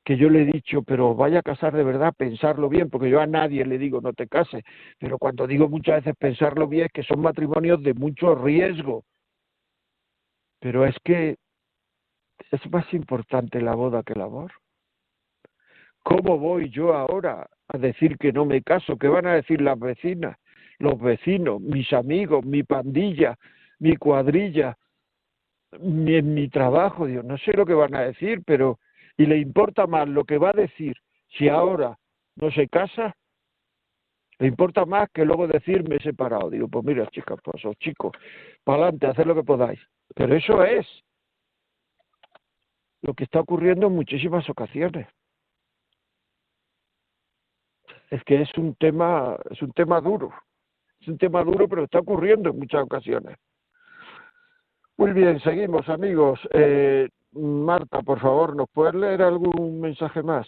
que 0.03 0.17
yo 0.17 0.29
le 0.29 0.41
he 0.41 0.45
dicho, 0.45 0.83
pero 0.83 1.15
vaya 1.15 1.39
a 1.39 1.43
casar 1.43 1.73
de 1.73 1.83
verdad, 1.83 2.13
pensarlo 2.17 2.67
bien, 2.67 2.89
porque 2.89 3.09
yo 3.09 3.21
a 3.21 3.27
nadie 3.27 3.65
le 3.65 3.77
digo 3.77 4.01
no 4.01 4.11
te 4.13 4.27
cases, 4.27 4.63
pero 4.99 5.17
cuando 5.17 5.47
digo 5.47 5.69
muchas 5.69 6.03
veces 6.03 6.15
pensarlo 6.17 6.67
bien 6.67 6.87
es 6.87 6.91
que 6.91 7.03
son 7.03 7.21
matrimonios 7.21 7.81
de 7.83 7.93
mucho 7.93 8.35
riesgo. 8.35 9.05
Pero 10.63 10.85
es 10.85 10.95
que 11.03 11.35
es 12.51 12.71
más 12.71 12.91
importante 12.93 13.59
la 13.59 13.75
boda 13.75 14.01
que 14.01 14.13
el 14.13 14.21
amor. 14.21 14.53
¿Cómo 16.03 16.39
voy 16.39 16.69
yo 16.69 16.93
ahora 16.93 17.49
a 17.67 17.77
decir 17.77 18.17
que 18.17 18.31
no 18.31 18.45
me 18.45 18.61
caso? 18.61 18.97
¿Qué 18.97 19.09
van 19.09 19.27
a 19.27 19.33
decir 19.33 19.59
las 19.59 19.77
vecinas, 19.77 20.37
los 20.79 20.97
vecinos, 21.01 21.59
mis 21.59 21.91
amigos, 21.91 22.45
mi 22.45 22.63
pandilla, 22.63 23.37
mi 23.79 23.97
cuadrilla, 23.97 24.77
mi, 25.81 26.21
mi 26.21 26.47
trabajo? 26.47 27.07
Dios, 27.07 27.25
no 27.25 27.37
sé 27.37 27.51
lo 27.51 27.65
que 27.65 27.73
van 27.73 27.93
a 27.93 28.05
decir, 28.05 28.41
pero 28.45 28.79
y 29.17 29.25
le 29.25 29.39
importa 29.39 29.85
más 29.85 30.07
lo 30.07 30.23
que 30.23 30.37
va 30.37 30.51
a 30.51 30.53
decir 30.53 30.95
si 31.37 31.49
ahora 31.49 31.99
no 32.37 32.51
se 32.51 32.69
casa, 32.69 33.17
le 34.43 34.49
importa 34.49 34.83
más 34.83 35.09
que 35.11 35.23
luego 35.23 35.47
decir 35.47 35.87
me 35.87 35.95
he 35.95 35.99
separado. 36.01 36.49
Digo, 36.49 36.67
pues 36.67 36.83
mira, 36.83 37.07
chicas, 37.07 37.39
pues 37.41 37.63
os 37.63 37.77
chicos, 37.77 38.11
para 38.65 38.83
adelante, 38.83 39.07
haced 39.07 39.25
lo 39.25 39.35
que 39.35 39.43
podáis. 39.43 39.79
Pero 40.13 40.35
eso 40.35 40.61
es 40.65 40.85
lo 43.03 43.13
que 43.13 43.23
está 43.23 43.39
ocurriendo 43.39 43.87
en 43.87 43.95
muchísimas 43.95 44.49
ocasiones. 44.49 45.07
Es 48.09 48.21
que 48.25 48.41
es 48.41 48.49
un 48.57 48.75
tema, 48.75 49.37
es 49.49 49.61
un 49.61 49.71
tema 49.71 50.01
duro. 50.01 50.33
Es 50.99 51.07
un 51.07 51.17
tema 51.17 51.41
duro, 51.41 51.69
pero 51.69 51.85
está 51.85 51.99
ocurriendo 51.99 52.49
en 52.49 52.59
muchas 52.59 52.83
ocasiones. 52.83 53.37
Muy 54.97 55.13
bien, 55.13 55.39
seguimos, 55.39 55.87
amigos. 55.87 56.37
Eh, 56.51 57.07
Marta, 57.31 58.01
por 58.01 58.19
favor, 58.19 58.57
¿nos 58.57 58.69
puedes 58.71 58.93
leer 58.93 59.21
algún 59.21 59.79
mensaje 59.79 60.21
más? 60.21 60.45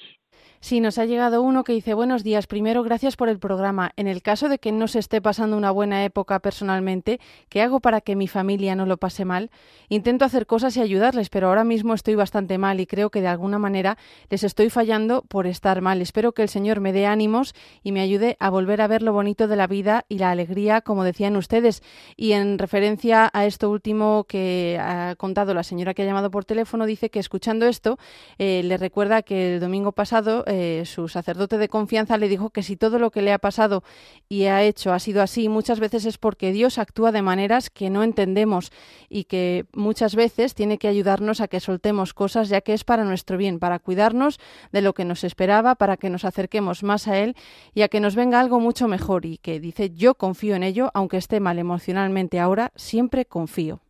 Sí, 0.66 0.80
nos 0.80 0.98
ha 0.98 1.06
llegado 1.06 1.44
uno 1.44 1.64
que 1.64 1.74
dice 1.74 1.94
buenos 1.94 2.24
días. 2.24 2.48
Primero, 2.48 2.82
gracias 2.82 3.16
por 3.18 3.30
el 3.30 3.38
programa. 3.38 3.92
En 3.98 4.08
el 4.08 4.24
caso 4.24 4.50
de 4.50 4.58
que 4.58 4.72
no 4.72 4.88
se 4.88 4.98
esté 4.98 5.22
pasando 5.22 5.58
una 5.58 5.70
buena 5.70 6.04
época 6.06 6.40
personalmente, 6.40 7.20
¿qué 7.50 7.62
hago 7.62 7.82
para 7.82 8.02
que 8.02 8.16
mi 8.16 8.28
familia 8.28 8.76
no 8.76 8.88
lo 8.88 8.98
pase 8.98 9.26
mal? 9.26 9.52
Intento 9.90 10.26
hacer 10.26 10.48
cosas 10.48 10.76
y 10.76 10.82
ayudarles, 10.82 11.30
pero 11.30 11.50
ahora 11.50 11.64
mismo 11.64 11.94
estoy 11.94 12.16
bastante 12.16 12.58
mal 12.58 12.80
y 12.80 12.88
creo 12.88 13.12
que 13.12 13.22
de 13.22 13.28
alguna 13.28 13.60
manera 13.60 14.00
les 14.32 14.44
estoy 14.44 14.72
fallando 14.72 15.22
por 15.22 15.46
estar 15.46 15.82
mal. 15.82 16.02
Espero 16.02 16.32
que 16.32 16.42
el 16.42 16.50
Señor 16.50 16.80
me 16.80 16.94
dé 16.94 17.06
ánimos 17.06 17.54
y 17.84 17.92
me 17.92 18.02
ayude 18.02 18.36
a 18.40 18.50
volver 18.50 18.82
a 18.82 18.88
ver 18.88 19.04
lo 19.04 19.14
bonito 19.14 19.48
de 19.48 19.58
la 19.58 19.68
vida 19.68 20.06
y 20.10 20.18
la 20.18 20.32
alegría, 20.32 20.82
como 20.82 21.04
decían 21.04 21.36
ustedes. 21.36 21.84
Y 22.18 22.32
en 22.32 22.58
referencia 22.58 23.30
a 23.32 23.46
esto 23.46 23.70
último 23.70 24.24
que 24.28 24.80
ha 24.82 25.14
contado 25.16 25.54
la 25.54 25.62
señora 25.62 25.94
que 25.94 26.02
ha 26.02 26.06
llamado 26.06 26.32
por 26.32 26.44
teléfono, 26.44 26.88
dice 26.88 27.12
que 27.12 27.20
escuchando 27.20 27.68
esto 27.68 28.00
eh, 28.40 28.64
le 28.64 28.78
recuerda 28.78 29.22
que 29.22 29.54
el 29.54 29.60
domingo 29.60 29.92
pasado 29.92 30.44
su 30.86 31.08
sacerdote 31.08 31.58
de 31.58 31.70
confianza 31.70 32.18
le 32.18 32.28
dijo 32.28 32.50
que 32.50 32.64
si 32.64 32.76
todo 32.76 33.00
lo 33.00 33.12
que 33.12 33.22
le 33.22 33.34
ha 33.34 33.40
pasado 33.40 33.84
y 34.30 34.46
ha 34.46 34.64
hecho 34.64 34.94
ha 34.94 35.00
sido 35.00 35.22
así, 35.22 35.50
muchas 35.50 35.80
veces 35.80 36.06
es 36.06 36.18
porque 36.18 36.52
Dios 36.52 36.78
actúa 36.78 37.12
de 37.12 37.22
maneras 37.22 37.70
que 37.70 37.90
no 37.90 38.04
entendemos 38.04 38.72
y 39.10 39.26
que 39.26 39.66
muchas 39.74 40.16
veces 40.16 40.56
tiene 40.56 40.78
que 40.78 40.88
ayudarnos 40.88 41.42
a 41.42 41.48
que 41.48 41.60
soltemos 41.60 42.14
cosas 42.14 42.50
ya 42.50 42.62
que 42.62 42.74
es 42.74 42.84
para 42.84 43.04
nuestro 43.04 43.38
bien, 43.38 43.60
para 43.60 43.80
cuidarnos 43.80 44.40
de 44.72 44.82
lo 44.82 44.94
que 44.94 45.06
nos 45.06 45.24
esperaba, 45.24 45.76
para 45.76 45.98
que 45.98 46.10
nos 46.10 46.26
acerquemos 46.26 46.84
más 46.84 47.08
a 47.08 47.20
Él 47.20 47.36
y 47.74 47.82
a 47.82 47.88
que 47.88 48.00
nos 48.00 48.16
venga 48.16 48.40
algo 48.40 48.60
mucho 48.60 48.88
mejor 48.88 49.26
y 49.26 49.38
que 49.38 49.60
dice 49.60 49.92
yo 49.92 50.16
confío 50.16 50.56
en 50.56 50.64
ello, 50.64 50.92
aunque 50.94 51.18
esté 51.18 51.40
mal 51.40 51.60
emocionalmente 51.60 52.40
ahora, 52.40 52.72
siempre 52.76 53.26
confío. 53.26 53.85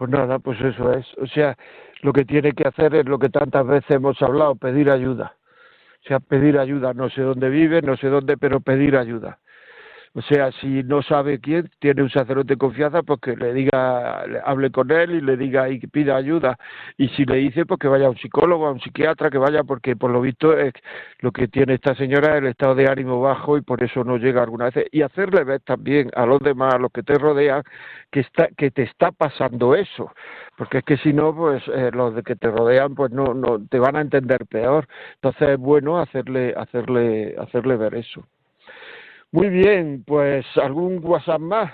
Pues 0.00 0.10
nada, 0.10 0.38
pues 0.38 0.58
eso 0.62 0.94
es. 0.94 1.06
O 1.18 1.26
sea, 1.26 1.54
lo 2.00 2.14
que 2.14 2.24
tiene 2.24 2.52
que 2.52 2.66
hacer 2.66 2.94
es 2.94 3.04
lo 3.04 3.18
que 3.18 3.28
tantas 3.28 3.66
veces 3.66 3.90
hemos 3.90 4.22
hablado, 4.22 4.54
pedir 4.54 4.88
ayuda. 4.88 5.36
O 6.02 6.08
sea, 6.08 6.20
pedir 6.20 6.58
ayuda. 6.58 6.94
No 6.94 7.10
sé 7.10 7.20
dónde 7.20 7.50
vive, 7.50 7.82
no 7.82 7.98
sé 7.98 8.06
dónde, 8.06 8.38
pero 8.38 8.60
pedir 8.60 8.96
ayuda. 8.96 9.40
O 10.12 10.22
sea, 10.22 10.50
si 10.60 10.82
no 10.82 11.02
sabe 11.02 11.38
quién, 11.38 11.70
tiene 11.78 12.02
un 12.02 12.10
sacerdote 12.10 12.54
de 12.54 12.58
confianza, 12.58 13.02
pues 13.04 13.20
que 13.20 13.36
le 13.36 13.52
diga, 13.54 14.26
le 14.26 14.40
hable 14.44 14.72
con 14.72 14.90
él 14.90 15.12
y 15.12 15.20
le 15.20 15.36
diga 15.36 15.68
y 15.68 15.78
pida 15.78 16.16
ayuda. 16.16 16.58
Y 16.96 17.08
si 17.10 17.24
le 17.24 17.36
dice, 17.36 17.64
pues 17.64 17.78
que 17.78 17.86
vaya 17.86 18.06
a 18.06 18.10
un 18.10 18.16
psicólogo, 18.16 18.66
a 18.66 18.72
un 18.72 18.80
psiquiatra, 18.80 19.30
que 19.30 19.38
vaya, 19.38 19.62
porque 19.62 19.94
por 19.94 20.10
lo 20.10 20.20
visto 20.20 20.58
es 20.58 20.72
lo 21.20 21.30
que 21.30 21.46
tiene 21.46 21.74
esta 21.74 21.94
señora 21.94 22.36
el 22.36 22.46
estado 22.46 22.74
de 22.74 22.90
ánimo 22.90 23.20
bajo 23.20 23.56
y 23.56 23.62
por 23.62 23.84
eso 23.84 24.02
no 24.02 24.16
llega 24.16 24.42
alguna 24.42 24.70
vez. 24.70 24.86
Y 24.90 25.02
hacerle 25.02 25.44
ver 25.44 25.60
también 25.60 26.10
a 26.16 26.26
los 26.26 26.40
demás, 26.40 26.74
a 26.74 26.78
los 26.78 26.90
que 26.90 27.04
te 27.04 27.16
rodean, 27.16 27.62
que 28.10 28.20
está, 28.20 28.48
que 28.56 28.72
te 28.72 28.82
está 28.82 29.12
pasando 29.12 29.76
eso. 29.76 30.12
Porque 30.56 30.78
es 30.78 30.84
que 30.84 30.96
si 30.98 31.12
no, 31.12 31.34
pues 31.34 31.62
eh, 31.68 31.90
los 31.92 32.16
de 32.16 32.24
que 32.24 32.34
te 32.36 32.50
rodean, 32.50 32.96
pues 32.96 33.12
no, 33.12 33.32
no, 33.34 33.64
te 33.68 33.78
van 33.78 33.94
a 33.96 34.00
entender 34.00 34.46
peor. 34.46 34.88
Entonces 35.14 35.50
es 35.50 35.58
bueno 35.58 36.00
hacerle, 36.00 36.54
hacerle, 36.56 37.36
hacerle 37.38 37.76
ver 37.76 37.94
eso. 37.94 38.26
Muy 39.32 39.48
bien, 39.48 40.02
pues 40.06 40.44
algún 40.56 41.00
WhatsApp 41.04 41.40
más. 41.40 41.72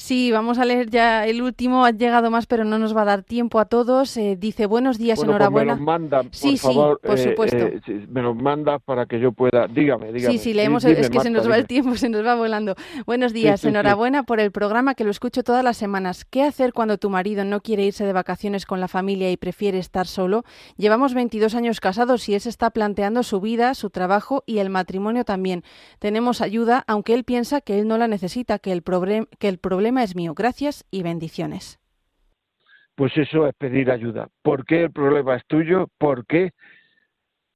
Sí, 0.00 0.32
vamos 0.32 0.58
a 0.58 0.64
leer 0.64 0.88
ya 0.88 1.26
el 1.26 1.42
último. 1.42 1.84
Ha 1.84 1.90
llegado 1.90 2.30
más, 2.30 2.46
pero 2.46 2.64
no 2.64 2.78
nos 2.78 2.96
va 2.96 3.02
a 3.02 3.04
dar 3.04 3.22
tiempo 3.22 3.58
a 3.60 3.66
todos. 3.66 4.16
Eh, 4.16 4.34
dice 4.40 4.64
buenos 4.64 4.96
días, 4.96 5.18
Bueno, 5.18 5.32
pues 5.32 5.36
enhorabuena. 5.40 5.74
me 5.74 5.78
los 5.78 5.84
mandan, 5.86 6.26
por 6.28 6.34
Sí, 6.34 6.56
sí, 6.56 6.66
favor. 6.66 6.98
por 7.02 7.18
eh, 7.18 7.22
supuesto. 7.22 7.56
eh, 7.58 7.80
sí, 7.84 8.06
me 8.08 8.22
los 8.22 8.34
mandas 8.34 8.80
para 8.82 9.04
que 9.04 9.20
yo 9.20 9.32
pueda. 9.32 9.66
Dígame, 9.68 10.10
dígame. 10.10 10.32
Sí, 10.32 10.38
sí, 10.38 10.54
leemos, 10.54 10.84
Dime, 10.84 11.00
es 11.00 11.10
que 11.10 11.20
se 11.20 11.28
nos 11.28 11.48
va 11.48 11.56
el 11.58 11.66
tiempo, 11.66 11.94
se 11.96 12.08
nos 12.08 12.24
va 12.24 12.34
volando. 12.34 12.76
Buenos 13.04 13.34
días, 13.34 13.62
enhorabuena 13.62 14.22
por 14.22 14.40
el 14.40 14.50
programa 14.52 14.94
que 14.94 15.04
lo 15.04 15.10
escucho 15.10 15.42
todas 15.42 15.62
las 15.62 15.76
semanas. 15.76 16.24
¿Qué 16.24 16.44
hacer 16.44 16.72
cuando 16.72 16.96
tu 16.96 17.10
marido 17.10 17.44
no 17.44 17.60
quiere 17.60 17.84
irse 17.84 18.06
de 18.06 18.14
vacaciones 18.14 18.64
con 18.64 18.80
la 18.80 18.88
familia 18.88 19.30
y 19.30 19.36
prefiere 19.36 19.78
estar 19.78 20.06
solo? 20.06 20.44
Llevamos 20.78 21.12
22 21.12 21.54
años 21.54 21.78
casados 21.78 22.26
y 22.30 22.34
él 22.34 22.40
se 22.40 22.48
está 22.48 22.70
planteando 22.70 23.22
su 23.22 23.42
vida, 23.42 23.74
su 23.74 23.90
trabajo 23.90 24.44
y 24.46 24.60
el 24.60 24.70
matrimonio 24.70 25.26
también. 25.26 25.62
Tenemos 25.98 26.40
ayuda, 26.40 26.84
aunque 26.86 27.12
él 27.12 27.24
piensa 27.24 27.60
que 27.60 27.78
él 27.78 27.86
no 27.86 27.98
la 27.98 28.08
necesita, 28.08 28.58
que 28.58 28.72
el, 28.72 28.82
que 29.38 29.48
el 29.48 29.58
problema 29.58 29.89
es 29.98 30.14
mío. 30.14 30.34
Gracias 30.34 30.84
y 30.90 31.02
bendiciones. 31.02 31.78
Pues 32.94 33.16
eso 33.16 33.46
es 33.46 33.54
pedir 33.54 33.90
ayuda. 33.90 34.28
¿Por 34.42 34.64
qué 34.64 34.84
el 34.84 34.92
problema 34.92 35.36
es 35.36 35.46
tuyo? 35.46 35.88
¿Por 35.98 36.26
qué 36.26 36.50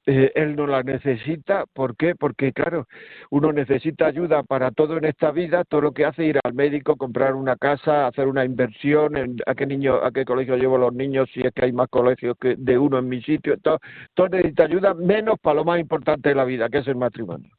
eh, 0.07 0.33
él 0.35 0.57
no 0.57 0.67
la 0.67 0.83
necesita? 0.83 1.65
¿Por 1.73 1.97
qué? 1.97 2.15
Porque, 2.15 2.53
claro, 2.53 2.87
uno 3.31 3.53
necesita 3.53 4.07
ayuda 4.07 4.43
para 4.43 4.71
todo 4.71 4.99
en 4.99 5.05
esta 5.07 5.31
vida, 5.31 5.65
todo 5.65 5.81
lo 5.83 5.93
que 5.93 6.05
hace 6.05 6.25
ir 6.25 6.39
al 6.45 6.55
médico, 6.55 6.97
comprar 6.97 7.35
una 7.35 7.57
casa, 7.57 8.07
hacer 8.07 8.27
una 8.27 8.45
inversión, 8.45 9.17
en 9.17 9.37
a 9.47 9.55
qué 9.55 9.67
niño, 9.67 9.97
a 10.05 10.11
qué 10.13 10.25
colegio 10.25 10.57
llevo 10.57 10.79
los 10.79 10.95
niños, 10.95 11.29
si 11.33 11.41
es 11.41 11.53
que 11.55 11.65
hay 11.65 11.73
más 11.73 11.89
colegios 11.89 12.37
que 12.39 12.57
de 12.57 12.79
uno 12.79 12.99
en 12.99 13.09
mi 13.09 13.23
sitio, 13.23 13.57
todo, 13.59 13.81
todo 14.15 14.29
necesita 14.29 14.65
ayuda, 14.65 14.95
menos 14.95 15.39
para 15.41 15.57
lo 15.57 15.65
más 15.65 15.81
importante 15.81 16.31
de 16.31 16.35
la 16.35 16.45
vida, 16.45 16.69
que 16.69 16.79
es 16.79 16.87
el 16.87 16.97
matrimonio. 16.97 17.51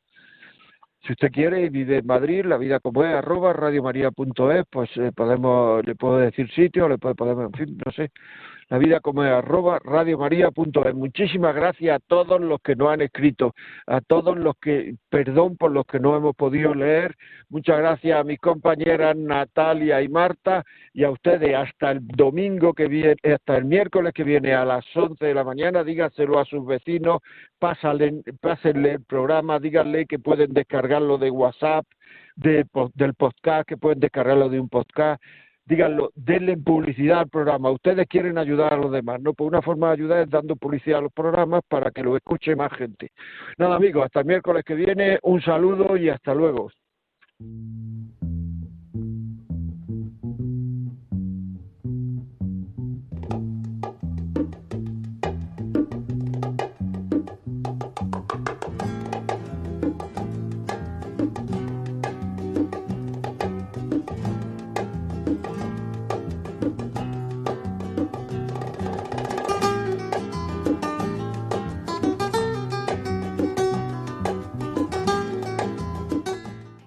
Si 1.05 1.11
usted 1.13 1.31
quiere 1.31 1.61
y 1.63 1.69
vive 1.69 1.97
en 1.99 2.07
Madrid, 2.07 2.45
la 2.45 2.57
vida 2.57 2.79
como 2.79 3.03
es, 3.03 3.13
arroba 3.13 3.53
radiomaria.es, 3.53 4.65
pues 4.71 4.89
eh, 4.97 5.11
podemos, 5.15 5.85
le 5.85 5.95
puedo 5.95 6.17
decir 6.17 6.49
sitio, 6.51 6.89
le 6.89 6.97
puede- 6.97 7.13
podemos, 7.15 7.45
en 7.45 7.51
fin, 7.53 7.77
no 7.85 7.91
sé, 7.91 8.11
la 8.69 8.77
vida 8.77 8.99
como 8.99 9.23
es, 9.23 9.31
arroba 9.31 9.79
radiomaria.es. 9.83 10.95
Muchísimas 10.95 11.53
gracias 11.53 11.95
a 11.95 11.99
todos 11.99 12.41
los 12.41 12.59
que 12.61 12.75
nos 12.75 12.89
han 12.89 13.01
escrito, 13.01 13.53
a 13.85 14.01
todos 14.01 14.37
los 14.37 14.55
que, 14.57 14.95
perdón 15.09 15.55
por 15.57 15.71
los 15.71 15.85
que 15.85 15.99
no 15.99 16.15
hemos 16.15 16.35
podido 16.35 16.73
leer, 16.73 17.15
muchas 17.49 17.77
gracias 17.77 18.19
a 18.19 18.23
mis 18.23 18.39
compañeras 18.39 19.15
Natalia 19.15 20.01
y 20.01 20.09
Marta 20.09 20.63
y 20.93 21.03
a 21.03 21.11
ustedes 21.11 21.55
hasta 21.55 21.91
el 21.91 22.07
domingo 22.07 22.73
que 22.73 22.87
viene, 22.87 23.15
hasta 23.23 23.57
el 23.57 23.65
miércoles 23.65 24.13
que 24.13 24.23
viene 24.23 24.53
a 24.53 24.65
las 24.65 24.85
11 24.95 25.23
de 25.23 25.33
la 25.33 25.43
mañana, 25.43 25.83
dígaselo 25.83 26.39
a 26.39 26.45
sus 26.45 26.65
vecinos, 26.65 27.21
pásale, 27.59 28.21
pásenle 28.41 28.93
el 28.93 29.03
programa, 29.03 29.59
díganle 29.59 30.05
que 30.05 30.19
pueden 30.19 30.53
descargarlo 30.53 31.17
de 31.17 31.29
WhatsApp, 31.29 31.85
de, 32.35 32.65
del 32.95 33.13
podcast, 33.13 33.67
que 33.67 33.77
pueden 33.77 33.99
descargarlo 33.99 34.49
de 34.49 34.59
un 34.59 34.69
podcast, 34.69 35.21
díganlo, 35.65 36.11
denle 36.15 36.57
publicidad 36.57 37.19
al 37.19 37.29
programa. 37.29 37.71
Ustedes 37.71 38.07
quieren 38.07 38.37
ayudar 38.37 38.73
a 38.73 38.77
los 38.77 38.91
demás, 38.91 39.21
¿no? 39.21 39.33
Pues 39.33 39.47
una 39.47 39.61
forma 39.61 39.87
de 39.87 39.93
ayudar 39.93 40.19
es 40.19 40.29
dando 40.29 40.55
publicidad 40.55 40.99
a 40.99 41.03
los 41.03 41.13
programas 41.13 41.61
para 41.67 41.91
que 41.91 42.03
lo 42.03 42.15
escuche 42.15 42.55
más 42.55 42.71
gente. 42.73 43.11
Nada, 43.57 43.75
amigos, 43.75 44.05
hasta 44.05 44.19
el 44.19 44.25
miércoles 44.25 44.63
que 44.65 44.75
viene, 44.75 45.19
un 45.23 45.41
saludo 45.41 45.97
y 45.97 46.09
hasta 46.09 46.33
luego. 46.33 46.69